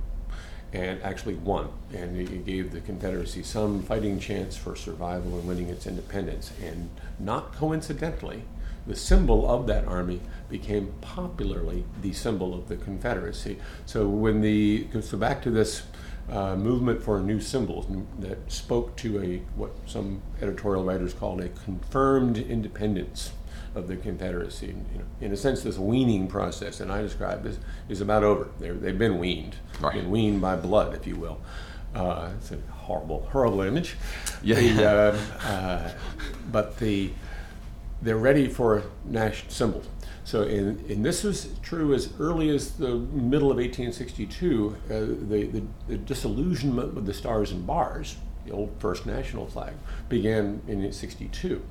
and 0.74 1.02
actually 1.02 1.36
won. 1.36 1.70
And 1.94 2.18
it 2.20 2.46
gave 2.46 2.72
the 2.72 2.82
Confederacy 2.82 3.42
some 3.44 3.82
fighting 3.82 4.20
chance 4.20 4.56
for 4.58 4.76
survival 4.76 5.40
and 5.40 5.48
winning 5.48 5.70
its 5.70 5.88
independence. 5.88 6.52
And 6.62 6.90
not 7.18 7.54
coincidentally, 7.56 8.44
the 8.88 8.96
symbol 8.96 9.50
of 9.50 9.68
that 9.68 9.86
army 9.86 10.22
became 10.50 10.94
popularly 11.02 11.86
the 12.02 12.14
symbol 12.14 12.54
of 12.54 12.68
the 12.68 12.76
Confederacy. 12.76 13.58
So 13.86 14.08
when 14.08 14.42
the 14.42 14.88
so 15.02 15.18
back 15.18 15.42
to 15.44 15.52
this 15.52 15.84
uh, 16.30 16.56
movement 16.56 17.04
for 17.04 17.20
new 17.20 17.40
symbols 17.40 17.86
that 18.20 18.52
spoke 18.52 18.96
to 18.98 19.22
a 19.22 19.38
what 19.56 19.72
some 19.86 20.22
editorial 20.42 20.84
writers 20.84 21.14
called 21.14 21.42
a 21.42 21.50
confirmed 21.50 22.38
independence 22.38 23.32
of 23.76 23.88
the 23.88 23.96
Confederacy. 23.96 24.68
You 24.68 25.00
know, 25.00 25.06
in 25.22 25.32
a 25.32 25.38
sense, 25.38 25.62
this 25.62 25.78
weaning 25.78 26.28
process, 26.28 26.80
and 26.80 26.92
I 26.92 27.02
describe 27.02 27.44
this, 27.44 27.60
is 27.90 28.02
about 28.02 28.24
over. 28.24 28.50
they 28.60 28.68
have 28.68 28.98
been 28.98 29.20
weaned, 29.20 29.58
right. 29.82 29.94
been 29.94 30.10
weaned 30.10 30.42
by 30.42 30.56
blood, 30.56 30.96
if 30.96 31.06
you 31.06 31.16
will. 31.16 31.42
Uh, 31.94 32.32
it's 32.38 32.52
a 32.52 32.58
horrible, 32.72 33.28
horrible 33.32 33.62
image. 33.62 33.96
Yeah. 34.42 34.56
The, 34.56 34.90
uh, 34.90 35.20
uh, 35.48 35.92
but 36.52 36.78
the 36.78 37.12
they're 38.02 38.18
ready 38.18 38.48
for 38.48 38.84
national 39.06 39.52
symbols. 39.52 39.88
So, 40.24 40.44
in, 40.44 40.84
and 40.90 41.06
this 41.06 41.24
was 41.24 41.50
true 41.62 41.94
as 41.94 42.12
early 42.20 42.50
as 42.50 42.72
the 42.72 42.96
middle 42.96 43.52
of 43.52 43.58
1862. 43.58 44.76
Uh, 44.86 44.90
the, 44.90 45.48
the, 45.48 45.64
the, 45.88 45.98
disillusionment 45.98 46.96
with 46.96 47.06
the 47.06 47.14
stars 47.14 47.52
and 47.52 47.66
bars, 47.66 48.18
the 48.46 48.52
old 48.52 48.72
first 48.80 49.06
national 49.06 49.46
flag, 49.46 49.74
began 50.10 50.62
in 50.68 50.92
62. 50.92 51.64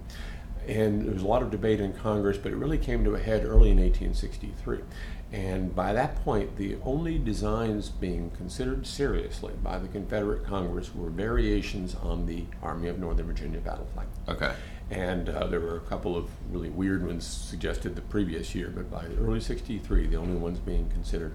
And 0.69 1.05
there 1.05 1.13
was 1.13 1.23
a 1.23 1.27
lot 1.27 1.43
of 1.43 1.51
debate 1.51 1.81
in 1.81 1.93
Congress, 1.93 2.39
but 2.39 2.53
it 2.53 2.57
really 2.57 2.79
came 2.79 3.05
to 3.05 3.15
a 3.15 3.19
head 3.19 3.45
early 3.45 3.71
in 3.71 3.79
1863. 3.79 4.79
And 5.33 5.75
by 5.75 5.93
that 5.93 6.25
point, 6.25 6.57
the 6.57 6.77
only 6.85 7.19
designs 7.19 7.89
being 7.89 8.31
considered 8.31 8.87
seriously 8.87 9.53
by 9.65 9.79
the 9.79 9.89
Confederate 9.89 10.45
Congress 10.45 10.95
were 10.95 11.11
variations 11.11 11.97
on 11.97 12.27
the 12.27 12.45
Army 12.63 12.89
of 12.89 13.01
Northern 13.01 13.27
Virginia 13.27 13.59
battle 13.59 13.89
flag. 13.95 14.07
Okay. 14.29 14.55
And 14.95 15.29
uh, 15.29 15.49
there 15.49 15.61
were 15.61 15.77
a 15.77 15.81
couple 15.81 16.17
of 16.17 16.31
really 16.51 16.71
weird 16.71 17.05
ones 17.05 17.27
suggested 17.27 17.97
the 17.97 18.03
previous 18.03 18.55
year, 18.55 18.73
but 18.75 18.91
by 18.91 19.05
early 19.21 19.41
63, 19.41 20.07
the 20.07 20.17
only 20.17 20.37
ones 20.37 20.61
being 20.61 20.89
considered 20.91 21.35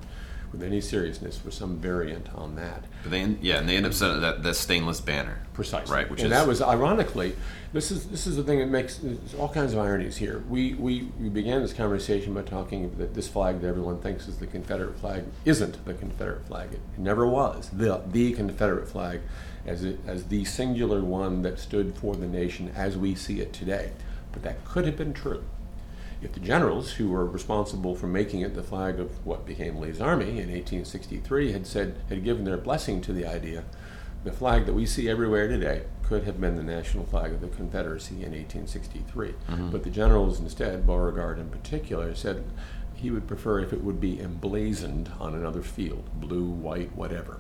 with 0.52 0.64
any 0.64 0.82
seriousness 0.82 1.38
for 1.38 1.52
some 1.52 1.78
variant 1.78 2.34
on 2.34 2.56
that. 2.56 2.86
But 3.04 3.12
they, 3.12 3.22
yeah, 3.42 3.60
and 3.60 3.70
they 3.70 3.76
end 3.76 3.86
up 3.86 3.94
sending 3.94 4.22
that, 4.22 4.42
that 4.44 4.56
stainless 4.56 5.02
banner. 5.02 5.40
Precisely. 5.54 5.94
Right, 5.94 6.10
which 6.10 6.22
and 6.22 6.32
is, 6.32 6.40
that 6.40 6.48
was 6.48 6.62
ironically, 6.62 7.36
this 7.74 7.92
is 7.92 8.08
this 8.08 8.26
is 8.26 8.38
the 8.38 8.44
thing 8.44 8.60
that 8.60 8.70
makes 8.70 9.02
all 9.38 9.50
kinds 9.50 9.74
of 9.74 9.80
ironies 9.80 10.18
here. 10.18 10.44
We, 10.50 10.74
we 10.76 11.10
we 11.20 11.30
began 11.30 11.62
this 11.62 11.74
conversation 11.74 12.34
by 12.34 12.44
talking 12.44 12.96
that 12.98 13.14
this 13.14 13.28
flag 13.28 13.62
that 13.62 13.68
everyone 13.68 14.00
thinks 14.00 14.28
is 14.28 14.38
the 14.38 14.48
Confederate 14.48 14.98
flag 14.98 15.26
isn't 15.46 15.84
the 15.86 15.94
Confederate 15.94 16.48
flag. 16.48 16.74
It 16.74 16.80
never 16.98 17.28
was 17.28 17.70
the 17.72 18.02
the 18.08 18.34
Confederate 18.34 18.88
flag 18.88 19.22
as 19.70 19.84
it, 19.84 20.00
as 20.08 20.26
the 20.26 20.44
singular 20.46 21.02
one 21.02 21.42
that 21.44 21.60
stood 21.60 21.96
for 21.96 22.16
the 22.16 22.28
nation 22.28 22.72
as 22.76 22.98
we 22.98 23.16
see 23.16 23.40
it 23.40 23.54
today. 23.54 23.92
But 24.32 24.44
that 24.44 24.66
could 24.66 24.86
have 24.86 24.98
been 24.98 25.14
true 25.14 25.44
if 26.22 26.34
the 26.34 26.40
generals 26.40 26.94
who 26.94 27.10
were 27.10 27.26
responsible 27.26 27.96
for 27.96 28.08
making 28.08 28.42
it 28.42 28.54
the 28.54 28.64
flag 28.64 29.00
of 29.00 29.26
what 29.26 29.46
became 29.46 29.78
Lee's 29.78 30.02
army 30.02 30.30
in 30.30 30.52
1863 30.52 31.52
had 31.52 31.66
said 31.66 31.96
had 32.10 32.24
given 32.24 32.44
their 32.44 32.58
blessing 32.58 33.02
to 33.02 33.14
the 33.14 33.26
idea, 33.26 33.64
the 34.24 34.32
flag 34.32 34.66
that 34.66 34.74
we 34.74 34.86
see 34.86 35.10
everywhere 35.10 35.48
today 35.48 35.84
could 36.04 36.26
have 36.26 36.42
been 36.42 36.58
the 36.58 36.64
national 36.64 37.06
flag 37.06 37.32
of 37.32 37.40
the 37.40 37.48
Confederacy 37.48 38.16
in 38.16 38.34
1863. 38.34 39.30
Mm-hmm. 39.30 39.70
But 39.70 39.84
the 39.84 39.90
generals 39.90 40.40
instead, 40.40 40.86
Beauregard 40.86 41.40
in 41.40 41.50
particular, 41.50 42.14
said 42.16 42.44
he 42.96 43.12
would 43.12 43.28
prefer 43.28 43.60
if 43.60 43.72
it 43.72 43.82
would 43.82 44.02
be 44.02 44.20
emblazoned 44.20 45.10
on 45.20 45.34
another 45.34 45.62
field, 45.62 46.10
blue, 46.16 46.44
white, 46.44 46.94
whatever. 46.96 47.40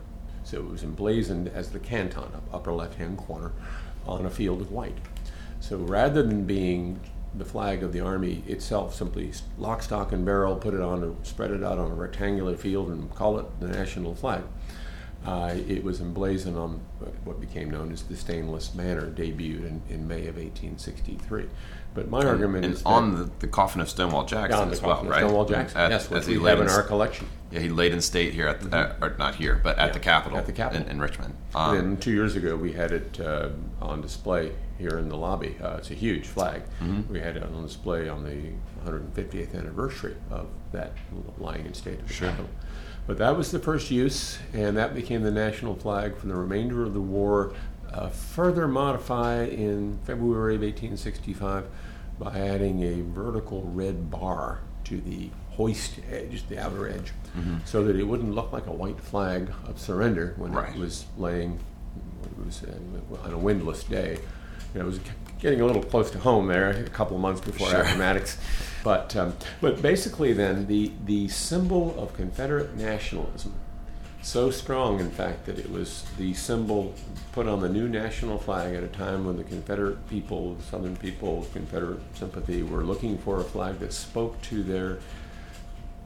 So 0.50 0.58
it 0.58 0.68
was 0.68 0.84
emblazoned 0.84 1.48
as 1.50 1.70
the 1.70 1.78
canton, 1.78 2.32
upper 2.52 2.74
left-hand 2.74 3.20
corner, 3.20 3.52
on 4.08 4.26
a 4.26 4.32
field 4.32 4.62
of 4.62 4.72
white. 4.72 4.98
So 5.60 5.78
rather 5.78 6.24
than 6.24 6.46
being 6.46 7.00
the 7.36 7.46
flag 7.46 7.84
of 7.84 7.94
the 7.94 8.00
army 8.00 8.42
itself 8.48 8.96
simply 8.96 9.32
lock, 9.60 9.84
stock, 9.84 10.12
and 10.12 10.26
barrel, 10.26 10.56
put 10.56 10.74
it 10.74 10.82
on, 10.82 11.16
spread 11.24 11.52
it 11.52 11.64
out 11.64 11.78
on 11.78 11.92
a 11.92 11.94
rectangular 11.94 12.56
field, 12.56 12.90
and 12.90 13.14
call 13.14 13.38
it 13.38 13.46
the 13.60 13.68
national 13.68 14.16
flag. 14.16 14.42
Uh, 15.24 15.54
it 15.68 15.84
was 15.84 16.02
emblazoned 16.02 16.58
on 16.58 16.80
what 17.26 17.40
became 17.40 17.70
known 17.70 17.92
as 17.92 18.02
the 18.02 18.16
stainless 18.16 18.70
banner, 18.70 19.12
debuted 19.12 19.68
in, 19.68 19.82
in 19.88 20.08
May 20.08 20.26
of 20.26 20.38
1863. 20.38 21.46
But 21.94 22.10
my 22.10 22.20
and, 22.20 22.30
argument 22.30 22.66
and 22.66 22.74
is 22.76 22.84
on 22.84 23.16
the, 23.16 23.32
the, 23.40 23.48
coffin 23.48 23.82
of 23.82 23.90
Stonewall 23.90 24.26
Jackson 24.26 24.68
yeah, 24.68 24.72
as 24.72 24.82
well, 24.82 25.04
right? 25.04 25.20
Stonewall 25.20 25.46
Jackson, 25.46 25.80
at, 25.80 25.92
yes, 25.92 26.10
which 26.10 26.28
we 26.28 26.36
have 26.36 26.60
in 26.60 26.68
in, 26.68 26.72
our 26.72 26.84
collection. 26.84 27.28
Yeah, 27.52 27.62
he 27.62 27.70
laid 27.70 27.94
in 27.94 28.02
state 28.02 28.34
here 28.34 28.48
at, 28.48 28.62
the, 28.62 28.68
mm-hmm. 28.68 29.04
uh, 29.04 29.08
or 29.08 29.16
not 29.18 29.36
here, 29.36 29.60
but 29.64 29.78
at 29.80 29.88
yeah, 29.88 29.94
the 29.94 30.00
Capitol, 30.00 30.38
at 30.38 30.46
the 30.46 30.52
Capitol. 30.52 30.86
In, 30.86 30.92
in 30.92 31.02
Richmond. 31.02 31.36
Um, 31.56 31.78
and 31.78 32.02
two 32.02 32.12
years 32.12 32.36
ago, 32.36 32.56
we 32.56 32.74
had 32.74 32.92
it 32.92 33.20
uh, 33.20 33.50
on 33.82 34.02
display 34.02 34.52
here 34.78 35.00
in 35.00 35.10
the 35.10 35.18
lobby. 35.18 35.58
Uh, 35.62 35.78
it's 35.78 35.90
a 35.90 35.96
huge 35.96 36.28
flag. 36.28 36.62
Mm-hmm. 36.80 37.12
We 37.12 37.20
had 37.20 37.36
it 37.38 37.44
on 37.44 37.64
display 37.64 38.08
on 38.08 38.24
the 38.24 38.52
150th 38.90 39.56
anniversary 39.56 40.16
of 40.30 40.48
that 40.72 40.94
lying 41.40 41.66
in 41.66 41.74
state 41.74 42.00
of 42.00 42.08
the 42.08 42.14
sure. 42.14 42.30
Capitol. 42.30 42.50
But 43.10 43.18
that 43.18 43.36
was 43.36 43.50
the 43.50 43.58
first 43.58 43.90
use, 43.90 44.38
and 44.54 44.78
that 44.78 44.94
became 44.94 45.24
the 45.24 45.32
national 45.32 45.76
flag 45.76 46.16
for 46.16 46.28
the 46.28 46.36
remainder 46.36 46.84
of 46.84 46.94
the 46.94 47.02
war. 47.02 47.54
Uh, 47.94 48.10
further 48.10 48.68
modified 48.68 49.50
in 49.50 49.98
February 50.04 50.56
of 50.56 50.62
1865 50.62 51.66
by 52.20 52.38
adding 52.38 52.84
a 52.84 53.02
vertical 53.02 53.64
red 53.64 54.12
bar 54.12 54.60
to 54.84 55.02
the 55.02 55.30
hoist 55.52 55.94
edge, 56.12 56.48
the 56.48 56.58
outer 56.58 56.88
edge, 56.88 57.12
mm-hmm. 57.38 57.58
so 57.66 57.84
that 57.84 57.96
it 57.96 58.04
wouldn't 58.04 58.36
look 58.36 58.52
like 58.52 58.68
a 58.68 58.72
white 58.72 59.00
flag 59.00 59.52
of 59.66 59.80
surrender 59.80 60.34
when 60.38 60.52
right. 60.52 60.76
it 60.76 60.80
was 60.80 61.06
laying 61.18 61.60
it 62.24 62.46
was, 62.46 62.64
uh, 62.64 63.24
on 63.24 63.34
a 63.34 63.38
windless 63.38 63.84
day. 63.84 64.20
You 64.74 64.80
know, 64.80 64.82
it 64.82 64.90
was 64.90 65.00
getting 65.40 65.62
a 65.62 65.66
little 65.66 65.84
close 65.84 66.12
to 66.12 66.20
home 66.20 66.48
there, 66.48 66.70
a 66.70 66.84
couple 66.90 67.16
of 67.16 67.22
months 67.22 67.42
before 67.42 67.70
sure. 67.70 67.82
Appomattox. 67.82 68.38
But 68.84 69.16
um, 69.16 69.36
but 69.62 69.82
basically, 69.82 70.34
then 70.34 70.68
the 70.68 70.92
the 71.06 71.28
symbol 71.28 71.98
of 71.98 72.14
Confederate 72.14 72.76
nationalism 72.76 73.54
so 74.22 74.52
strong, 74.52 75.00
in 75.00 75.10
fact, 75.10 75.46
that 75.46 75.58
it 75.58 75.72
was 75.72 76.06
the 76.18 76.34
symbol 76.34 76.94
put 77.32 77.48
on 77.48 77.62
the 77.62 77.70
new 77.70 77.88
national 77.88 78.38
flag 78.38 78.76
at 78.76 78.84
a 78.84 78.88
time 78.88 79.26
when 79.26 79.38
the 79.38 79.44
Confederate 79.44 80.08
people, 80.10 80.58
Southern 80.70 80.98
people, 80.98 81.48
Confederate 81.54 82.02
sympathy, 82.16 82.62
were 82.62 82.84
looking 82.84 83.18
for 83.18 83.40
a 83.40 83.44
flag 83.44 83.80
that 83.80 83.94
spoke 83.94 84.42
to 84.44 84.62
their 84.62 85.00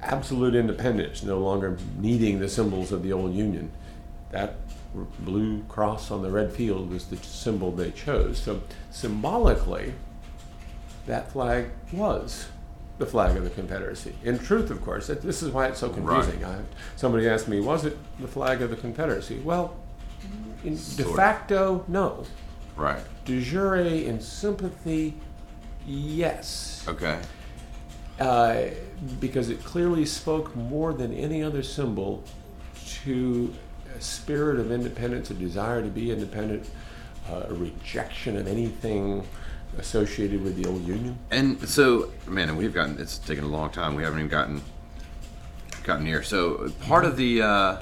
absolute 0.02 0.54
independence, 0.54 1.24
no 1.24 1.40
longer 1.40 1.78
needing 1.98 2.40
the 2.40 2.50
symbols 2.50 2.92
of 2.92 3.04
the 3.04 3.12
old 3.12 3.34
Union. 3.34 3.72
That 4.32 4.56
blue 5.20 5.64
cross 5.64 6.12
on 6.12 6.22
the 6.22 6.30
red 6.30 6.52
field 6.52 6.92
was 6.92 7.06
the 7.06 7.18
symbol 7.18 7.72
they 7.72 7.92
chose. 7.92 8.38
So 8.38 8.62
symbolically, 8.92 9.94
that 11.08 11.32
flag 11.32 11.70
was 11.92 12.48
the 13.04 13.12
flag 13.12 13.36
of 13.36 13.44
the 13.44 13.50
Confederacy. 13.50 14.16
In 14.24 14.40
truth, 14.40 14.70
of 14.72 14.82
course, 14.82 15.08
this 15.08 15.44
is 15.44 15.52
why 15.52 15.68
it's 15.68 15.80
so 15.80 15.90
confusing. 15.90 16.42
Right. 16.42 16.52
I, 16.52 16.62
somebody 16.96 17.28
asked 17.28 17.48
me, 17.48 17.60
was 17.60 17.86
it 17.86 17.98
the 18.20 18.28
flag 18.28 18.62
of 18.62 18.70
the 18.70 18.78
Confederacy? 18.78 19.40
Well, 19.40 19.76
in 20.64 20.78
sort 20.78 21.10
de 21.10 21.16
facto, 21.16 21.84
no. 21.88 22.26
Right. 22.76 23.04
De 23.26 23.42
jure, 23.42 23.76
in 23.76 24.22
sympathy, 24.22 25.16
yes. 25.86 26.86
Okay. 26.88 27.20
Uh, 28.20 28.66
because 29.20 29.50
it 29.50 29.62
clearly 29.64 30.06
spoke 30.06 30.56
more 30.56 30.94
than 30.94 31.14
any 31.14 31.44
other 31.44 31.64
symbol 31.64 32.24
to 33.04 33.54
a 33.98 34.02
spirit 34.02 34.60
of 34.60 34.72
independence, 34.72 35.30
a 35.30 35.34
desire 35.34 35.82
to 35.82 35.90
be 35.90 36.12
independent, 36.12 36.70
uh, 37.30 37.44
a 37.50 37.54
rejection 37.54 38.38
of 38.38 38.48
anything 38.48 39.28
associated 39.78 40.44
with 40.44 40.56
the 40.62 40.70
old 40.70 40.86
union. 40.86 41.18
And 41.32 41.68
so, 41.68 42.12
man, 42.28 42.50
and 42.50 42.58
we've 42.58 42.74
gotten 42.74 43.00
it's 43.00 43.18
taken 43.18 43.44
a 43.44 43.48
long 43.48 43.70
time. 43.70 43.96
We 43.96 44.04
haven't 44.04 44.20
even 44.20 44.30
gotten 44.30 44.62
gotten 45.84 46.06
near. 46.06 46.24
So 46.24 46.72
part 46.82 47.06
of 47.06 47.18
the 47.18 47.42
uh, 47.42 47.78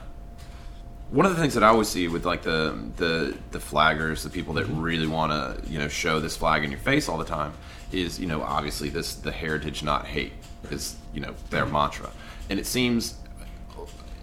one 1.12 1.26
of 1.26 1.36
the 1.36 1.42
things 1.42 1.54
that 1.54 1.64
I 1.64 1.68
always 1.68 1.90
see 1.90 2.08
with 2.08 2.26
like 2.26 2.42
the 2.42 2.78
the 2.98 3.38
the 3.52 3.60
flaggers, 3.60 4.24
the 4.24 4.30
people 4.30 4.54
that 4.56 4.66
mm-hmm. 4.66 4.82
really 4.82 5.08
want 5.08 5.32
to 5.32 5.70
you 5.70 5.80
know 5.80 5.88
show 5.88 6.20
this 6.20 6.36
flag 6.36 6.64
in 6.64 6.72
your 6.72 6.80
face 6.80 7.10
all 7.10 7.18
the 7.18 7.26
time, 7.26 7.54
is 7.92 8.20
you 8.20 8.28
know 8.28 8.42
obviously 8.42 8.90
this 8.90 9.16
the 9.16 9.32
heritage 9.32 9.84
not 9.84 10.06
hate 10.06 10.34
is 10.70 10.96
you 11.14 11.22
know 11.22 11.34
their 11.50 11.66
mm-hmm. 11.66 11.74
mantra, 11.74 12.10
and 12.50 12.60
it 12.60 12.66
seems, 12.66 13.16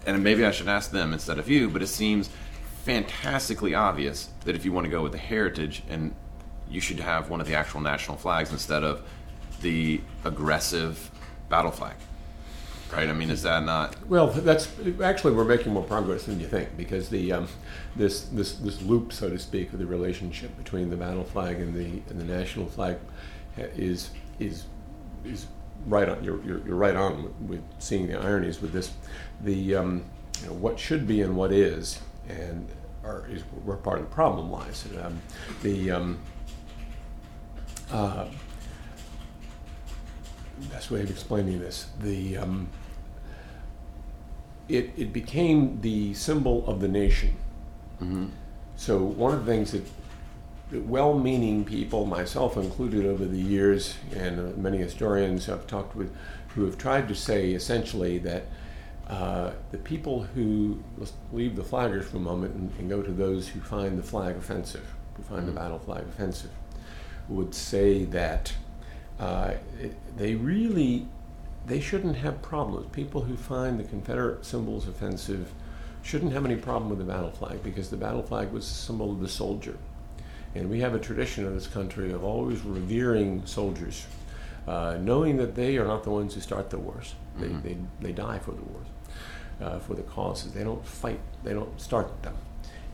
and 0.07 0.23
maybe 0.25 0.45
I 0.45 0.51
should 0.51 0.69
ask 0.69 0.91
them 0.91 1.12
instead 1.12 1.39
of 1.39 1.49
you, 1.49 1.69
but 1.69 1.83
it 1.83 1.89
seems 1.89 2.31
fantastically 2.85 3.75
obvious 3.75 4.31
that 4.45 4.57
if 4.57 4.64
you 4.64 4.73
want 4.73 4.87
to 4.87 4.91
go 4.91 5.03
with 5.03 5.12
the 5.12 5.19
heritage 5.19 5.83
and 5.91 6.14
you 6.71 6.81
should 6.81 7.01
have 7.01 7.31
one 7.31 7.41
of 7.41 7.47
the 7.47 7.55
actual 7.55 7.81
national 7.81 8.16
flags 8.16 8.53
instead 8.53 8.85
of 8.85 9.03
the 9.61 10.01
aggressive 10.25 11.11
battle 11.49 11.71
flag. 11.71 11.95
Right? 12.93 13.09
I 13.09 13.12
mean, 13.12 13.29
is 13.29 13.43
that 13.43 13.64
not? 13.64 13.97
Well, 14.09 14.29
that's 14.29 14.71
actually 15.03 15.35
we're 15.35 15.45
making 15.45 15.73
more 15.75 15.85
progress 15.85 16.25
than 16.25 16.41
you 16.41 16.47
think 16.47 16.75
because 16.77 17.11
the 17.11 17.33
um, 17.33 17.49
this 17.97 18.23
this 18.23 18.55
this 18.55 18.81
loop, 18.81 19.12
so 19.12 19.29
to 19.29 19.39
speak, 19.39 19.73
of 19.75 19.79
the 19.79 19.87
relationship 19.87 20.57
between 20.57 20.89
the 20.89 20.97
battle 20.97 21.25
flag 21.25 21.61
and 21.61 21.75
the 21.75 22.03
and 22.11 22.19
the 22.19 22.25
national 22.25 22.66
flag 22.66 22.97
is 23.59 24.11
is 24.39 24.64
is 25.23 25.47
right 25.87 26.09
on. 26.09 26.25
You're, 26.25 26.43
you're, 26.45 26.66
you're 26.66 26.77
right 26.77 26.97
on 26.97 27.35
with 27.47 27.62
seeing 27.79 28.07
the 28.07 28.19
ironies 28.19 28.62
with 28.62 28.73
this. 28.73 28.93
The 29.43 29.75
um, 29.75 30.05
you 30.41 30.47
know, 30.47 30.55
what 30.55 30.79
should 30.79 31.07
be 31.07 31.21
and 31.21 31.37
what 31.37 31.53
is, 31.53 32.01
and 32.29 32.66
are, 33.05 33.27
is 33.31 33.43
where 33.64 33.77
part 33.77 33.99
of 33.99 34.09
the 34.09 34.14
problem 34.14 34.51
lies. 34.51 34.87
Um, 35.03 35.21
the 35.62 35.91
um, 35.91 36.19
uh, 37.91 38.26
best 40.70 40.91
way 40.91 41.03
of 41.03 41.11
explaining 41.11 41.61
this, 41.61 41.86
the 42.01 42.36
um, 42.36 42.68
it, 44.68 44.91
it 44.97 45.12
became 45.12 45.80
the 45.80 46.12
symbol 46.14 46.66
of 46.66 46.80
the 46.80 46.89
nation. 46.89 47.36
So 48.76 48.99
one 48.99 49.34
of 49.34 49.45
the 49.45 49.53
things 49.53 49.72
that, 49.72 49.84
that 50.70 50.84
well-meaning 50.84 51.64
people, 51.64 52.07
myself 52.07 52.57
included, 52.57 53.07
over 53.07 53.24
the 53.24 53.41
years, 53.41 53.97
and 54.14 54.39
uh, 54.39 54.57
many 54.57 54.78
historians 54.78 55.49
I've 55.49 55.66
talked 55.66 55.97
with, 55.97 56.14
who 56.49 56.64
have 56.64 56.78
tried 56.78 57.09
to 57.09 57.14
say 57.14 57.53
essentially 57.53 58.18
that 58.18 58.45
uh, 59.09 59.53
the 59.72 59.78
people 59.78 60.22
who 60.22 60.78
let's 60.99 61.12
leave 61.32 61.57
the 61.57 61.62
flaggers 61.62 62.05
for 62.05 62.18
a 62.18 62.20
moment 62.20 62.55
and, 62.55 62.70
and 62.78 62.89
go 62.89 63.03
to 63.03 63.11
those 63.11 63.49
who 63.49 63.61
find 63.61 63.99
the 63.99 64.03
flag 64.03 64.36
offensive, 64.36 64.86
who 65.16 65.22
find 65.22 65.49
the 65.49 65.53
battle 65.53 65.78
flag 65.78 66.05
offensive, 66.05 66.51
would 67.29 67.55
say 67.55 68.05
that 68.05 68.53
uh, 69.18 69.55
they 70.16 70.35
really 70.35 71.07
they 71.66 71.81
shouldn't 71.81 72.16
have 72.16 72.41
problems. 72.41 72.87
People 72.93 73.22
who 73.22 73.37
find 73.37 73.79
the 73.79 73.85
Confederate 73.85 74.45
symbols 74.45 74.89
offensive 74.89 75.53
shouldn't 76.03 76.33
have 76.33 76.45
any 76.45 76.57
problem 76.57 76.89
with 76.89 76.99
the 76.99 77.05
battle 77.05 77.31
flag 77.31 77.62
because 77.62 77.91
the 77.91 77.97
battle 77.97 78.22
flag 78.22 78.51
was 78.53 78.64
a 78.64 78.74
symbol 78.74 79.11
of 79.12 79.20
the 79.20 79.29
soldier. 79.29 79.76
And 80.55 80.70
we 80.70 80.81
have 80.81 80.95
a 80.95 80.99
tradition 80.99 81.47
in 81.47 81.55
this 81.55 81.66
country 81.66 82.11
of 82.12 82.24
always 82.24 82.62
revering 82.62 83.45
soldiers, 83.45 84.07
uh, 84.66 84.97
knowing 84.99 85.37
that 85.37 85.55
they 85.55 85.76
are 85.76 85.85
not 85.85 86.05
the 86.05 86.11
ones 86.11 86.35
who 86.35 86.41
start 86.41 86.70
the 86.70 86.79
wars. 86.79 87.14
They, 87.39 87.49
they, 87.49 87.76
they 88.01 88.12
die 88.12 88.39
for 88.39 88.53
the 88.53 88.62
wars, 88.62 88.87
uh, 89.61 89.79
for 89.81 89.95
the 89.95 90.03
causes. 90.03 90.53
They 90.53 90.64
don't 90.64 90.85
fight, 90.85 91.20
they 91.45 91.53
don't 91.53 91.79
start 91.79 92.22
them. 92.22 92.35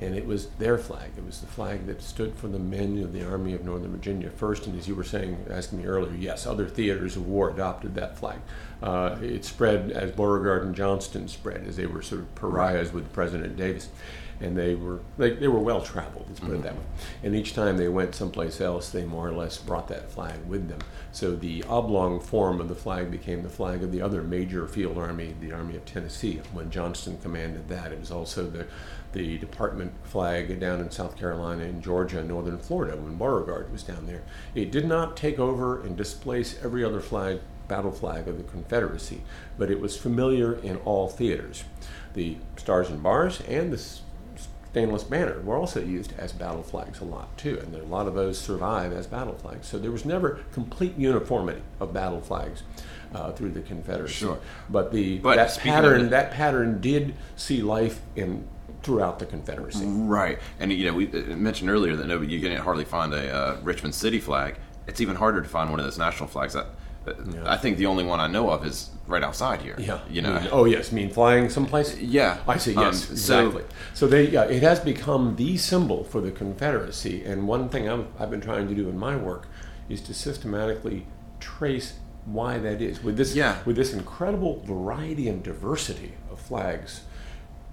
And 0.00 0.14
it 0.14 0.26
was 0.26 0.46
their 0.58 0.76
flag. 0.76 1.12
It 1.16 1.24
was 1.24 1.40
the 1.40 1.46
flag 1.46 1.86
that 1.86 2.02
stood 2.02 2.34
for 2.34 2.48
the 2.48 2.58
men 2.58 3.02
of 3.02 3.12
the 3.12 3.24
Army 3.24 3.54
of 3.54 3.64
Northern 3.64 3.92
Virginia 3.92 4.28
first. 4.30 4.66
And 4.66 4.78
as 4.78 4.88
you 4.88 4.94
were 4.94 5.04
saying, 5.04 5.46
asking 5.48 5.78
me 5.78 5.86
earlier, 5.86 6.14
yes, 6.14 6.46
other 6.46 6.68
theaters 6.68 7.16
of 7.16 7.26
war 7.26 7.50
adopted 7.50 7.94
that 7.94 8.18
flag. 8.18 8.40
Uh, 8.82 9.16
it 9.22 9.44
spread 9.44 9.92
as 9.92 10.10
Beauregard 10.10 10.64
and 10.64 10.74
Johnston 10.74 11.28
spread, 11.28 11.66
as 11.66 11.76
they 11.76 11.86
were 11.86 12.02
sort 12.02 12.22
of 12.22 12.34
pariahs 12.34 12.92
with 12.92 13.12
President 13.12 13.56
Davis. 13.56 13.88
And 14.40 14.58
they 14.58 14.74
were 14.74 14.98
they, 15.16 15.30
they 15.30 15.46
were 15.46 15.60
well 15.60 15.80
traveled, 15.80 16.26
let's 16.26 16.40
put 16.40 16.50
it 16.50 16.62
that 16.64 16.74
way. 16.74 16.82
And 17.22 17.36
each 17.36 17.54
time 17.54 17.76
they 17.76 17.88
went 17.88 18.16
someplace 18.16 18.60
else, 18.60 18.90
they 18.90 19.04
more 19.04 19.28
or 19.28 19.32
less 19.32 19.58
brought 19.58 19.86
that 19.88 20.10
flag 20.10 20.44
with 20.48 20.68
them. 20.68 20.80
So 21.12 21.36
the 21.36 21.62
oblong 21.62 22.18
form 22.18 22.60
of 22.60 22.68
the 22.68 22.74
flag 22.74 23.12
became 23.12 23.44
the 23.44 23.48
flag 23.48 23.84
of 23.84 23.92
the 23.92 24.02
other 24.02 24.22
major 24.22 24.66
field 24.66 24.98
army, 24.98 25.36
the 25.40 25.52
Army 25.52 25.76
of 25.76 25.84
Tennessee. 25.84 26.40
When 26.52 26.68
Johnston 26.68 27.18
commanded 27.18 27.68
that, 27.68 27.92
it 27.92 28.00
was 28.00 28.10
also 28.10 28.50
the 28.50 28.66
the 29.14 29.38
department 29.38 29.92
flag 30.02 30.60
down 30.60 30.80
in 30.80 30.90
South 30.90 31.16
Carolina 31.16 31.64
and 31.64 31.82
Georgia 31.82 32.18
and 32.18 32.28
northern 32.28 32.58
Florida 32.58 32.96
when 32.96 33.16
Beauregard 33.16 33.72
was 33.72 33.82
down 33.82 34.06
there. 34.06 34.22
It 34.54 34.70
did 34.70 34.86
not 34.86 35.16
take 35.16 35.38
over 35.38 35.80
and 35.80 35.96
displace 35.96 36.62
every 36.62 36.84
other 36.84 37.00
flag, 37.00 37.40
battle 37.68 37.92
flag 37.92 38.28
of 38.28 38.36
the 38.36 38.44
Confederacy, 38.44 39.22
but 39.56 39.70
it 39.70 39.80
was 39.80 39.96
familiar 39.96 40.54
in 40.54 40.76
all 40.78 41.08
theaters. 41.08 41.64
The 42.12 42.36
stars 42.56 42.90
and 42.90 43.02
bars 43.02 43.40
and 43.48 43.72
the 43.72 43.82
stainless 44.74 45.04
banner 45.04 45.40
were 45.40 45.56
also 45.56 45.80
used 45.80 46.12
as 46.18 46.32
battle 46.32 46.64
flags 46.64 47.00
a 47.00 47.04
lot 47.04 47.38
too, 47.38 47.60
and 47.62 47.72
a 47.76 47.84
lot 47.84 48.08
of 48.08 48.14
those 48.14 48.36
survive 48.40 48.92
as 48.92 49.06
battle 49.06 49.34
flags. 49.34 49.68
So 49.68 49.78
there 49.78 49.92
was 49.92 50.04
never 50.04 50.40
complete 50.52 50.98
uniformity 50.98 51.62
of 51.78 51.92
battle 51.92 52.20
flags 52.20 52.64
uh, 53.14 53.30
through 53.30 53.52
the 53.52 53.60
Confederacy. 53.60 54.14
Sure. 54.14 54.40
But 54.68 54.90
the 54.90 55.18
But 55.18 55.36
that 55.36 55.56
pattern 55.58 56.10
that 56.10 56.32
pattern 56.32 56.80
did 56.80 57.14
see 57.36 57.62
life 57.62 58.00
in 58.16 58.48
throughout 58.84 59.18
the 59.18 59.26
Confederacy. 59.26 59.84
Right, 59.86 60.38
and 60.60 60.72
you 60.72 60.86
know 60.86 60.94
we 60.94 61.08
uh, 61.08 61.36
mentioned 61.36 61.70
earlier 61.70 61.96
that 61.96 62.06
nobody 62.06 62.32
you 62.32 62.40
can 62.40 62.56
hardly 62.56 62.84
find 62.84 63.12
a 63.12 63.34
uh, 63.34 63.56
Richmond 63.62 63.94
City 63.94 64.20
flag. 64.20 64.56
It's 64.86 65.00
even 65.00 65.16
harder 65.16 65.42
to 65.42 65.48
find 65.48 65.70
one 65.70 65.80
of 65.80 65.86
those 65.86 65.98
national 65.98 66.28
flags. 66.28 66.54
I, 66.54 66.64
I 67.44 67.56
think 67.56 67.76
the 67.78 67.86
only 67.86 68.04
one 68.04 68.20
I 68.20 68.26
know 68.28 68.48
of 68.50 68.64
is 68.64 68.90
right 69.06 69.22
outside 69.22 69.60
here. 69.62 69.74
Yeah. 69.78 70.00
you 70.08 70.22
know. 70.22 70.38
Mean- 70.38 70.48
oh 70.52 70.64
yes, 70.66 70.92
mean 70.92 71.10
flying 71.10 71.48
someplace. 71.50 71.98
Yeah. 71.98 72.38
I 72.46 72.56
see. 72.58 72.74
Um, 72.76 72.84
Yes, 72.84 73.04
so- 73.04 73.12
exactly. 73.46 73.64
So, 73.94 74.06
they, 74.06 74.28
yeah, 74.28 74.44
it 74.44 74.62
has 74.62 74.80
become 74.80 75.36
the 75.36 75.56
symbol 75.56 76.04
for 76.04 76.20
the 76.20 76.30
Confederacy. 76.30 77.24
And 77.24 77.46
one 77.48 77.68
thing 77.68 77.88
I'm, 77.88 78.08
I've 78.18 78.30
been 78.30 78.40
trying 78.40 78.68
to 78.68 78.74
do 78.74 78.88
in 78.88 78.98
my 78.98 79.16
work 79.16 79.48
is 79.88 80.00
to 80.02 80.14
systematically 80.14 81.06
trace 81.40 81.94
why 82.24 82.56
that 82.58 82.80
is. 82.80 83.02
With 83.02 83.16
this, 83.18 83.34
Yeah. 83.34 83.58
with 83.66 83.76
this 83.76 83.92
incredible 83.92 84.60
variety 84.64 85.28
and 85.28 85.42
diversity 85.42 86.12
of 86.30 86.40
flags 86.40 87.02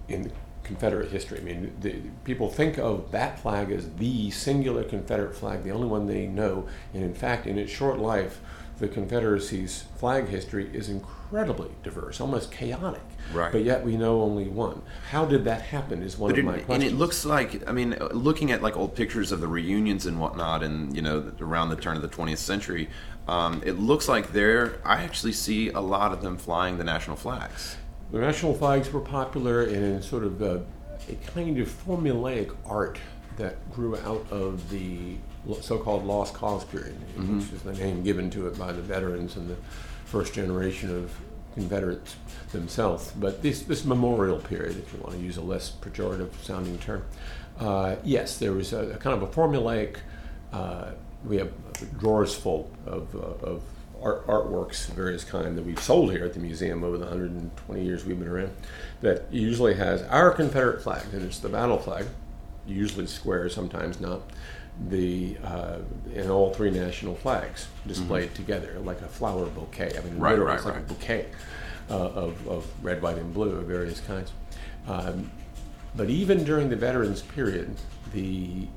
in 0.09 0.31
Confederate 0.71 1.11
history. 1.11 1.37
I 1.39 1.41
mean, 1.41 1.73
the, 1.81 1.95
people 2.23 2.47
think 2.49 2.77
of 2.77 3.11
that 3.11 3.39
flag 3.41 3.71
as 3.71 3.89
the 3.95 4.31
singular 4.31 4.83
Confederate 4.85 5.35
flag, 5.35 5.63
the 5.63 5.71
only 5.71 5.87
one 5.87 6.07
they 6.07 6.27
know. 6.27 6.65
And 6.93 7.03
in 7.03 7.13
fact, 7.13 7.45
in 7.45 7.57
its 7.59 7.71
short 7.71 7.99
life, 7.99 8.39
the 8.79 8.87
Confederacy's 8.87 9.83
flag 9.97 10.29
history 10.29 10.69
is 10.73 10.87
incredibly 10.87 11.69
diverse, 11.83 12.21
almost 12.21 12.51
chaotic. 12.53 13.01
Right. 13.33 13.51
But 13.51 13.63
yet 13.65 13.83
we 13.83 13.97
know 13.97 14.21
only 14.21 14.47
one. 14.47 14.81
How 15.11 15.25
did 15.25 15.43
that 15.43 15.61
happen? 15.61 16.01
Is 16.01 16.17
one 16.17 16.31
But 16.31 16.39
of 16.39 16.45
it, 16.45 16.47
my 16.47 16.53
questions. 16.59 16.83
and 16.83 16.93
it 16.93 16.97
looks 16.97 17.25
like 17.25 17.67
I 17.67 17.73
mean, 17.73 17.95
looking 18.11 18.49
at 18.51 18.61
like 18.61 18.75
old 18.77 18.95
pictures 18.95 19.31
of 19.33 19.41
the 19.41 19.47
reunions 19.47 20.05
and 20.05 20.19
whatnot, 20.19 20.63
and 20.63 20.95
you 20.95 21.01
know, 21.01 21.31
around 21.41 21.69
the 21.69 21.75
turn 21.75 21.95
of 21.97 22.01
the 22.01 22.07
20th 22.09 22.37
century, 22.37 22.89
um, 23.27 23.61
it 23.65 23.73
looks 23.77 24.07
like 24.07 24.31
there. 24.31 24.79
I 24.85 25.03
actually 25.03 25.33
see 25.33 25.69
a 25.69 25.81
lot 25.81 26.11
of 26.13 26.21
them 26.21 26.37
flying 26.37 26.77
the 26.77 26.83
national 26.85 27.17
flags. 27.17 27.75
The 28.11 28.19
national 28.19 28.53
flags 28.55 28.91
were 28.91 28.99
popular 29.01 29.63
in 29.63 30.01
sort 30.01 30.23
of 30.23 30.41
a, 30.41 30.63
a 31.09 31.15
kind 31.31 31.57
of 31.59 31.69
formulaic 31.69 32.53
art 32.65 32.99
that 33.37 33.71
grew 33.71 33.95
out 33.97 34.25
of 34.31 34.69
the 34.69 35.15
so-called 35.61 36.05
lost 36.05 36.33
cause 36.33 36.65
period, 36.65 36.95
which 37.17 37.51
is 37.53 37.61
the 37.63 37.73
name 37.73 38.03
given 38.03 38.29
to 38.31 38.47
it 38.47 38.59
by 38.59 38.71
the 38.71 38.81
veterans 38.81 39.37
and 39.37 39.49
the 39.49 39.55
first 40.05 40.33
generation 40.33 40.95
of 40.95 41.11
Confederates 41.53 42.15
themselves. 42.53 43.11
But 43.19 43.41
this, 43.41 43.63
this 43.63 43.83
memorial 43.83 44.39
period, 44.39 44.77
if 44.77 44.93
you 44.93 44.99
want 44.99 45.15
to 45.15 45.21
use 45.21 45.35
a 45.37 45.41
less 45.41 45.71
pejorative 45.81 46.29
sounding 46.41 46.77
term, 46.79 47.03
uh, 47.59 47.97
yes, 48.05 48.37
there 48.37 48.53
was 48.53 48.71
a, 48.71 48.91
a 48.91 48.97
kind 48.97 49.21
of 49.21 49.23
a 49.23 49.27
formulaic. 49.27 49.97
Uh, 50.53 50.91
we 51.25 51.37
have 51.37 51.51
drawers 51.99 52.33
full 52.33 52.69
of, 52.85 53.13
uh, 53.15 53.45
of 53.45 53.63
art, 54.01 54.25
artworks 54.27 54.87
of 54.89 54.95
various 54.95 55.23
kind 55.23 55.57
that 55.57 55.65
we've 55.65 55.81
sold 55.81 56.11
here 56.11 56.25
at 56.25 56.33
the 56.33 56.39
museum 56.39 56.83
over 56.83 56.97
the 56.97 57.05
120 57.05 57.83
years 57.83 58.05
we've 58.05 58.17
been 58.19 58.27
around. 58.27 58.51
That 59.01 59.25
usually 59.31 59.75
has 59.75 60.01
our 60.03 60.31
Confederate 60.31 60.81
flag, 60.81 61.03
and 61.13 61.23
it's 61.23 61.39
the 61.39 61.49
battle 61.49 61.77
flag, 61.77 62.05
usually 62.65 63.07
square, 63.07 63.49
sometimes 63.49 63.99
not. 63.99 64.21
The 64.89 65.37
uh, 65.43 65.79
and 66.15 66.31
all 66.31 66.53
three 66.53 66.71
national 66.71 67.15
flags 67.15 67.67
displayed 67.85 68.33
together 68.33 68.79
like 68.83 69.01
a 69.01 69.07
flower 69.07 69.45
bouquet. 69.45 69.91
I 69.97 70.01
mean, 70.01 70.17
Right, 70.17 70.31
literally, 70.31 70.47
right, 70.49 70.55
it's 70.55 70.65
like 70.65 70.75
right. 70.75 70.83
a 70.83 70.87
bouquet 70.87 71.25
uh, 71.89 71.93
of, 71.93 72.47
of 72.47 72.65
red, 72.83 73.01
white, 73.01 73.17
and 73.17 73.33
blue 73.33 73.51
of 73.57 73.65
various 73.65 73.99
kinds. 73.99 74.31
Um, 74.87 75.29
but 75.95 76.09
even 76.09 76.43
during 76.45 76.69
the 76.69 76.77
veterans 76.77 77.21
period, 77.21 77.75
the 78.13 78.67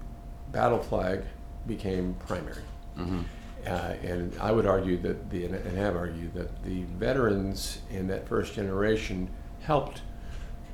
battle 0.53 0.81
flag 0.81 1.23
became 1.67 2.15
primary. 2.27 2.63
Uh, 3.67 3.95
and 4.03 4.37
I 4.41 4.53
would 4.53 4.67
argue 4.67 4.99
that 4.99 5.31
the 5.31 5.47
and 5.47 5.79
have 5.79 5.97
argued 5.97 6.35
that 6.35 6.65
the 6.65 6.83
veterans 6.99 7.81
in 7.91 8.09
that 8.09 8.29
first 8.29 8.55
generation 8.55 9.31
helped 9.61 10.03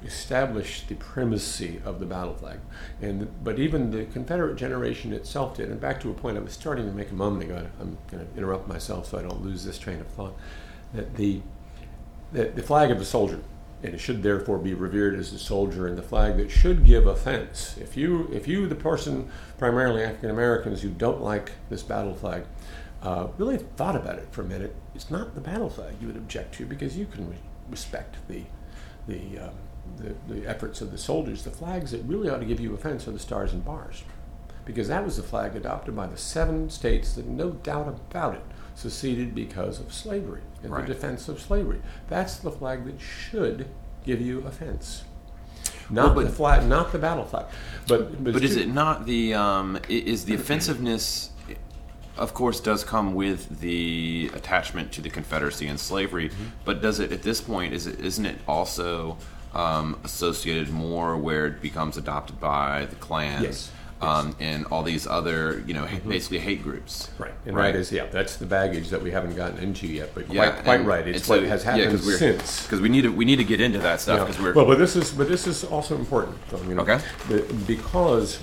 establish 0.05 0.83
the 0.87 0.95
primacy 0.95 1.81
of 1.85 2.01
the 2.01 2.07
battle 2.07 2.35
flag. 2.35 2.59
And 3.01 3.29
but 3.45 3.59
even 3.59 3.91
the 3.91 4.07
Confederate 4.07 4.57
generation 4.57 5.13
itself 5.13 5.57
did. 5.57 5.71
And 5.71 5.81
back 5.81 6.01
to 6.01 6.11
a 6.11 6.15
point 6.15 6.37
I 6.37 6.41
was 6.41 6.53
starting 6.53 6.87
to 6.87 6.93
make 6.93 7.11
a 7.11 7.15
moment 7.15 7.45
ago. 7.45 7.67
I'm 7.81 7.99
going 8.11 8.27
to 8.27 8.37
interrupt 8.37 8.67
myself 8.67 9.11
so 9.11 9.19
I 9.19 9.23
don't 9.23 9.43
lose 9.45 9.65
this 9.65 9.79
train 9.79 10.01
of 10.01 10.07
thought. 10.09 10.35
That 10.95 11.17
the 11.17 11.43
the, 12.33 12.45
the 12.45 12.63
flag 12.63 12.91
of 12.91 12.99
the 12.99 13.05
soldier, 13.05 13.41
and 13.83 13.95
it 13.95 13.99
should 13.99 14.23
therefore 14.23 14.59
be 14.59 14.75
revered 14.75 15.19
as 15.19 15.33
the 15.33 15.39
soldier, 15.39 15.87
and 15.87 15.97
the 15.99 16.03
flag 16.03 16.37
that 16.37 16.51
should 16.51 16.85
give 16.85 17.07
offense. 17.07 17.77
If 17.81 17.97
you, 17.97 18.29
if 18.33 18.47
you, 18.47 18.69
the 18.69 18.75
person, 18.75 19.31
primarily 19.59 20.03
African 20.03 20.31
Americans, 20.31 20.83
who 20.83 20.91
don't 20.91 21.21
like 21.21 21.53
this 21.69 21.83
battle 21.83 22.15
flag, 22.15 22.45
uh, 23.03 23.29
really 23.39 23.59
thought 23.77 23.97
about 23.97 24.19
it 24.19 24.29
for 24.31 24.43
a 24.43 24.45
minute, 24.45 24.75
it's 24.95 25.11
not 25.11 25.35
the 25.35 25.41
battle 25.41 25.71
flag 25.71 25.95
you 26.01 26.07
would 26.07 26.17
object 26.17 26.55
to 26.57 26.67
because 26.67 26.97
you 26.97 27.07
can 27.07 27.29
re- 27.31 27.37
respect 27.71 28.17
the, 28.29 28.43
the, 29.09 29.39
um, 29.39 29.55
the, 29.97 30.15
the 30.35 30.47
efforts 30.47 30.81
of 30.81 30.91
the 30.93 30.99
soldiers. 30.99 31.43
The 31.45 31.51
flags 31.51 31.93
that 31.93 32.03
really 32.05 32.29
ought 32.29 32.39
to 32.41 32.45
give 32.47 32.61
you 32.61 32.75
offense 32.75 33.09
are 33.09 33.13
the 33.13 33.19
stars 33.19 33.53
and 33.53 33.65
bars 33.65 34.03
because 34.65 34.89
that 34.89 35.05
was 35.05 35.17
the 35.17 35.23
flag 35.23 35.57
adopted 35.57 35.97
by 35.97 36.07
the 36.07 36.17
seven 36.17 36.69
states 36.71 37.15
that, 37.15 37.27
no 37.27 37.51
doubt 37.51 37.89
about 37.89 38.35
it, 38.35 38.43
seceded 38.75 39.35
because 39.35 39.81
of 39.81 39.93
slavery 39.93 40.43
and 40.63 40.73
Right. 40.73 40.87
the 40.87 40.93
defense 40.95 41.29
of 41.29 41.41
slavery. 41.41 41.81
That's 42.09 42.37
the 42.37 42.51
flag 42.51 42.85
that 42.85 43.01
should 43.01 43.67
give 44.05 44.21
you 44.21 44.47
offense. 44.47 45.05
Not 45.89 46.15
Well, 46.15 46.25
the 46.27 46.31
flag, 46.33 46.67
not 46.69 46.93
the 46.93 46.99
battle 46.99 47.25
flag. 47.25 47.47
But 47.89 48.23
But 48.23 48.45
is 48.45 48.57
it 48.57 48.69
not 48.69 49.07
the 49.07 49.35
um, 49.35 49.79
is 49.89 50.25
the 50.25 50.35
offensiveness? 50.35 51.31
Of 52.17 52.35
course, 52.35 52.61
does 52.61 52.85
come 52.85 53.15
with 53.15 53.61
the 53.61 54.31
attachment 54.35 54.93
to 54.93 55.01
the 55.01 55.11
Confederacy 55.11 55.67
and 55.67 55.79
slavery. 55.81 56.29
Mm-hmm. 56.29 56.45
But 56.65 56.83
does 56.83 57.01
it 57.01 57.13
at 57.13 57.23
this 57.23 57.41
point? 57.41 57.73
Is 57.73 57.87
it 57.87 58.01
isn't 58.01 58.27
it 58.27 58.39
also 58.47 59.17
um, 59.55 59.99
associated 60.05 60.71
more 60.71 61.17
where 61.17 61.47
it 61.47 61.63
becomes 61.63 61.97
adopted 61.97 62.39
by 62.41 62.87
the 62.87 62.97
Klans? 62.97 63.43
Yes. 63.45 63.73
um, 64.03 64.35
and 64.41 64.65
all 64.71 64.83
these 64.83 65.07
other, 65.07 65.63
you 65.67 65.75
know, 65.75 65.87
basically 66.09 66.39
hate 66.39 66.63
groups. 66.63 67.11
Right, 67.19 67.35
and 67.45 67.55
Right. 67.55 67.73
that 67.73 67.79
is 67.79 67.93
yeah, 67.93 68.07
that's 68.07 68.37
the 68.37 68.47
baggage 68.47 68.89
that 68.89 69.03
we 69.03 69.11
haven't 69.11 69.37
gotten 69.37 69.59
into 69.59 69.87
yet. 69.87 70.15
But 70.15 70.33
Yeah, 70.33 70.53
quite, 70.53 70.65
quite 70.65 70.85
right, 70.87 71.07
it's 71.07 71.27
so- 71.27 71.37
what 71.39 71.47
has 71.49 71.65
yeah, 71.65 71.73
happened 71.77 72.01
we're- 72.07 72.17
since. 72.17 72.63
Because 72.63 72.81
we 72.81 72.89
need 72.89 73.03
to 73.03 73.11
we 73.11 73.27
need 73.27 73.37
to 73.37 73.45
get 73.45 73.61
into 73.61 73.79
that 73.81 74.01
stuff 74.01 74.19
Yeah. 74.21 74.25
because 74.25 74.41
we're 74.41 74.55
well, 74.55 74.65
but 74.65 74.79
this 74.79 74.97
is 74.97 75.11
but 75.13 75.29
this 75.29 75.47
is 75.47 75.65
also 75.65 75.97
important. 75.97 76.39
You 76.67 76.75
know, 76.77 76.83
Okay. 76.83 76.99
because 77.67 78.39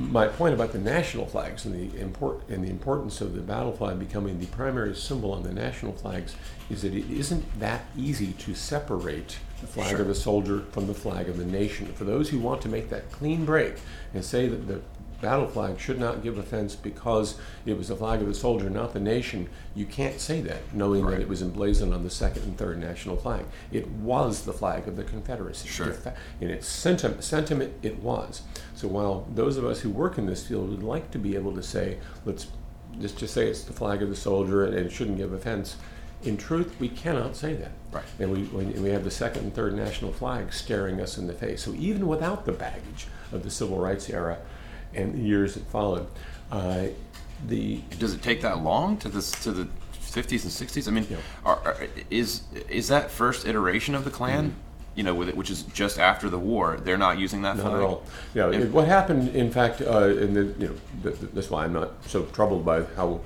my 0.00 0.26
point 0.26 0.54
about 0.54 0.72
the 0.72 0.78
national 0.78 1.26
flags 1.26 1.64
and 1.66 1.74
the 1.74 2.00
import 2.00 2.40
and 2.48 2.64
the 2.64 2.70
importance 2.70 3.20
of 3.20 3.34
the 3.34 3.40
battle 3.42 3.72
flag 3.72 3.98
becoming 3.98 4.38
the 4.40 4.46
primary 4.46 4.94
symbol 4.94 5.32
on 5.32 5.42
the 5.42 5.52
national 5.52 5.92
flags 5.92 6.34
is 6.70 6.82
that 6.82 6.94
it 6.94 7.08
isn't 7.10 7.44
that 7.60 7.84
easy 7.96 8.32
to 8.32 8.54
separate 8.54 9.38
the 9.60 9.66
flag 9.66 9.90
Sure. 9.90 10.00
of 10.00 10.06
the 10.08 10.14
soldier 10.14 10.64
from 10.72 10.86
the 10.86 10.94
flag 10.94 11.28
of 11.28 11.36
the 11.36 11.44
nation. 11.44 11.92
For 11.92 12.04
those 12.04 12.30
who 12.30 12.38
want 12.38 12.62
to 12.62 12.68
make 12.68 12.88
that 12.90 13.12
clean 13.12 13.44
break 13.44 13.74
and 14.14 14.24
say 14.24 14.48
that 14.48 14.66
the 14.66 14.80
battle 15.20 15.46
flag 15.46 15.78
should 15.78 15.98
not 15.98 16.22
give 16.22 16.38
offense 16.38 16.74
because 16.74 17.38
it 17.66 17.76
was 17.76 17.88
the 17.88 17.96
flag 17.96 18.20
of 18.20 18.28
the 18.28 18.34
soldier, 18.34 18.70
not 18.70 18.92
the 18.92 19.00
nation, 19.00 19.48
you 19.74 19.84
can't 19.84 20.20
say 20.20 20.40
that, 20.40 20.60
knowing 20.72 21.04
Right. 21.04 21.12
that 21.16 21.20
it 21.22 21.28
was 21.28 21.42
emblazoned 21.42 21.92
on 21.94 22.02
the 22.02 22.10
second 22.10 22.42
and 22.44 22.56
third 22.56 22.78
national 22.78 23.16
flag. 23.16 23.44
It 23.72 23.88
was 23.88 24.44
the 24.44 24.52
flag 24.52 24.88
of 24.88 24.96
the 24.96 25.04
Confederacy. 25.04 25.68
Sure. 25.68 25.94
In 26.40 26.50
its 26.50 26.66
sentiment, 26.66 27.22
sentiment, 27.22 27.72
it 27.82 28.00
was. 28.02 28.42
So 28.74 28.88
while 28.88 29.26
those 29.34 29.56
of 29.56 29.64
us 29.64 29.80
who 29.80 29.90
work 29.90 30.18
in 30.18 30.26
this 30.26 30.46
field 30.46 30.70
would 30.70 30.82
like 30.82 31.10
to 31.10 31.18
be 31.18 31.34
able 31.34 31.54
to 31.54 31.62
say, 31.62 31.98
let's 32.24 32.46
just, 33.00 33.18
just 33.18 33.34
say 33.34 33.46
it's 33.46 33.62
the 33.62 33.72
flag 33.72 34.02
of 34.02 34.08
the 34.08 34.16
soldier 34.16 34.64
and 34.64 34.74
it 34.74 34.90
shouldn't 34.90 35.18
give 35.18 35.32
offense, 35.32 35.76
in 36.22 36.36
truth, 36.36 36.74
we 36.78 36.88
cannot 36.88 37.34
say 37.34 37.54
that. 37.54 37.72
Right. 37.92 38.04
And 38.18 38.30
we, 38.30 38.42
we 38.78 38.90
have 38.90 39.04
the 39.04 39.10
second 39.10 39.42
and 39.44 39.54
third 39.54 39.74
national 39.74 40.12
flags 40.12 40.56
staring 40.56 41.00
us 41.00 41.16
in 41.16 41.26
the 41.26 41.32
face. 41.32 41.62
So 41.62 41.72
even 41.74 42.06
without 42.06 42.44
the 42.44 42.52
baggage 42.52 43.06
of 43.32 43.42
the 43.42 43.50
civil 43.50 43.78
rights 43.78 44.10
era 44.10 44.38
and 44.94 45.14
the 45.14 45.18
years 45.20 45.54
that 45.54 45.64
followed, 45.66 46.06
uh, 46.50 46.86
the 47.46 47.80
does 47.98 48.14
it 48.14 48.22
take 48.22 48.42
that 48.42 48.62
long 48.62 48.96
to 48.98 49.08
this 49.08 49.30
to 49.42 49.52
the 49.52 49.68
50s 50.00 50.42
and 50.42 50.52
60s? 50.52 50.88
I 50.88 50.90
mean, 50.90 51.06
Yeah. 51.08 51.16
are, 51.44 51.56
are, 51.64 51.76
is 52.10 52.42
is 52.68 52.88
that 52.88 53.10
first 53.10 53.46
iteration 53.46 53.94
of 53.94 54.04
the 54.04 54.10
Klan? 54.10 54.54
You 54.96 55.04
know, 55.04 55.14
with 55.14 55.28
it, 55.28 55.36
which 55.36 55.50
is 55.50 55.62
just 55.62 55.98
after 56.00 56.28
the 56.28 56.38
war, 56.38 56.76
they're 56.82 56.98
not 56.98 57.18
using 57.18 57.42
that 57.42 57.56
Not 57.56 57.62
flag. 57.66 57.74
at 57.76 57.80
all. 57.80 58.02
Yeah, 58.34 58.50
it- 58.50 58.72
what 58.72 58.86
happened, 58.88 59.28
in 59.36 59.50
fact, 59.50 59.80
uh, 59.80 60.08
in 60.08 60.34
the 60.34 60.42
you 60.58 60.68
know, 60.68 60.74
th- 61.04 61.20
th- 61.20 61.32
that's 61.32 61.48
why 61.48 61.64
I'm 61.64 61.72
not 61.72 61.92
so 62.06 62.24
troubled 62.24 62.64
by 62.64 62.82
how 62.96 63.20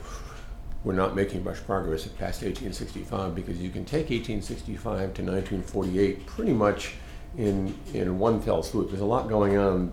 we're 0.84 0.92
not 0.92 1.16
making 1.16 1.42
much 1.42 1.64
progress 1.66 2.06
past 2.06 2.42
1865 2.42 3.34
because 3.34 3.56
you 3.58 3.70
can 3.70 3.86
take 3.86 4.10
1865 4.10 5.14
to 5.14 5.22
1948 5.22 6.26
pretty 6.26 6.52
much 6.52 6.92
in 7.38 7.74
in 7.94 8.18
one 8.18 8.40
fell 8.42 8.62
swoop. 8.62 8.90
There's 8.90 9.00
a 9.00 9.06
lot 9.06 9.28
going 9.28 9.56
on 9.56 9.90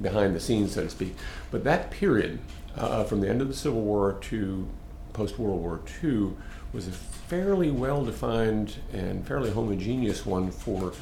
behind 0.00 0.34
the 0.34 0.40
scenes, 0.40 0.72
so 0.72 0.84
to 0.84 0.90
speak. 0.90 1.14
But 1.50 1.64
that 1.64 1.90
period, 1.90 2.38
uh, 2.76 3.04
from 3.04 3.20
the 3.20 3.28
end 3.28 3.40
of 3.40 3.48
the 3.48 3.54
Civil 3.54 3.82
War 3.82 4.18
to 4.22 4.68
post 5.12 5.38
World 5.38 5.60
War 5.60 5.80
II, 6.02 6.32
was 6.72 6.88
a 6.88 6.92
fairly 6.92 7.70
well 7.70 8.04
defined 8.04 8.76
and 8.92 9.26
fairly 9.26 9.50
homogeneous 9.50 10.24
one 10.24 10.50
for 10.50 10.92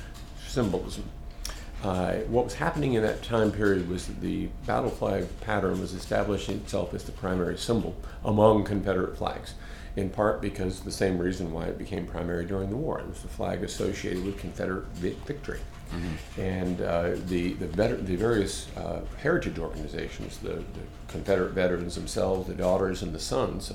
symbolism. 0.46 1.04
Uh, 1.82 2.16
what 2.28 2.44
was 2.44 2.54
happening 2.54 2.92
in 2.94 3.02
that 3.02 3.22
time 3.22 3.50
period 3.50 3.88
was 3.88 4.06
that 4.06 4.20
the 4.20 4.46
battle 4.66 4.90
flag 4.90 5.26
pattern 5.40 5.80
was 5.80 5.94
establishing 5.94 6.56
itself 6.56 6.92
as 6.92 7.04
the 7.04 7.12
primary 7.12 7.56
symbol 7.56 7.96
among 8.22 8.64
Confederate 8.64 9.16
flags, 9.16 9.54
in 9.96 10.10
part 10.10 10.42
because 10.42 10.80
the 10.80 10.92
same 10.92 11.18
reason 11.18 11.52
why 11.52 11.64
it 11.64 11.78
became 11.78 12.06
primary 12.06 12.44
during 12.44 12.68
the 12.68 12.76
war. 12.76 12.98
It 13.00 13.08
was 13.08 13.22
the 13.22 13.28
flag 13.28 13.62
associated 13.62 14.24
with 14.24 14.38
Confederate 14.38 14.86
vi- 14.88 15.16
victory. 15.92 16.44
And 16.44 16.80
uh, 16.80 17.10
the, 17.26 17.54
the, 17.54 17.66
veter- 17.66 18.04
the 18.04 18.16
various 18.16 18.68
uh, 18.76 19.00
heritage 19.18 19.58
organizations, 19.58 20.38
the, 20.38 20.54
the 20.54 20.64
Confederate 21.08 21.52
veterans 21.52 21.94
themselves, 21.94 22.46
the 22.46 22.54
daughters 22.54 23.02
and 23.02 23.14
the 23.14 23.20
sons, 23.20 23.72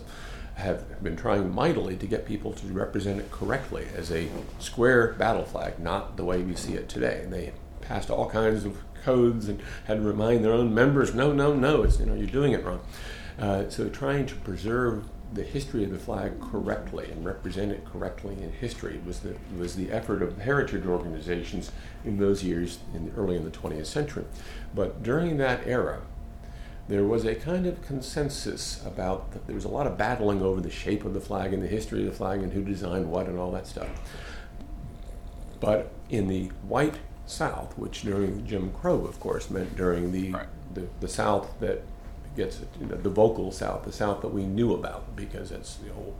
have 0.55 1.03
been 1.03 1.17
trying 1.17 1.53
mightily 1.53 1.97
to 1.97 2.07
get 2.07 2.25
people 2.25 2.53
to 2.53 2.67
represent 2.67 3.19
it 3.19 3.29
correctly 3.29 3.87
as 3.95 4.11
a 4.11 4.29
square 4.59 5.13
battle 5.13 5.43
flag, 5.43 5.79
not 5.79 6.15
the 6.15 6.23
way 6.23 6.41
we 6.41 6.55
see 6.55 6.73
it 6.73 6.87
today. 6.87 7.21
And 7.23 7.33
they 7.33 7.51
passed 7.81 8.09
all 8.09 8.29
kinds 8.29 8.63
of 8.65 8.77
codes 9.03 9.49
and 9.49 9.61
had 9.85 9.97
to 9.97 10.01
remind 10.01 10.43
their 10.43 10.53
own 10.53 10.73
members, 10.73 11.13
no, 11.13 11.33
no, 11.33 11.53
no, 11.53 11.83
it's, 11.83 11.99
you 11.99 12.05
know, 12.05 12.15
you're 12.15 12.27
doing 12.27 12.53
it 12.53 12.63
wrong. 12.63 12.81
Uh, 13.37 13.69
so 13.69 13.89
trying 13.89 14.25
to 14.25 14.35
preserve 14.35 15.05
the 15.33 15.43
history 15.43 15.83
of 15.83 15.91
the 15.91 15.99
flag 15.99 16.39
correctly 16.39 17.11
and 17.11 17.25
represent 17.25 17.71
it 17.71 17.83
correctly 17.85 18.35
in 18.41 18.51
history 18.53 19.01
was 19.05 19.19
the 19.19 19.35
was 19.57 19.75
the 19.75 19.91
effort 19.91 20.21
of 20.21 20.37
heritage 20.37 20.85
organizations 20.85 21.71
in 22.03 22.17
those 22.17 22.43
years 22.43 22.79
in 22.93 23.05
the 23.05 23.11
early 23.15 23.35
in 23.35 23.43
the 23.43 23.51
20th 23.51 23.87
century. 23.87 24.25
But 24.73 25.03
during 25.03 25.37
that 25.37 25.65
era, 25.65 26.01
there 26.87 27.03
was 27.03 27.25
a 27.25 27.35
kind 27.35 27.65
of 27.65 27.81
consensus 27.81 28.85
about 28.85 29.31
that 29.31 29.47
there 29.47 29.55
was 29.55 29.65
a 29.65 29.69
lot 29.69 29.87
of 29.87 29.97
battling 29.97 30.41
over 30.41 30.61
the 30.61 30.69
shape 30.69 31.03
of 31.03 31.13
the 31.13 31.19
flag 31.19 31.53
and 31.53 31.61
the 31.61 31.67
history 31.67 32.01
of 32.01 32.05
the 32.05 32.15
flag 32.15 32.41
and 32.41 32.53
who 32.53 32.63
designed 32.63 33.09
what 33.11 33.25
and 33.27 33.39
all 33.39 33.51
that 33.51 33.67
stuff. 33.67 33.89
But 35.59 35.91
in 36.09 36.27
the 36.27 36.49
white 36.67 36.99
South, 37.25 37.77
which 37.77 38.03
during 38.03 38.45
Jim 38.45 38.71
Crow, 38.71 39.05
of 39.05 39.19
course, 39.19 39.49
meant 39.49 39.75
during 39.75 40.11
the 40.11 40.31
Right. 40.31 40.47
the, 40.73 40.87
the 40.99 41.07
South 41.07 41.59
that 41.59 41.81
gets 42.35 42.61
you 42.79 42.85
know, 42.87 42.95
the 42.97 43.09
vocal 43.09 43.51
South, 43.51 43.83
the 43.83 43.91
South 43.91 44.21
that 44.21 44.29
we 44.29 44.43
knew 44.45 44.73
about, 44.73 45.15
because 45.15 45.51
it's 45.51 45.75
the 45.75 45.91
whole 45.93 46.15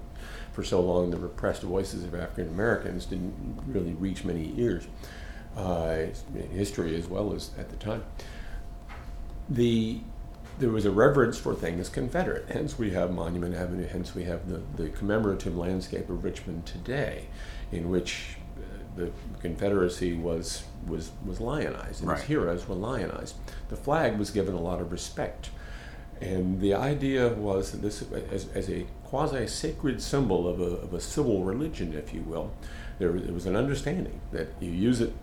for 0.53 0.63
so 0.63 0.80
long 0.80 1.11
the 1.11 1.18
repressed 1.18 1.63
voices 1.63 2.03
of 2.05 2.16
African 2.16 2.47
Americans 2.47 3.05
didn't 3.05 3.61
really 3.68 3.93
reach 3.93 4.24
many 4.24 4.53
ears, 4.57 4.88
uh, 5.57 6.05
in 6.34 6.49
history 6.51 6.95
as 6.95 7.07
well 7.07 7.34
as 7.34 7.51
at 7.57 7.70
the 7.70 7.76
time. 7.76 8.03
The 9.49 9.99
there 10.57 10.70
was 10.70 10.86
a 10.86 10.91
reverence 10.91 11.38
for 11.38 11.53
things 11.53 11.89
Confederate. 11.89 12.45
Hence, 12.49 12.80
we 12.80 12.91
have 12.91 13.11
Monument 13.11 13.53
Avenue. 13.53 13.86
Hence, 13.88 14.16
we 14.16 14.24
have 14.24 14.47
the, 14.49 14.61
the 14.82 14.89
commemorative 14.89 15.57
landscape 15.57 16.09
of 16.09 16.24
Richmond 16.24 16.66
today, 16.66 17.28
in 17.74 17.89
which 17.89 18.38
uh, 18.57 18.61
the 18.95 19.11
Confederacy 19.41 20.13
was 20.13 20.63
was 20.88 21.11
was 21.26 21.41
lionized, 21.41 21.99
and 21.99 22.09
Right. 22.09 22.20
its 22.20 22.28
heroes 22.28 22.68
were 22.70 22.76
lionized. 22.76 23.36
The 23.68 23.76
flag 23.76 24.18
was 24.18 24.30
given 24.32 24.55
a 24.55 24.61
lot 24.61 24.80
of 24.80 24.93
respect, 24.93 25.49
and 26.22 26.61
the 26.61 26.74
idea 26.74 27.30
was 27.30 27.72
that 27.72 27.82
this, 27.82 28.03
as, 28.32 28.47
as 28.55 28.70
a 28.70 28.86
quasi 29.03 29.47
sacred 29.47 30.01
symbol 30.01 30.47
of 30.47 30.59
a, 30.59 30.78
of 30.78 30.93
a 30.93 31.01
civil 31.01 31.43
religion, 31.43 31.93
if 31.93 32.13
you 32.13 32.22
will, 32.22 32.51
there, 32.99 33.11
there 33.11 33.34
was 33.34 33.45
an 33.45 33.55
understanding 33.55 34.22
that 34.32 34.47
you 34.59 34.72
use 34.72 35.01
it 35.01 35.13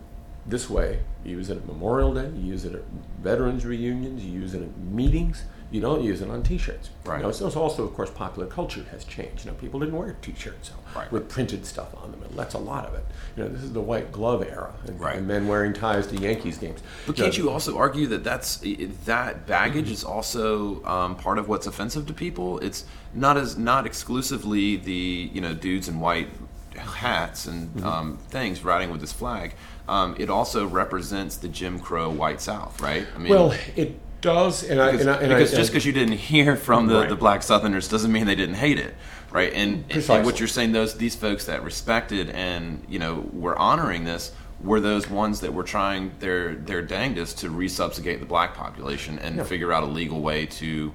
this 0.45 0.69
way. 0.69 0.99
You 1.23 1.37
use 1.37 1.49
it 1.49 1.57
at 1.57 1.65
Memorial 1.65 2.13
Day. 2.13 2.29
You 2.35 2.51
use 2.51 2.65
it 2.65 2.75
at 2.75 2.83
veterans 3.21 3.65
reunions. 3.65 4.23
You 4.23 4.39
use 4.39 4.53
it 4.53 4.61
at 4.61 4.77
meetings. 4.77 5.43
You 5.73 5.81
don't 5.81 6.03
use 6.03 6.21
it 6.21 6.29
on 6.29 6.43
T-shirts. 6.43 6.91
Right. 7.03 7.17
You 7.17 7.23
know, 7.23 7.31
so 7.31 7.47
it's 7.47 7.55
also, 7.55 7.83
of 7.83 7.95
course, 7.95 8.11
popular 8.11 8.47
culture 8.47 8.85
has 8.91 9.03
changed. 9.03 9.43
You 9.43 9.51
know, 9.51 9.57
people 9.57 9.79
didn't 9.79 9.97
wear 9.97 10.15
T-shirts 10.21 10.69
Right. 10.95 11.11
with 11.11 11.27
printed 11.27 11.65
stuff 11.65 11.87
on 11.97 12.11
them, 12.11 12.21
and 12.21 12.37
that's 12.37 12.53
a 12.53 12.59
lot 12.59 12.85
of 12.85 12.93
it. 12.93 13.03
You 13.35 13.43
know, 13.43 13.49
this 13.49 13.63
is 13.63 13.73
the 13.73 13.81
white 13.81 14.11
glove 14.11 14.43
era, 14.43 14.71
and, 14.85 14.99
Right. 14.99 15.15
and 15.17 15.27
men 15.27 15.47
wearing 15.47 15.73
ties 15.73 16.05
to 16.07 16.15
Yankees 16.15 16.59
games. 16.59 16.81
But 17.07 17.17
know, 17.17 17.23
can't 17.23 17.37
you 17.39 17.49
also 17.49 17.75
argue 17.75 18.05
that 18.07 18.23
that's 18.23 18.61
that 19.05 19.47
baggage 19.47 19.89
is 19.89 20.03
also 20.03 20.85
um, 20.85 21.15
part 21.15 21.39
of 21.39 21.49
what's 21.49 21.65
offensive 21.65 22.05
to 22.05 22.13
people? 22.13 22.59
It's 22.59 22.85
not 23.15 23.35
as 23.37 23.57
not 23.57 23.87
exclusively 23.87 24.75
the 24.75 25.31
you 25.33 25.41
know 25.41 25.55
dudes 25.55 25.87
in 25.89 25.99
white 25.99 26.29
hats 26.77 27.47
and 27.47 27.73
Mm-hmm. 27.73 27.85
um, 27.87 28.17
things 28.29 28.63
riding 28.63 28.91
with 28.91 29.01
this 29.01 29.11
flag. 29.13 29.55
Um, 29.87 30.15
it 30.19 30.29
also 30.29 30.67
represents 30.67 31.37
the 31.37 31.47
Jim 31.47 31.79
Crow 31.79 32.09
white 32.11 32.41
South, 32.41 32.79
right? 32.81 33.05
I 33.15 33.17
mean, 33.17 33.31
Well, 33.31 33.53
it 33.75 33.99
does, 34.23 34.63
and 34.63 34.81
I 34.81 34.91
because, 34.91 35.01
and 35.01 35.09
I, 35.11 35.17
and 35.19 35.29
because 35.29 35.53
I, 35.53 35.57
just 35.57 35.71
because 35.71 35.85
you 35.85 35.91
didn't 35.93 36.17
hear 36.17 36.55
from 36.55 36.87
the, 36.87 37.01
Right. 37.01 37.09
the 37.09 37.15
black 37.15 37.43
Southerners 37.43 37.87
doesn't 37.87 38.11
mean 38.11 38.25
they 38.25 38.33
didn't 38.35 38.55
hate 38.55 38.79
it, 38.79 38.95
right? 39.31 39.53
And, 39.53 39.83
and 39.91 40.25
what 40.25 40.39
you're 40.39 40.47
saying, 40.47 40.71
those 40.71 40.95
these 40.97 41.15
folks 41.15 41.45
that 41.45 41.63
respected 41.63 42.29
and 42.31 42.83
you 42.89 42.97
know 42.97 43.29
were 43.31 43.57
honoring 43.59 44.05
this 44.05 44.31
were 44.61 44.79
those 44.79 45.09
ones 45.09 45.41
that 45.41 45.53
were 45.53 45.63
trying 45.63 46.11
their 46.19 46.55
their 46.55 46.81
dangdest 46.81 47.37
to 47.39 47.49
resubjugate 47.49 48.19
the 48.19 48.25
black 48.25 48.55
population 48.55 49.19
and 49.19 49.35
Yeah. 49.35 49.43
figure 49.43 49.71
out 49.73 49.83
a 49.83 49.87
legal 49.87 50.21
way 50.21 50.45
to 50.47 50.91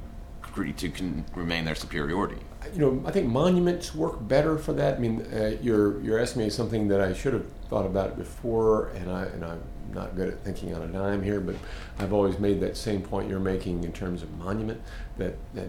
to 0.77 0.89
con- 0.91 1.25
remain 1.37 1.65
their 1.65 1.77
superiority. 1.77 2.39
you 2.75 2.81
know, 2.81 3.03
I 3.07 3.13
think 3.13 3.29
monuments 3.29 3.95
work 3.95 4.27
better 4.27 4.59
for 4.59 4.73
that. 4.73 4.97
I 4.97 4.99
mean, 4.99 5.21
uh, 5.33 5.53
you're 5.63 6.01
you're 6.01 6.19
asking 6.19 6.43
me 6.43 6.51
something 6.51 6.89
that 6.89 7.01
I 7.01 7.13
should 7.13 7.33
have 7.33 7.47
thought 7.71 7.87
about 7.87 8.17
before, 8.19 8.89
and 8.97 9.09
I 9.11 9.25
and 9.27 9.45
I'm 9.45 9.61
not 9.95 10.17
good 10.17 10.29
at 10.29 10.45
thinking 10.45 10.75
on 10.75 10.83
a 10.83 10.89
dime 10.89 11.23
here, 11.23 11.41
but 11.41 11.57
I've 11.99 12.13
always 12.13 12.39
made 12.39 12.61
that 12.61 12.77
same 12.77 13.03
point 13.03 13.29
you're 13.29 13.41
making 13.41 13.85
in 13.85 13.93
terms 13.93 14.23
of 14.23 14.37
monument 14.39 14.81
that 15.17 15.35
that 15.55 15.69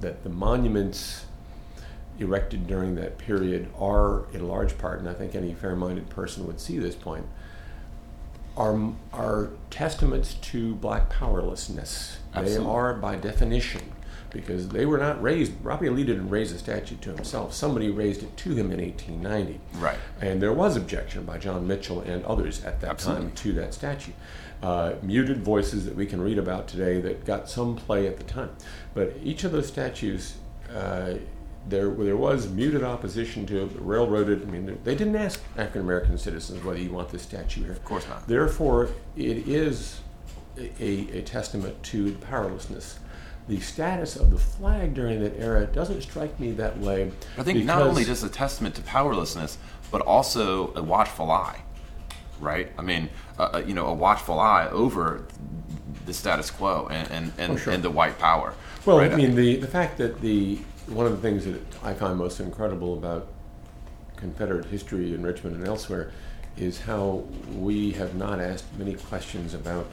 that 0.00 0.22
the 0.22 0.30
monuments 0.30 1.26
erected 2.18 2.66
during 2.66 2.94
that 2.94 3.18
period 3.18 3.68
are 3.78 4.24
in 4.32 4.48
large 4.48 4.78
part, 4.78 5.00
and 5.00 5.08
I 5.08 5.12
think 5.14 5.34
any 5.34 5.52
fair-minded 5.52 6.08
person 6.08 6.46
would 6.46 6.60
see 6.60 6.78
this 6.78 6.94
point, 6.94 7.26
are 8.56 8.92
are 9.12 9.50
testaments 9.70 10.34
to 10.34 10.74
black 10.76 11.10
powerlessness. 11.10 12.18
They 12.34 12.56
are 12.56 12.94
by 12.94 13.16
definition 13.16 13.92
because 14.36 14.68
they 14.68 14.86
were 14.86 14.98
not 14.98 15.20
raised. 15.22 15.52
Robbie 15.62 15.90
Lee 15.90 16.04
didn't 16.04 16.28
raise 16.28 16.52
the 16.52 16.58
statue 16.58 16.96
to 16.96 17.14
himself. 17.14 17.52
Somebody 17.54 17.90
raised 17.90 18.22
it 18.22 18.36
to 18.38 18.50
him 18.50 18.70
in 18.70 18.80
1890. 18.80 19.60
Right. 19.78 19.98
And 20.20 20.40
there 20.40 20.52
was 20.52 20.76
objection 20.76 21.24
by 21.24 21.38
John 21.38 21.66
Mitchell 21.66 22.00
and 22.00 22.24
others 22.24 22.64
at 22.64 22.80
that 22.80 22.90
Absolutely. 22.90 23.26
time 23.26 23.34
to 23.34 23.52
that 23.54 23.74
statue. 23.74 24.12
Uh, 24.62 24.94
muted 25.02 25.42
voices 25.42 25.84
that 25.84 25.94
we 25.94 26.06
can 26.06 26.20
read 26.20 26.38
about 26.38 26.66
today 26.66 27.00
that 27.00 27.24
got 27.24 27.48
some 27.48 27.76
play 27.76 28.06
at 28.06 28.16
the 28.16 28.24
time. 28.24 28.50
But 28.94 29.14
each 29.22 29.44
of 29.44 29.52
those 29.52 29.66
statues, 29.66 30.36
uh, 30.74 31.14
there, 31.68 31.90
there 31.90 32.16
was 32.16 32.48
muted 32.48 32.82
opposition 32.82 33.44
to 33.46 33.64
it, 33.64 33.72
railroaded. 33.76 34.42
I 34.42 34.44
mean, 34.46 34.78
they 34.84 34.94
didn't 34.94 35.16
ask 35.16 35.42
African 35.56 35.82
American 35.82 36.16
citizens 36.16 36.64
whether 36.64 36.78
you 36.78 36.90
want 36.90 37.10
this 37.10 37.22
statue 37.22 37.64
here. 37.64 37.72
Of 37.72 37.84
course 37.84 38.08
not. 38.08 38.26
Therefore, 38.26 38.90
it 39.16 39.48
is 39.48 40.00
a, 40.58 41.18
a 41.18 41.22
testament 41.22 41.82
to 41.84 42.12
the 42.12 42.26
powerlessness. 42.26 42.98
The 43.48 43.60
status 43.60 44.16
of 44.16 44.30
the 44.30 44.38
flag 44.38 44.94
during 44.94 45.22
that 45.22 45.38
era 45.38 45.66
doesn't 45.66 46.02
strike 46.02 46.38
me 46.40 46.50
that 46.52 46.78
way. 46.78 47.12
I 47.38 47.44
think 47.44 47.64
not 47.64 47.80
only 47.82 48.04
just 48.04 48.24
a 48.24 48.28
testament 48.28 48.74
to 48.74 48.82
powerlessness, 48.82 49.56
but 49.92 50.00
also 50.02 50.74
a 50.74 50.82
watchful 50.82 51.30
eye, 51.30 51.60
right? 52.40 52.72
I 52.76 52.82
mean, 52.82 53.08
uh, 53.38 53.62
you 53.64 53.72
know, 53.74 53.86
a 53.86 53.94
watchful 53.94 54.40
eye 54.40 54.68
over 54.70 55.24
the 56.06 56.12
status 56.12 56.50
quo 56.50 56.88
and 56.90 57.08
and, 57.10 57.32
and, 57.38 57.52
Oh, 57.52 57.56
sure. 57.56 57.72
and 57.72 57.82
the 57.84 57.90
white 57.90 58.18
power. 58.18 58.54
Well, 58.84 58.98
right? 58.98 59.12
I 59.12 59.16
mean, 59.16 59.36
the, 59.36 59.56
the 59.56 59.66
fact 59.68 59.98
that 59.98 60.20
the 60.20 60.56
one 60.88 61.06
of 61.06 61.12
the 61.12 61.18
things 61.18 61.44
that 61.44 61.60
I 61.84 61.94
find 61.94 62.18
most 62.18 62.40
incredible 62.40 62.94
about 62.94 63.28
Confederate 64.16 64.66
history 64.66 65.14
in 65.14 65.22
Richmond 65.22 65.56
and 65.56 65.66
elsewhere 65.66 66.10
is 66.56 66.80
how 66.80 67.24
we 67.54 67.92
have 67.92 68.14
not 68.16 68.40
asked 68.40 68.64
many 68.78 68.94
questions 68.94 69.52
about 69.54 69.86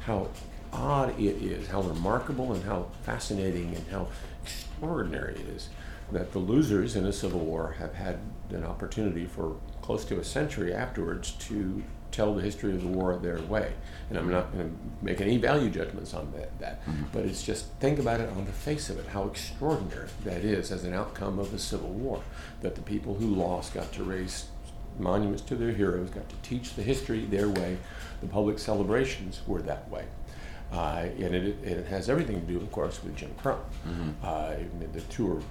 how 0.00 0.28
odd 0.72 1.18
it 1.18 1.42
is, 1.42 1.68
how 1.68 1.82
remarkable 1.82 2.52
and 2.52 2.64
how 2.64 2.86
fascinating 3.02 3.74
and 3.74 3.86
how 3.88 4.08
extraordinary 4.44 5.34
it 5.34 5.48
is 5.48 5.68
that 6.12 6.32
the 6.32 6.38
losers 6.38 6.96
in 6.96 7.04
a 7.04 7.12
civil 7.12 7.40
war 7.40 7.76
have 7.78 7.94
had 7.94 8.18
an 8.50 8.64
opportunity 8.64 9.26
for 9.26 9.56
close 9.82 10.04
to 10.06 10.18
a 10.18 10.24
century 10.24 10.72
afterwards 10.72 11.32
to 11.32 11.82
tell 12.10 12.34
the 12.34 12.40
history 12.40 12.72
of 12.72 12.80
the 12.80 12.88
war 12.88 13.16
their 13.16 13.40
way. 13.42 13.70
And 14.08 14.18
I'm 14.18 14.30
not 14.30 14.50
going 14.52 14.70
to 14.70 15.04
make 15.04 15.20
any 15.20 15.36
value 15.36 15.68
judgments 15.68 16.14
on 16.14 16.32
that, 16.32 16.58
that. 16.58 16.86
Mm-hmm. 16.86 17.04
but 17.12 17.26
it's 17.26 17.42
just 17.42 17.66
think 17.74 17.98
about 17.98 18.20
it 18.20 18.30
on 18.30 18.46
the 18.46 18.52
face 18.52 18.88
of 18.88 18.98
it, 18.98 19.06
how 19.08 19.26
extraordinary 19.26 20.08
that 20.24 20.42
is 20.42 20.72
as 20.72 20.84
an 20.84 20.94
outcome 20.94 21.38
of 21.38 21.50
the 21.50 21.58
Civil 21.58 21.90
War, 21.90 22.22
that 22.62 22.74
the 22.74 22.80
people 22.80 23.14
who 23.14 23.26
lost 23.26 23.74
got 23.74 23.92
to 23.92 24.02
raise 24.02 24.46
monuments 24.98 25.42
to 25.42 25.54
their 25.54 25.72
heroes, 25.72 26.08
got 26.08 26.28
to 26.30 26.36
teach 26.36 26.74
the 26.74 26.82
history 26.82 27.26
their 27.26 27.48
way. 27.48 27.76
The 28.22 28.26
public 28.26 28.58
celebrations 28.58 29.42
were 29.46 29.60
that 29.62 29.88
way. 29.90 30.06
Uh, 30.72 31.06
and 31.18 31.34
it, 31.34 31.64
it 31.64 31.86
has 31.86 32.10
everything 32.10 32.40
to 32.40 32.46
do, 32.46 32.58
of 32.58 32.70
course, 32.70 33.02
with 33.02 33.16
Jim 33.16 33.30
Crow. 33.42 33.58
Uh, 34.22 34.26
I 34.26 34.66
mean, 34.78 34.90
the 34.92 35.00
two 35.02 35.32
are 35.32 35.42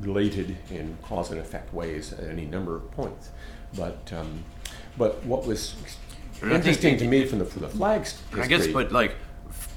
related 0.00 0.56
in 0.70 0.96
cause 1.02 1.30
and 1.30 1.38
effect 1.40 1.72
ways 1.74 2.12
at 2.12 2.24
any 2.24 2.46
number 2.46 2.76
of 2.76 2.90
points. 2.92 3.30
But 3.76 4.12
um, 4.14 4.44
but 4.96 5.22
what 5.24 5.46
was 5.46 5.74
But 6.40 6.48
I 6.48 6.52
think 6.52 6.64
interesting 6.66 6.96
to 6.98 7.06
me 7.06 7.26
from 7.26 7.38
the 7.38 7.44
from 7.44 7.62
the 7.62 7.68
flags 7.68 8.20
I 8.34 8.46
guess, 8.46 8.66
but 8.66 8.92
like 8.92 9.16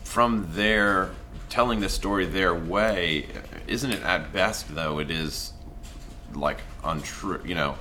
from 0.03 0.47
their 0.51 1.11
telling 1.49 1.79
the 1.79 1.89
story 1.89 2.25
their 2.25 2.55
way, 2.55 3.27
isn't 3.67 3.91
it 3.91 4.01
at 4.03 4.31
best 4.33 4.73
though? 4.73 4.99
It 4.99 5.11
is 5.11 5.53
like 6.33 6.59
untrue. 6.83 7.41
You 7.45 7.55
know, 7.55 7.77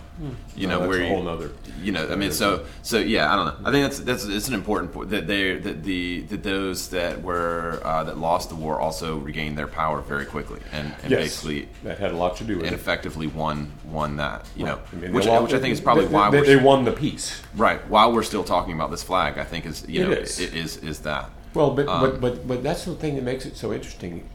you 0.56 0.68
No, 0.68 0.78
know 0.78 0.82
Hmm. 0.84 0.88
where 0.88 1.00
you, 1.02 1.08
whole 1.08 1.22
nother- 1.22 1.50
You 1.82 1.90
know, 1.92 2.08
I 2.10 2.14
mean, 2.14 2.30
so 2.30 2.64
so 2.82 2.98
yeah, 2.98 3.32
I 3.32 3.36
don't 3.36 3.46
know. 3.46 3.68
I 3.68 3.72
think 3.72 3.82
that's 3.84 3.98
that's 4.00 4.24
it's 4.24 4.48
an 4.48 4.54
important 4.54 4.92
point 4.92 5.10
that 5.10 5.26
they 5.26 5.56
that 5.58 5.82
the 5.82 6.20
that 6.30 6.42
those 6.44 6.88
that 6.90 7.20
were 7.22 7.80
uh, 7.84 8.04
that 8.04 8.16
lost 8.18 8.48
the 8.48 8.54
war 8.54 8.80
also 8.80 9.18
regained 9.18 9.58
their 9.58 9.66
power 9.66 10.00
very 10.00 10.24
quickly 10.24 10.60
and, 10.72 10.94
and 11.02 11.10
yes, 11.10 11.20
basically 11.22 11.68
that 11.82 11.98
had 11.98 12.12
a 12.12 12.16
lot 12.16 12.36
to 12.36 12.44
do 12.44 12.56
with 12.56 12.66
and 12.66 12.72
it. 12.74 12.78
effectively 12.80 13.26
won 13.26 13.72
won 13.90 14.16
that. 14.16 14.46
You 14.56 14.66
know, 14.66 14.78
I 14.92 14.96
mean, 14.96 15.12
which 15.12 15.26
lost- 15.26 15.42
which 15.42 15.52
I 15.54 15.58
think 15.58 15.72
is 15.72 15.80
probably 15.80 16.06
they, 16.06 16.14
why 16.14 16.30
they, 16.30 16.40
they 16.42 16.56
won 16.56 16.84
the 16.84 16.92
peace. 16.92 17.42
right 17.56 17.80
while 17.88 18.12
we're 18.12 18.22
still 18.22 18.44
talking 18.44 18.72
about 18.74 18.90
this 18.92 19.02
flag. 19.02 19.36
I 19.38 19.44
think 19.44 19.66
is 19.66 19.84
you 19.88 20.02
It 20.02 20.06
know 20.08 20.12
is. 20.14 20.38
it 20.38 20.54
is 20.54 20.76
is 20.78 21.00
that. 21.00 21.28
Well, 21.54 21.70
but, 21.72 21.86
Um, 21.88 22.00
but 22.02 22.20
but 22.20 22.48
but 22.48 22.62
that's 22.62 22.84
the 22.84 22.94
thing 22.94 23.16
that 23.16 23.24
makes 23.24 23.46
it 23.46 23.56
so 23.56 23.72
interesting. 23.72 24.28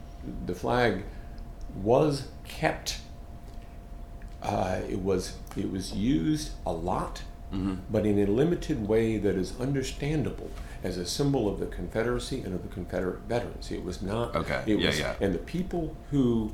The 0.45 0.55
flag 0.55 1.03
was 1.81 2.27
kept. 2.45 2.99
Uh, 4.41 4.79
it 4.89 5.01
was 5.01 5.33
it 5.57 5.71
was 5.71 5.93
used 5.93 6.51
a 6.65 6.71
lot, 6.71 7.23
Mm-hmm. 7.51 7.75
but 7.89 8.05
in 8.05 8.19
a 8.19 8.27
limited 8.29 8.87
way 8.87 9.17
that 9.17 9.35
is 9.35 9.59
understandable 9.59 10.51
as 10.83 10.97
a 10.97 11.05
symbol 11.05 11.49
of 11.49 11.59
the 11.59 11.65
Confederacy 11.65 12.41
and 12.41 12.53
of 12.53 12.61
the 12.61 12.67
Confederate 12.69 13.21
veterans. 13.21 13.71
It 13.71 13.83
was 13.83 14.03
not. 14.03 14.35
Okay, 14.35 14.61
It 14.67 14.79
yeah, 14.79 14.87
was, 14.87 14.99
yeah. 14.99 15.15
And 15.19 15.33
the 15.33 15.39
people 15.39 15.95
who 16.11 16.53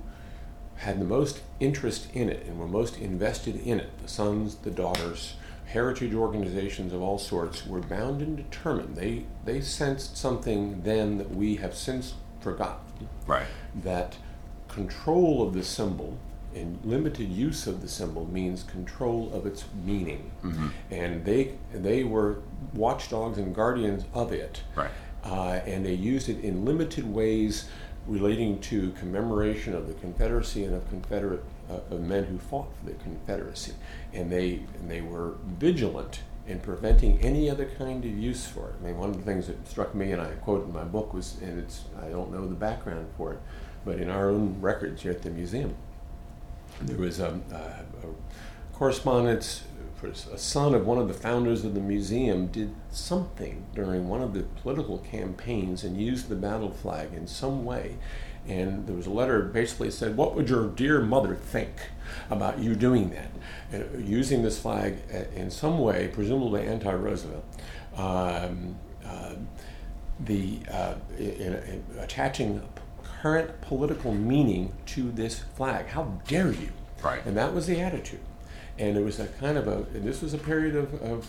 had 0.78 1.02
the 1.02 1.06
most 1.06 1.42
interest 1.60 2.08
in 2.14 2.30
it 2.30 2.46
and 2.46 2.58
were 2.58 2.68
most 2.68 2.98
invested 2.98 3.58
in 3.58 3.80
it, 3.82 3.90
the 4.02 4.08
sons, 4.08 4.56
the 4.56 4.72
daughters, 4.72 5.36
heritage 5.66 6.14
organizations 6.14 6.94
of 6.94 7.02
all 7.02 7.18
sorts, 7.20 7.68
were 7.68 7.82
bound 7.82 8.22
and 8.22 8.38
determined. 8.38 8.96
They 8.96 9.26
they 9.44 9.60
sensed 9.60 10.16
something 10.16 10.82
then 10.84 11.18
that 11.18 11.32
we 11.36 11.58
have 11.58 11.76
since 11.76 12.14
forgotten. 12.40 13.10
Right. 13.28 13.48
That 13.84 14.16
control 14.70 15.44
of 15.46 15.54
the 15.54 15.64
symbol 15.64 16.18
and 16.56 16.80
limited 16.84 17.30
use 17.30 17.68
of 17.68 17.82
the 17.82 17.88
symbol 17.88 18.26
means 18.26 18.64
control 18.64 19.32
of 19.34 19.46
its 19.46 19.66
meaning. 19.86 20.32
And 20.92 21.24
they 21.26 21.54
they 21.74 22.04
were 22.04 22.38
watchdogs 22.74 23.38
and 23.38 23.54
guardians 23.54 24.06
of 24.14 24.32
it 24.32 24.62
Right. 24.76 24.90
uh, 25.24 25.60
and 25.66 25.86
they 25.86 25.94
used 25.94 26.30
it 26.30 26.40
in 26.44 26.66
limited 26.66 27.06
ways 27.14 27.68
relating 28.08 28.60
to 28.60 28.92
commemoration 28.92 29.74
of 29.74 29.88
the 29.88 29.94
Confederacy 29.96 30.64
and 30.64 30.76
of 30.76 30.88
Confederate 30.90 31.44
uh, 31.70 31.80
of 31.96 32.02
men 32.02 32.24
who 32.26 32.38
fought 32.38 32.68
for 32.80 32.86
the 32.86 32.94
Confederacy, 33.04 33.74
and 34.14 34.32
they 34.32 34.62
and 34.80 34.90
they 34.90 35.02
were 35.02 35.36
vigilant 35.60 36.20
in 36.48 36.60
preventing 36.60 37.20
any 37.22 37.50
other 37.50 37.66
kind 37.80 38.06
of 38.06 38.12
use 38.16 38.46
for 38.46 38.70
it. 38.70 38.76
I 38.80 38.86
mean, 38.86 38.98
one 39.00 39.10
of 39.10 39.18
the 39.18 39.24
things 39.24 39.48
that 39.48 39.68
struck 39.68 39.96
me, 39.96 40.12
and 40.12 40.22
I 40.22 40.28
quote 40.46 40.64
in 40.68 40.72
my 40.72 40.84
book, 40.84 41.12
was, 41.16 41.38
and 41.42 41.58
it's 41.58 41.86
I 42.00 42.10
don't 42.10 42.32
know 42.32 42.48
the 42.48 42.54
background 42.54 43.08
for 43.18 43.34
it, 43.34 43.40
but 43.84 43.98
in 44.00 44.10
our 44.12 44.30
own 44.30 44.58
records 44.62 45.02
here 45.02 45.12
at 45.12 45.24
the 45.24 45.32
museum, 45.32 45.74
there 46.82 46.98
was 46.98 47.20
a, 47.20 47.40
a, 47.52 48.08
a 48.08 48.74
correspondence 48.74 49.64
for 49.96 50.08
a 50.08 50.38
son 50.38 50.76
of 50.76 50.86
one 50.86 50.98
of 50.98 51.08
the 51.08 51.14
founders 51.14 51.64
of 51.64 51.74
the 51.74 51.80
museum 51.80 52.48
did 52.48 52.74
something 52.92 53.66
during 53.74 54.10
one 54.10 54.22
of 54.22 54.34
the 54.34 54.44
political 54.44 54.98
campaigns 55.00 55.84
and 55.84 56.00
used 56.00 56.28
the 56.28 56.36
battle 56.36 56.72
flag 56.72 57.14
in 57.14 57.28
some 57.28 57.64
way. 57.64 57.98
And 58.48 58.86
there 58.86 58.96
was 58.96 59.08
a 59.08 59.12
letter 59.12 59.42
basically 59.42 59.90
said 59.90 60.18
what 60.18 60.36
would 60.36 60.50
your 60.50 60.68
dear 60.68 61.02
mother 61.02 61.34
think 61.34 61.72
about 62.30 62.60
you 62.60 62.76
doing 62.76 63.10
that? 63.12 63.32
And 63.72 64.08
using 64.08 64.44
this 64.44 64.60
flag 64.60 64.98
uh, 65.14 65.24
in 65.36 65.50
some 65.50 65.80
way 65.80 66.10
presumably 66.14 66.68
anti-roosevelt 66.68 67.46
um, 67.96 68.76
uh, 69.06 69.36
the 70.20 70.60
uh, 70.72 70.96
in, 71.18 71.24
in 71.26 71.84
attaching 72.00 72.62
current 73.26 73.60
political 73.62 74.14
meaning 74.14 74.72
to 74.86 75.12
this 75.14 75.40
flag. 75.40 75.88
How 75.88 76.04
dare 76.28 76.52
you? 76.52 76.70
Right. 77.02 77.26
And 77.26 77.36
that 77.36 77.56
was 77.56 77.66
the 77.66 77.82
attitude. 77.82 78.20
And 78.78 78.98
it 78.98 79.04
was 79.04 79.20
a 79.20 79.28
kind 79.28 79.58
of 79.58 79.68
a. 79.68 79.78
And 79.96 80.04
this 80.04 80.22
was 80.22 80.34
a 80.34 80.38
period 80.38 80.76
of, 80.76 80.94
of 81.02 81.26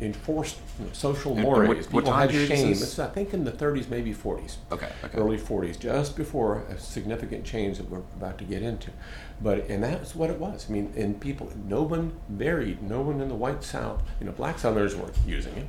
enforced 0.00 0.56
social 0.92 1.32
And- 1.32 1.40
and 1.40 1.46
mores. 1.48 1.68
what- 1.68 1.76
People 1.78 1.92
what 2.00 2.04
time 2.06 2.20
had 2.20 2.30
period 2.30 2.50
is 2.50 2.58
shame. 2.58 2.68
this? 2.70 2.98
I 2.98 3.08
think 3.08 3.34
in 3.34 3.44
the 3.44 3.52
30s, 3.52 3.88
maybe 3.90 4.14
40s. 4.14 4.56
Okay, 4.72 4.88
okay. 5.04 5.18
Early 5.18 5.36
40s, 5.38 5.78
just 5.78 6.16
before 6.16 6.62
a 6.70 6.78
significant 6.78 7.44
change 7.44 7.76
that 7.76 7.90
we're 7.90 7.98
about 8.16 8.38
to 8.38 8.44
get 8.44 8.62
into. 8.62 8.90
But 9.42 9.68
and 9.68 9.84
that's 9.84 10.14
what 10.14 10.30
it 10.30 10.38
was. 10.40 10.66
I 10.68 10.72
mean, 10.72 10.92
and 10.96 11.20
people, 11.20 11.50
no 11.68 11.82
one 11.82 12.12
varied. 12.30 12.82
No 12.82 13.02
one 13.02 13.20
in 13.20 13.28
the 13.28 13.34
white 13.34 13.62
South. 13.62 14.02
You 14.18 14.26
know, 14.26 14.32
black 14.32 14.58
Southerners 14.58 14.96
weren't 14.96 15.16
using 15.26 15.54
it. 15.56 15.66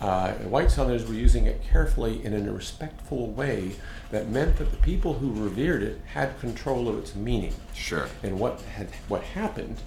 Uh, 0.00 0.32
white 0.48 0.70
Southerners 0.70 1.06
were 1.06 1.14
using 1.14 1.46
it 1.46 1.62
carefully 1.62 2.20
and 2.24 2.34
in 2.34 2.48
a 2.48 2.52
respectful 2.52 3.28
way 3.30 3.72
that 4.10 4.28
meant 4.28 4.56
that 4.56 4.70
the 4.72 4.76
people 4.78 5.14
who 5.14 5.32
revered 5.32 5.82
it 5.82 6.00
had 6.06 6.38
control 6.40 6.88
of 6.88 6.98
its 6.98 7.14
meaning. 7.14 7.54
Sure. 7.74 8.06
And 8.22 8.38
what 8.40 8.60
had 8.76 8.88
what 9.08 9.22
happened, 9.22 9.80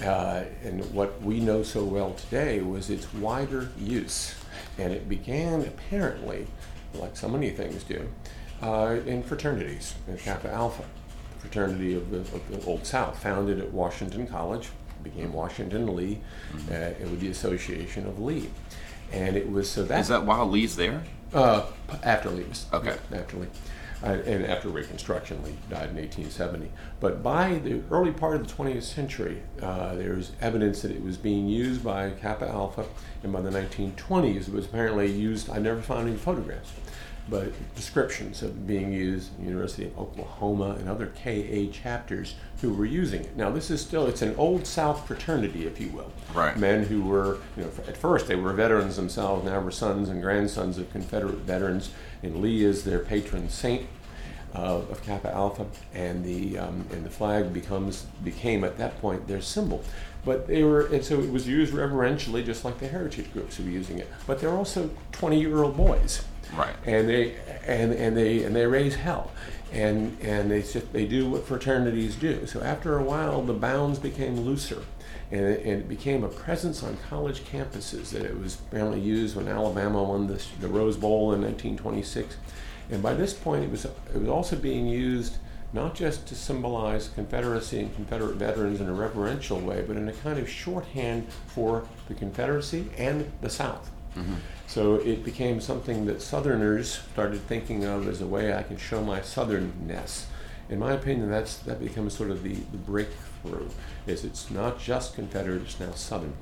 uh, 0.00 0.44
and 0.64 0.84
what 0.94 1.20
we 1.22 1.40
know 1.40 1.62
so 1.62 1.84
well 1.84 2.14
today, 2.14 2.60
was 2.60 2.90
its 2.90 3.12
wider 3.14 3.68
use, 3.78 4.34
and 4.78 4.92
it 4.92 5.08
began 5.08 5.62
apparently, 5.62 6.46
like 6.94 7.16
so 7.16 7.28
many 7.28 7.50
things 7.50 7.84
do, 7.84 8.08
uh, 8.62 8.96
in 9.06 9.22
fraternities, 9.22 9.94
in 10.08 10.16
Kappa 10.18 10.50
Alpha, 10.50 10.84
the 11.34 11.38
fraternity 11.40 11.94
of 11.94 12.10
the, 12.10 12.18
of 12.18 12.48
the 12.50 12.64
Old 12.66 12.86
South, 12.86 13.18
founded 13.22 13.58
at 13.60 13.72
Washington 13.72 14.26
College, 14.26 14.68
became 15.02 15.32
Washington 15.32 15.94
Lee, 15.96 16.20
Mm-hmm. 16.54 16.72
uh, 17.06 17.10
with 17.10 17.20
the 17.20 17.28
Association 17.28 18.06
of 18.06 18.20
Lee, 18.20 18.48
and 19.12 19.36
it 19.36 19.50
was 19.50 19.68
so 19.70 19.82
that 19.84 20.00
Is 20.00 20.08
that 20.08 20.24
while 20.24 20.46
Lee's 20.48 20.76
there? 20.76 21.02
uh, 21.34 21.64
after 22.02 22.30
Lee 22.30 22.44
was 22.44 22.66
Okay. 22.72 22.96
after 23.12 23.36
Lee, 23.38 23.46
and 24.02 24.44
after 24.44 24.68
Reconstruction, 24.68 25.42
Lee 25.44 25.56
died 25.70 25.90
in 25.90 25.96
1870. 25.96 26.70
But 27.00 27.22
by 27.22 27.54
the 27.58 27.82
early 27.90 28.10
part 28.12 28.36
of 28.36 28.46
the 28.46 28.52
20th 28.52 28.82
century, 28.82 29.42
uh, 29.62 29.94
there's 29.94 30.32
evidence 30.40 30.82
that 30.82 30.90
it 30.90 31.02
was 31.02 31.16
being 31.16 31.48
used 31.48 31.84
by 31.84 32.10
Kappa 32.10 32.48
Alpha, 32.48 32.84
and 33.22 33.32
by 33.32 33.40
the 33.40 33.50
1920s, 33.50 34.48
it 34.48 34.52
was 34.54 34.66
apparently 34.66 35.10
used. 35.10 35.48
I 35.50 35.58
never 35.58 35.80
found 35.80 36.08
any 36.08 36.16
photographs. 36.16 36.72
but 37.28 37.52
descriptions 37.76 38.42
of 38.42 38.66
being 38.66 38.92
used 38.92 39.38
in 39.38 39.44
University 39.44 39.86
of 39.86 39.96
Oklahoma 39.96 40.76
and 40.78 40.88
other 40.88 41.06
KA 41.06 41.70
chapters 41.72 42.34
who 42.60 42.74
were 42.74 42.84
using 42.84 43.22
it. 43.22 43.36
Now 43.36 43.48
this 43.50 43.70
is 43.70 43.80
still 43.80 44.06
it's 44.08 44.22
an 44.22 44.34
old 44.36 44.66
South 44.66 45.06
fraternity, 45.06 45.64
if 45.66 45.80
you 45.80 45.88
will. 45.90 46.10
Right. 46.34 46.56
Men 46.56 46.84
who 46.84 47.02
were 47.02 47.38
you 47.56 47.62
know 47.62 47.70
at 47.86 47.96
first 47.96 48.26
they 48.26 48.34
were 48.34 48.52
veterans 48.52 48.96
themselves, 48.96 49.44
now 49.44 49.60
were 49.60 49.70
sons 49.70 50.08
and 50.08 50.20
grandsons 50.20 50.78
of 50.78 50.90
Confederate 50.90 51.38
veterans, 51.38 51.90
and 52.22 52.40
Lee 52.40 52.64
is 52.64 52.84
their 52.84 53.00
patron 53.00 53.48
saint. 53.48 53.86
Uh, 54.54 54.82
of 54.90 55.02
Kappa 55.02 55.32
Alpha, 55.32 55.64
and 55.94 56.22
the 56.22 56.58
um, 56.58 56.84
and 56.92 57.06
the 57.06 57.10
flag 57.10 57.54
becomes 57.54 58.02
became 58.22 58.64
at 58.64 58.76
that 58.76 59.00
point 59.00 59.26
their 59.26 59.40
symbol. 59.40 59.82
But 60.24 60.46
they 60.46 60.62
were, 60.62 60.86
and 60.86 61.04
so 61.04 61.20
it 61.20 61.32
was 61.32 61.48
used 61.48 61.72
reverentially, 61.72 62.44
just 62.44 62.64
like 62.64 62.78
the 62.78 62.86
heritage 62.86 63.32
groups 63.32 63.56
who 63.56 63.64
were 63.64 63.70
using 63.70 63.98
it. 63.98 64.08
But 64.26 64.40
they're 64.40 64.50
also 64.50 64.90
20 65.12 65.40
year 65.40 65.62
old 65.62 65.76
boys. 65.76 66.24
Right. 66.54 66.74
And 66.86 67.08
they, 67.08 67.34
and, 67.66 67.92
and 67.92 68.16
they, 68.16 68.44
and 68.44 68.54
they 68.54 68.66
raise 68.66 68.94
hell. 68.94 69.30
And, 69.72 70.18
and 70.20 70.50
they, 70.50 70.60
just, 70.60 70.92
they 70.92 71.06
do 71.06 71.28
what 71.28 71.46
fraternities 71.46 72.14
do. 72.14 72.46
So 72.46 72.60
after 72.60 72.98
a 72.98 73.02
while, 73.02 73.42
the 73.42 73.54
bounds 73.54 73.98
became 73.98 74.40
looser. 74.40 74.82
And 75.32 75.40
it, 75.40 75.64
and 75.64 75.80
it 75.80 75.88
became 75.88 76.22
a 76.22 76.28
presence 76.28 76.82
on 76.82 76.96
college 77.08 77.40
campuses 77.44 78.10
that 78.10 78.22
it 78.22 78.38
was 78.38 78.60
apparently 78.60 79.00
used 79.00 79.34
when 79.34 79.48
Alabama 79.48 80.02
won 80.02 80.28
the, 80.28 80.40
the 80.60 80.68
Rose 80.68 80.96
Bowl 80.96 81.32
in 81.32 81.40
1926. 81.40 82.36
And 82.90 83.02
by 83.02 83.14
this 83.14 83.32
point, 83.32 83.64
it 83.64 83.70
was, 83.70 83.86
it 83.86 84.20
was 84.20 84.28
also 84.28 84.56
being 84.56 84.86
used 84.86 85.38
not 85.72 85.94
just 85.94 86.26
to 86.26 86.34
symbolize 86.34 87.08
Confederacy 87.08 87.80
and 87.80 87.94
Confederate 87.94 88.36
veterans 88.36 88.80
in 88.80 88.88
a 88.88 88.92
reverential 88.92 89.58
way, 89.58 89.82
but 89.86 89.96
in 89.96 90.08
a 90.08 90.12
kind 90.12 90.38
of 90.38 90.48
shorthand 90.48 91.26
for 91.46 91.88
the 92.08 92.14
Confederacy 92.14 92.90
and 92.98 93.30
the 93.40 93.48
South. 93.48 93.90
Mm-hmm. 94.14 94.34
So 94.66 94.96
it 94.96 95.24
became 95.24 95.60
something 95.60 96.04
that 96.06 96.20
Southerners 96.20 97.00
started 97.12 97.40
thinking 97.46 97.84
of 97.84 98.06
as 98.06 98.20
a 98.20 98.26
way 98.26 98.52
I 98.52 98.62
can 98.62 98.76
show 98.76 99.02
my 99.02 99.20
Southernness. 99.20 100.26
In 100.68 100.78
my 100.78 100.92
opinion, 100.92 101.30
that's 101.30 101.58
that 101.58 101.80
becomes 101.80 102.16
sort 102.16 102.30
of 102.30 102.42
the, 102.42 102.54
the 102.54 102.78
breakthrough. 102.78 103.68
Is 104.06 104.24
it's 104.24 104.50
not 104.50 104.80
just 104.80 105.14
Confederate, 105.14 105.62
it's 105.62 105.80
now 105.80 105.92
Southern. 105.92 106.34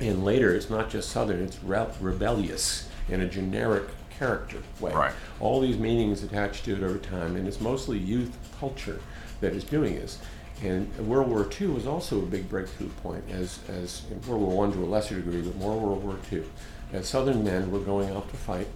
And 0.00 0.24
later, 0.24 0.54
it's 0.54 0.70
not 0.70 0.90
just 0.90 1.10
Southern; 1.10 1.42
it's 1.42 1.62
re- 1.62 1.86
rebellious 2.00 2.88
in 3.08 3.20
a 3.20 3.28
generic 3.28 3.84
character 4.10 4.62
way. 4.80 4.92
Right. 4.92 5.14
All 5.40 5.60
these 5.60 5.76
meanings 5.76 6.22
attached 6.22 6.64
to 6.66 6.76
it 6.76 6.82
over 6.82 6.98
time, 6.98 7.36
and 7.36 7.48
it's 7.48 7.60
mostly 7.60 7.98
youth 7.98 8.36
culture 8.58 9.00
that 9.40 9.52
is 9.52 9.64
doing 9.64 9.96
this. 9.96 10.18
And 10.62 10.94
World 11.08 11.28
War 11.28 11.48
II 11.60 11.68
was 11.68 11.86
also 11.86 12.18
a 12.18 12.26
big 12.26 12.48
breakthrough 12.48 12.88
point, 13.02 13.24
as, 13.32 13.58
as 13.68 14.02
World 14.28 14.42
War 14.42 14.66
I 14.66 14.70
to 14.70 14.78
a 14.78 14.86
lesser 14.86 15.16
degree, 15.16 15.42
but 15.42 15.56
more 15.56 15.76
World 15.76 16.04
War 16.04 16.16
II. 16.30 16.44
As 16.92 17.08
Southern 17.08 17.42
men 17.42 17.70
were 17.72 17.80
going 17.80 18.14
out 18.14 18.28
to 18.30 18.36
fight, 18.36 18.68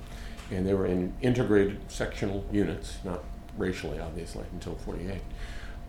and 0.50 0.66
they 0.66 0.74
were 0.74 0.86
in 0.86 1.12
integrated 1.22 1.78
sectional 1.88 2.44
units, 2.50 2.96
not 3.04 3.22
racially, 3.57 3.98
obviously, 4.00 4.44
until 4.52 4.74
48. 4.76 5.20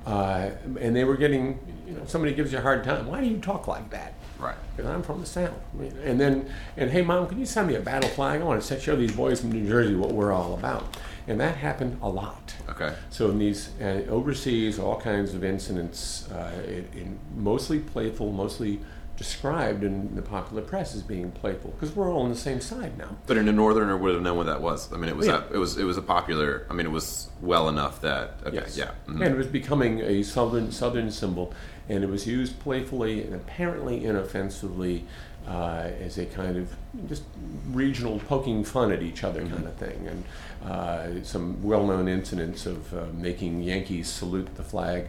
Uh, 0.05 0.51
and 0.79 0.95
they 0.95 1.03
were 1.03 1.17
getting, 1.17 1.59
you 1.85 1.93
know, 1.93 2.01
somebody 2.05 2.33
gives 2.33 2.51
you 2.53 2.59
a 2.59 2.61
hard 2.61 2.83
time. 2.83 3.07
Why 3.07 3.19
do 3.19 3.27
you 3.27 3.39
talk 3.39 3.67
like 3.67 3.89
that? 3.89 4.13
Right. 4.39 4.55
Because 4.75 4.89
I'm 4.89 5.03
from 5.03 5.19
the 5.19 5.25
South. 5.25 5.59
And 6.03 6.19
then, 6.19 6.49
and 6.77 6.89
hey, 6.89 7.01
mom, 7.01 7.27
can 7.27 7.39
you 7.39 7.45
send 7.45 7.67
me 7.67 7.75
a 7.75 7.81
battle 7.81 8.09
flag? 8.09 8.39
I 8.39 8.43
want 8.43 8.61
to 8.61 8.79
show 8.79 8.95
these 8.95 9.11
boys 9.11 9.41
from 9.41 9.51
New 9.51 9.67
Jersey 9.67 9.95
what 9.95 10.13
we're 10.13 10.31
all 10.31 10.53
about. 10.53 10.95
And 11.27 11.41
that 11.41 11.57
happened 11.57 11.99
a 12.01 12.07
lot. 12.07 12.55
Okay. 12.69 12.93
So 13.09 13.29
in 13.29 13.39
these 13.39 13.71
uh, 13.81 14.05
overseas, 14.07 14.79
all 14.79 14.99
kinds 15.01 15.33
of 15.33 15.43
incidents, 15.43 16.29
uh, 16.31 16.53
in, 16.65 16.87
in 16.95 17.19
mostly 17.35 17.79
playful, 17.79 18.31
mostly 18.31 18.79
described 19.17 19.83
in 19.83 20.15
the 20.15 20.21
popular 20.21 20.61
press 20.61 20.95
as 20.95 21.01
being 21.01 21.31
playful 21.31 21.71
because 21.71 21.95
we're 21.95 22.09
all 22.09 22.21
on 22.21 22.29
the 22.29 22.35
same 22.35 22.61
side 22.61 22.97
now. 22.97 23.17
But 23.25 23.37
in 23.37 23.47
a 23.49 23.51
northerner 23.51 23.97
would 23.97 24.13
have 24.13 24.23
known 24.23 24.37
what 24.37 24.45
that 24.45 24.61
was. 24.61 24.93
I 24.93 24.97
mean, 24.97 25.09
it 25.09 25.17
was 25.17 25.27
yeah. 25.27 25.43
a, 25.49 25.55
it 25.55 25.57
was 25.57 25.77
it 25.77 25.83
was 25.83 25.97
a 25.97 26.01
popular. 26.01 26.65
I 26.69 26.73
mean, 26.73 26.85
it 26.85 26.91
was 26.91 27.29
well 27.41 27.67
enough 27.67 27.99
that 28.01 28.35
okay, 28.45 28.57
yes. 28.57 28.77
yeah, 28.77 28.91
mm-hmm. 29.07 29.21
and 29.23 29.33
it 29.33 29.37
was 29.37 29.47
becoming 29.47 29.99
a 29.99 30.23
southern 30.23 30.71
southern 30.71 31.11
symbol, 31.11 31.53
and 31.89 32.03
it 32.03 32.09
was 32.09 32.27
used 32.27 32.59
playfully 32.59 33.23
and 33.23 33.33
apparently 33.33 34.05
inoffensively. 34.05 35.05
Uh, 35.47 35.91
as 36.01 36.17
a 36.17 36.25
kind 36.25 36.57
of 36.57 36.75
just 37.07 37.23
regional 37.71 38.19
poking 38.27 38.65
fun 38.65 38.91
at 38.91 39.01
each 39.01 39.23
other 39.23 39.43
mm-hmm. 39.43 39.55
kind 39.55 39.65
of 39.65 39.73
thing, 39.75 40.05
and 40.05 40.69
uh, 40.69 41.23
some 41.23 41.63
well-known 41.63 42.09
incidents 42.09 42.65
of 42.65 42.93
uh, 42.93 43.05
making 43.13 43.63
Yankees 43.63 44.09
salute 44.09 44.53
the 44.55 44.63
flag, 44.63 45.07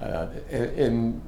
uh, 0.00 0.28
and, 0.48 0.78
and 0.78 1.22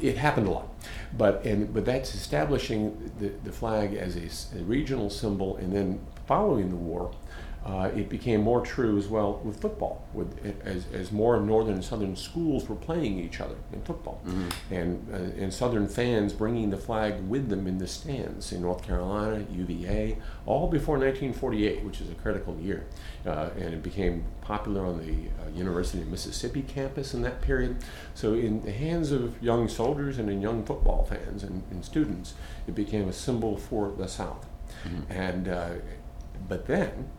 it 0.00 0.16
happened 0.16 0.46
a 0.46 0.50
lot. 0.50 0.68
But 1.16 1.44
and 1.44 1.72
but 1.72 1.84
that's 1.84 2.14
establishing 2.14 3.12
the, 3.18 3.28
the 3.44 3.52
flag 3.52 3.94
as 3.94 4.16
a, 4.16 4.58
a 4.58 4.62
regional 4.62 5.10
symbol, 5.10 5.56
and 5.56 5.72
then 5.74 6.00
following 6.26 6.70
the 6.70 6.76
war, 6.76 7.12
uh, 7.64 7.90
it 7.94 8.08
became 8.08 8.40
more 8.40 8.62
true 8.62 8.96
as 8.96 9.06
well 9.06 9.38
with 9.44 9.60
football, 9.60 10.02
with 10.14 10.34
as, 10.64 10.86
as 10.94 11.12
more 11.12 11.38
northern 11.38 11.74
and 11.74 11.84
southern 11.84 12.16
schools 12.16 12.66
were 12.66 12.76
playing 12.76 13.18
each 13.18 13.38
other 13.38 13.56
in 13.74 13.82
football, 13.82 14.22
mm-hmm. 14.26 14.74
and 14.74 15.06
uh, 15.12 15.42
and 15.42 15.52
southern 15.52 15.86
fans 15.86 16.32
bringing 16.32 16.70
the 16.70 16.78
flag 16.78 17.20
with 17.28 17.50
them 17.50 17.66
in 17.66 17.76
the 17.76 17.86
stands 17.86 18.50
in 18.50 18.62
North 18.62 18.82
Carolina, 18.82 19.44
UVA, 19.52 20.16
all 20.46 20.68
before 20.68 20.96
1948, 20.96 21.84
which 21.84 22.00
is 22.00 22.08
a 22.10 22.14
critical 22.14 22.56
year, 22.58 22.86
uh, 23.26 23.50
and 23.56 23.74
it 23.74 23.82
became 23.82 24.24
popular 24.40 24.86
on 24.86 24.98
the 24.98 25.28
uh, 25.42 25.50
University 25.54 26.00
of 26.00 26.08
Mississippi 26.08 26.62
campus 26.62 27.12
in 27.12 27.20
that 27.22 27.42
period. 27.42 27.76
So 28.14 28.32
in 28.32 28.62
the 28.62 28.72
hands 28.72 29.12
of 29.12 29.40
young 29.42 29.68
soldiers 29.68 30.18
and 30.18 30.30
in 30.30 30.40
young 30.40 30.64
football 30.64 31.04
fans 31.04 31.42
and, 31.42 31.62
and 31.70 31.84
students, 31.84 32.32
it 32.66 32.74
became 32.74 33.06
a 33.06 33.12
symbol 33.12 33.58
for 33.58 33.92
the 33.92 34.08
South, 34.08 34.46
mm-hmm. 34.82 35.12
and 35.12 35.46
uh, 35.46 35.72
but 36.48 36.66
then 36.66 37.10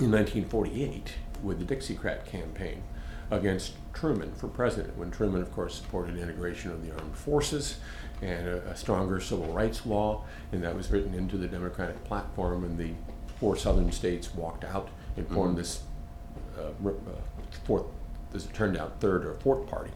in 0.00 0.10
1948 0.10 1.12
with 1.42 1.64
the 1.64 1.74
Dixiecrat 1.74 2.26
campaign 2.26 2.82
against 3.30 3.74
Truman 3.92 4.32
for 4.34 4.48
president, 4.48 4.96
when 4.96 5.10
Truman, 5.10 5.40
of 5.40 5.52
course, 5.52 5.76
supported 5.76 6.16
integration 6.16 6.70
of 6.70 6.84
the 6.84 6.92
armed 6.92 7.16
forces 7.16 7.78
and 8.20 8.48
a, 8.48 8.56
a 8.68 8.76
stronger 8.76 9.20
civil 9.20 9.52
rights 9.52 9.86
law, 9.86 10.24
and 10.52 10.62
that 10.62 10.74
was 10.74 10.90
written 10.90 11.14
into 11.14 11.36
the 11.36 11.46
Democratic 11.46 12.02
platform, 12.04 12.64
and 12.64 12.78
the 12.78 12.92
four 13.38 13.56
southern 13.56 13.92
states 13.92 14.34
walked 14.34 14.64
out 14.64 14.88
and 15.16 15.28
formed 15.28 15.50
mm-hmm. 15.50 15.58
this 15.58 15.82
uh, 16.58 16.88
uh, 16.88 16.92
fourth, 17.64 17.86
this 18.32 18.46
turned 18.46 18.76
out 18.76 19.00
third 19.00 19.24
or 19.24 19.34
fourth 19.34 19.66
party. 19.68 19.90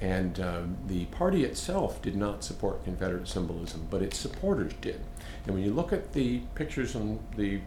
And 0.00 0.38
um, 0.40 0.76
the 0.86 1.06
party 1.06 1.44
itself 1.44 2.02
did 2.02 2.16
not 2.16 2.44
support 2.44 2.84
Confederate 2.84 3.28
symbolism, 3.28 3.86
but 3.90 4.02
its 4.02 4.18
supporters 4.18 4.72
did. 4.80 5.00
And 5.46 5.54
when 5.54 5.64
you 5.64 5.72
look 5.72 5.92
at 5.92 6.12
the 6.12 6.40
pictures 6.54 6.94
on 6.94 7.18
the 7.36 7.60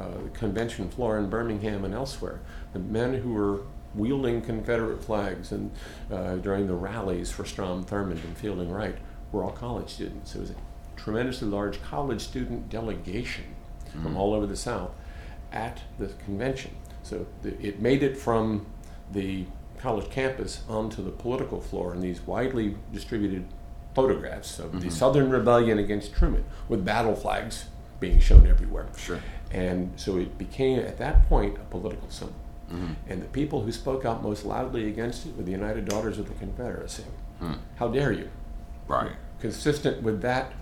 uh, 0.00 0.28
convention 0.32 0.88
floor 0.88 1.18
in 1.18 1.28
Birmingham 1.28 1.84
and 1.84 1.94
elsewhere. 1.94 2.40
The 2.72 2.78
men 2.78 3.14
who 3.14 3.32
were 3.32 3.60
wielding 3.94 4.42
Confederate 4.42 5.02
flags 5.02 5.52
and 5.52 5.70
uh, 6.10 6.36
during 6.36 6.66
the 6.66 6.74
rallies 6.74 7.30
for 7.30 7.44
Strom 7.44 7.84
Thurmond 7.84 8.24
and 8.24 8.36
Fielding 8.36 8.70
Wright 8.70 8.96
were 9.32 9.44
all 9.44 9.52
college 9.52 9.90
students. 9.90 10.34
It 10.34 10.40
was 10.40 10.50
a 10.50 10.56
tremendously 10.96 11.48
large 11.48 11.82
college 11.82 12.20
student 12.20 12.68
delegation 12.68 13.44
mm-hmm. 13.88 14.02
from 14.02 14.16
all 14.16 14.34
over 14.34 14.46
the 14.46 14.56
South 14.56 14.90
at 15.52 15.80
the 15.98 16.08
convention. 16.24 16.72
So 17.02 17.26
the, 17.42 17.60
it 17.64 17.80
made 17.80 18.02
it 18.02 18.16
from 18.16 18.66
the 19.12 19.44
college 19.78 20.10
campus 20.10 20.62
onto 20.68 21.04
the 21.04 21.10
political 21.10 21.60
floor 21.60 21.94
in 21.94 22.00
these 22.00 22.20
widely 22.22 22.76
distributed 22.92 23.46
photographs 23.94 24.58
of 24.58 24.70
mm-hmm. 24.70 24.80
the 24.80 24.90
Southern 24.90 25.30
Rebellion 25.30 25.78
against 25.78 26.14
Truman 26.14 26.44
with 26.68 26.84
battle 26.84 27.14
flags 27.14 27.66
being 28.00 28.18
shown 28.18 28.46
everywhere. 28.46 28.88
Sure. 28.96 29.20
And 29.50 29.92
so 29.96 30.16
it 30.16 30.36
became, 30.36 30.80
at 30.80 30.98
that 30.98 31.28
point, 31.28 31.56
a 31.56 31.64
political 31.70 32.10
symbol. 32.10 32.34
Mm-hmm. 32.70 32.92
And 33.08 33.22
the 33.22 33.26
people 33.26 33.62
who 33.62 33.72
spoke 33.72 34.04
out 34.04 34.22
most 34.22 34.44
loudly 34.44 34.88
against 34.88 35.26
it 35.26 35.36
were 35.36 35.42
the 35.42 35.52
United 35.52 35.84
Daughters 35.84 36.18
of 36.18 36.28
the 36.28 36.34
Confederacy. 36.34 37.04
Mm. 37.40 37.58
How 37.76 37.88
dare 37.88 38.12
you? 38.12 38.30
Right. 38.88 39.12
Consistent 39.40 40.02
with 40.02 40.22
that. 40.22 40.52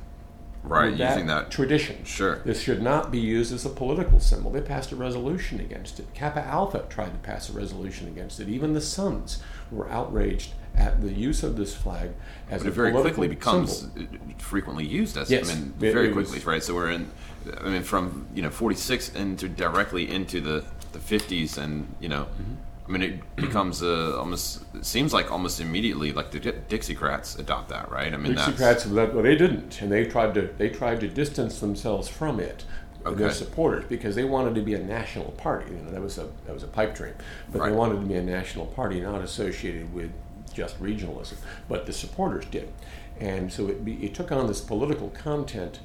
Right, 0.64 0.90
with 0.90 1.00
using 1.00 1.26
that, 1.26 1.44
that 1.44 1.50
tradition. 1.50 2.04
Sure. 2.04 2.40
This 2.44 2.60
should 2.60 2.82
not 2.82 3.10
be 3.10 3.18
used 3.18 3.52
as 3.52 3.64
a 3.64 3.68
political 3.68 4.20
symbol. 4.20 4.52
They 4.52 4.60
passed 4.60 4.92
a 4.92 4.96
resolution 4.96 5.58
against 5.58 5.98
it. 5.98 6.12
Kappa 6.14 6.40
Alpha 6.40 6.84
tried 6.88 7.12
to 7.12 7.18
pass 7.18 7.50
a 7.50 7.52
resolution 7.52 8.06
against 8.06 8.38
it. 8.38 8.48
Even 8.48 8.72
the 8.72 8.80
Sons 8.80 9.42
were 9.72 9.90
outraged 9.90 10.52
at 10.76 11.00
the 11.00 11.12
use 11.12 11.42
of 11.42 11.56
this 11.56 11.74
flag 11.74 12.10
as 12.50 12.62
but 12.62 12.68
it 12.68 12.72
very 12.72 12.92
quickly 12.92 13.28
becomes 13.28 13.80
symbol. 13.80 14.18
frequently 14.38 14.86
used 14.86 15.16
as 15.16 15.30
yes, 15.30 15.50
I 15.50 15.54
mean 15.54 15.74
very 15.78 16.08
it 16.08 16.12
quickly 16.12 16.36
was, 16.36 16.46
right 16.46 16.62
so 16.62 16.74
we're 16.74 16.90
in 16.90 17.10
I 17.58 17.68
mean 17.68 17.82
from 17.82 18.26
you 18.34 18.42
know 18.42 18.50
46 18.50 19.10
into 19.14 19.48
directly 19.48 20.10
into 20.10 20.40
the 20.40 20.64
the 20.92 20.98
50s 20.98 21.58
and 21.58 21.94
you 22.00 22.08
know 22.08 22.24
mm-hmm. 22.24 22.54
I 22.88 22.90
mean 22.90 23.02
it 23.02 23.36
becomes 23.36 23.82
uh, 23.82 24.18
almost 24.18 24.64
it 24.74 24.84
seems 24.84 25.12
like 25.12 25.30
almost 25.30 25.60
immediately 25.60 26.12
like 26.12 26.30
the 26.30 26.40
Dixiecrats 26.40 27.38
adopt 27.38 27.68
that 27.68 27.90
right 27.90 28.12
I 28.12 28.16
mean 28.16 28.34
Dixiecrats 28.34 28.90
well 28.90 29.22
they 29.22 29.36
didn't 29.36 29.80
and 29.82 29.92
they 29.92 30.06
tried 30.06 30.34
to 30.34 30.48
they 30.58 30.70
tried 30.70 31.00
to 31.00 31.08
distance 31.08 31.60
themselves 31.60 32.08
from 32.08 32.40
it 32.40 32.64
okay. 33.06 33.16
their 33.16 33.30
supporters 33.30 33.84
because 33.88 34.14
they 34.14 34.24
wanted 34.24 34.54
to 34.54 34.62
be 34.62 34.74
a 34.74 34.78
national 34.78 35.32
party. 35.32 35.72
You 35.72 35.80
know, 35.82 35.90
that 35.90 36.00
was 36.00 36.18
a 36.18 36.28
that 36.46 36.54
was 36.54 36.62
a 36.62 36.68
pipe 36.68 36.94
dream, 36.94 37.14
but 37.50 37.60
right. 37.60 37.70
they 37.70 37.76
wanted 37.76 38.00
to 38.00 38.06
be 38.06 38.14
a 38.14 38.22
national 38.22 38.66
party, 38.66 39.00
not 39.00 39.22
associated 39.22 39.92
with 39.92 40.10
just 40.52 40.80
regionalism, 40.80 41.36
but 41.68 41.86
the 41.86 41.92
supporters 41.92 42.44
did, 42.46 42.72
and 43.18 43.52
so 43.52 43.68
it, 43.68 43.84
be, 43.84 43.94
it 44.04 44.14
took 44.14 44.32
on 44.32 44.46
this 44.46 44.60
political 44.60 45.10
content, 45.10 45.80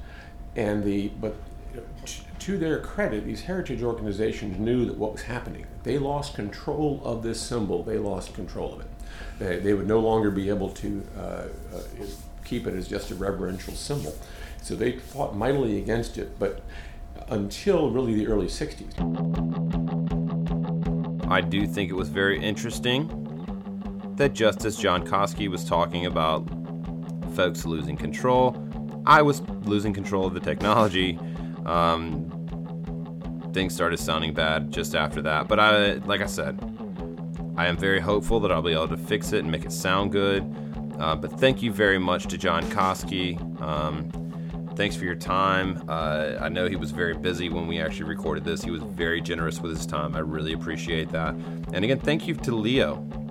and 0.56 0.84
the 0.84 1.08
but 1.20 1.34
to 2.38 2.56
their 2.56 2.80
credit, 2.80 3.24
these 3.26 3.42
heritage 3.42 3.82
organizations 3.82 4.58
knew 4.58 4.84
that 4.86 4.96
what 4.96 5.12
was 5.12 5.22
happening. 5.22 5.66
They 5.82 5.98
lost 5.98 6.34
control 6.34 7.00
of 7.04 7.22
this 7.22 7.40
symbol. 7.40 7.82
They 7.82 7.98
lost 7.98 8.34
control 8.34 8.74
of 8.74 8.80
it. 8.80 8.86
They, 9.38 9.58
they 9.58 9.74
would 9.74 9.86
no 9.86 10.00
longer 10.00 10.30
be 10.30 10.48
able 10.48 10.70
to 10.70 11.04
uh, 11.16 11.20
uh, 11.20 11.48
keep 12.44 12.66
it 12.66 12.74
as 12.74 12.88
just 12.88 13.10
a 13.10 13.14
reverential 13.14 13.74
symbol. 13.74 14.14
So 14.62 14.74
they 14.74 14.98
fought 14.98 15.36
mightily 15.36 15.78
against 15.78 16.18
it, 16.18 16.38
but 16.38 16.62
until 17.28 17.90
really 17.90 18.14
the 18.14 18.26
early 18.26 18.46
60s. 18.46 18.94
I 21.30 21.40
do 21.42 21.66
think 21.66 21.90
it 21.90 21.94
was 21.94 22.08
very 22.08 22.42
interesting 22.42 23.27
that 24.18 24.34
Justice 24.34 24.76
John 24.76 25.06
Coski 25.06 25.48
was 25.48 25.64
talking 25.64 26.06
about 26.06 26.46
folks 27.34 27.64
losing 27.64 27.96
control. 27.96 28.56
I 29.06 29.22
was 29.22 29.40
losing 29.62 29.94
control 29.94 30.26
of 30.26 30.34
the 30.34 30.40
technology. 30.40 31.18
Um, 31.64 32.28
things 33.54 33.74
started 33.74 33.98
sounding 33.98 34.34
bad 34.34 34.72
just 34.72 34.96
after 34.96 35.22
that. 35.22 35.46
But 35.46 35.60
I, 35.60 35.92
like 35.94 36.20
I 36.20 36.26
said, 36.26 36.58
I 37.56 37.68
am 37.68 37.76
very 37.76 38.00
hopeful 38.00 38.40
that 38.40 38.50
I'll 38.50 38.60
be 38.60 38.72
able 38.72 38.88
to 38.88 38.96
fix 38.96 39.32
it 39.32 39.40
and 39.40 39.50
make 39.50 39.64
it 39.64 39.72
sound 39.72 40.10
good. 40.10 40.42
Uh, 40.98 41.14
but 41.14 41.38
thank 41.38 41.62
you 41.62 41.72
very 41.72 41.98
much 41.98 42.26
to 42.26 42.36
John 42.36 42.64
Coski. 42.70 43.40
Um, 43.62 44.10
thanks 44.74 44.96
for 44.96 45.04
your 45.04 45.14
time. 45.14 45.84
Uh, 45.88 46.34
I 46.40 46.48
know 46.48 46.68
he 46.68 46.74
was 46.76 46.90
very 46.90 47.14
busy 47.14 47.48
when 47.50 47.68
we 47.68 47.80
actually 47.80 48.08
recorded 48.08 48.44
this. 48.44 48.62
He 48.62 48.72
was 48.72 48.82
very 48.82 49.20
generous 49.20 49.60
with 49.60 49.76
his 49.76 49.86
time. 49.86 50.16
I 50.16 50.20
really 50.20 50.54
appreciate 50.54 51.08
that. 51.10 51.34
And 51.72 51.84
again, 51.84 52.00
thank 52.00 52.26
you 52.26 52.34
to 52.34 52.52
Leo. 52.52 53.27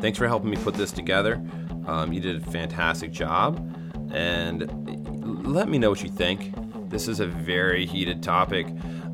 Thanks 0.00 0.18
for 0.18 0.26
helping 0.26 0.50
me 0.50 0.56
put 0.56 0.74
this 0.74 0.92
together. 0.92 1.40
Um, 1.86 2.12
you 2.12 2.20
did 2.20 2.42
a 2.42 2.50
fantastic 2.50 3.12
job. 3.12 3.64
And 4.12 5.46
let 5.46 5.68
me 5.68 5.78
know 5.78 5.90
what 5.90 6.02
you 6.02 6.10
think. 6.10 6.52
This 6.90 7.06
is 7.06 7.20
a 7.20 7.26
very 7.26 7.86
heated 7.86 8.22
topic. 8.22 8.66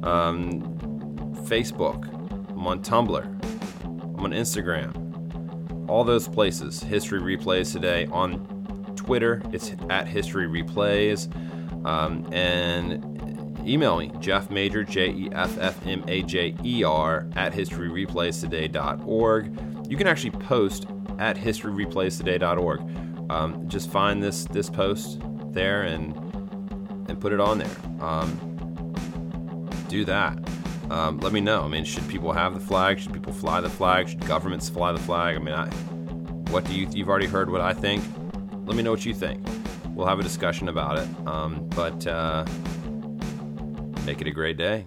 Um, 0.02 0.62
Facebook, 1.46 2.08
I'm 2.50 2.66
on 2.66 2.82
Tumblr, 2.82 3.24
I'm 3.84 4.24
on 4.24 4.32
Instagram, 4.32 5.88
all 5.88 6.04
those 6.04 6.28
places. 6.28 6.82
History 6.82 7.20
Replays 7.20 7.72
today. 7.72 8.06
On 8.06 8.94
Twitter, 8.96 9.42
it's 9.52 9.72
at 9.90 10.08
History 10.08 10.46
Replays. 10.46 11.28
Um, 11.84 12.26
and 12.32 13.58
email 13.66 13.98
me, 13.98 14.10
Jeff 14.20 14.48
Majer, 14.48 14.88
J 14.88 15.10
E 15.10 15.28
F 15.32 15.58
F 15.58 15.86
M 15.86 16.02
A 16.08 16.22
J 16.22 16.54
E 16.64 16.82
R, 16.82 17.28
at 17.36 17.52
historyreplaystoday.org. 17.52 19.75
You 19.88 19.96
can 19.96 20.06
actually 20.06 20.30
post 20.30 20.86
at 21.18 21.36
historyreplaystoday.org. 21.36 23.30
Um, 23.30 23.68
just 23.68 23.90
find 23.90 24.22
this 24.22 24.44
this 24.44 24.70
post 24.70 25.20
there 25.48 25.82
and 25.82 26.14
and 27.08 27.20
put 27.20 27.32
it 27.32 27.40
on 27.40 27.58
there. 27.58 27.76
Um, 28.00 29.72
do 29.88 30.04
that. 30.04 30.38
Um, 30.90 31.18
let 31.18 31.32
me 31.32 31.40
know. 31.40 31.62
I 31.62 31.68
mean, 31.68 31.84
should 31.84 32.06
people 32.08 32.32
have 32.32 32.54
the 32.54 32.60
flag? 32.60 32.98
Should 33.00 33.12
people 33.12 33.32
fly 33.32 33.60
the 33.60 33.70
flag? 33.70 34.08
Should 34.08 34.26
governments 34.26 34.68
fly 34.68 34.92
the 34.92 35.00
flag? 35.00 35.36
I 35.36 35.38
mean, 35.38 35.54
I, 35.54 35.68
what 36.50 36.64
do 36.64 36.74
you? 36.74 36.88
You've 36.92 37.08
already 37.08 37.26
heard 37.26 37.50
what 37.50 37.60
I 37.60 37.72
think. 37.72 38.04
Let 38.64 38.76
me 38.76 38.82
know 38.82 38.92
what 38.92 39.04
you 39.04 39.14
think. 39.14 39.44
We'll 39.94 40.06
have 40.06 40.20
a 40.20 40.22
discussion 40.22 40.68
about 40.68 40.98
it. 40.98 41.08
Um, 41.26 41.68
but 41.70 42.06
uh, 42.06 42.44
make 44.04 44.20
it 44.20 44.26
a 44.26 44.32
great 44.32 44.56
day. 44.56 44.86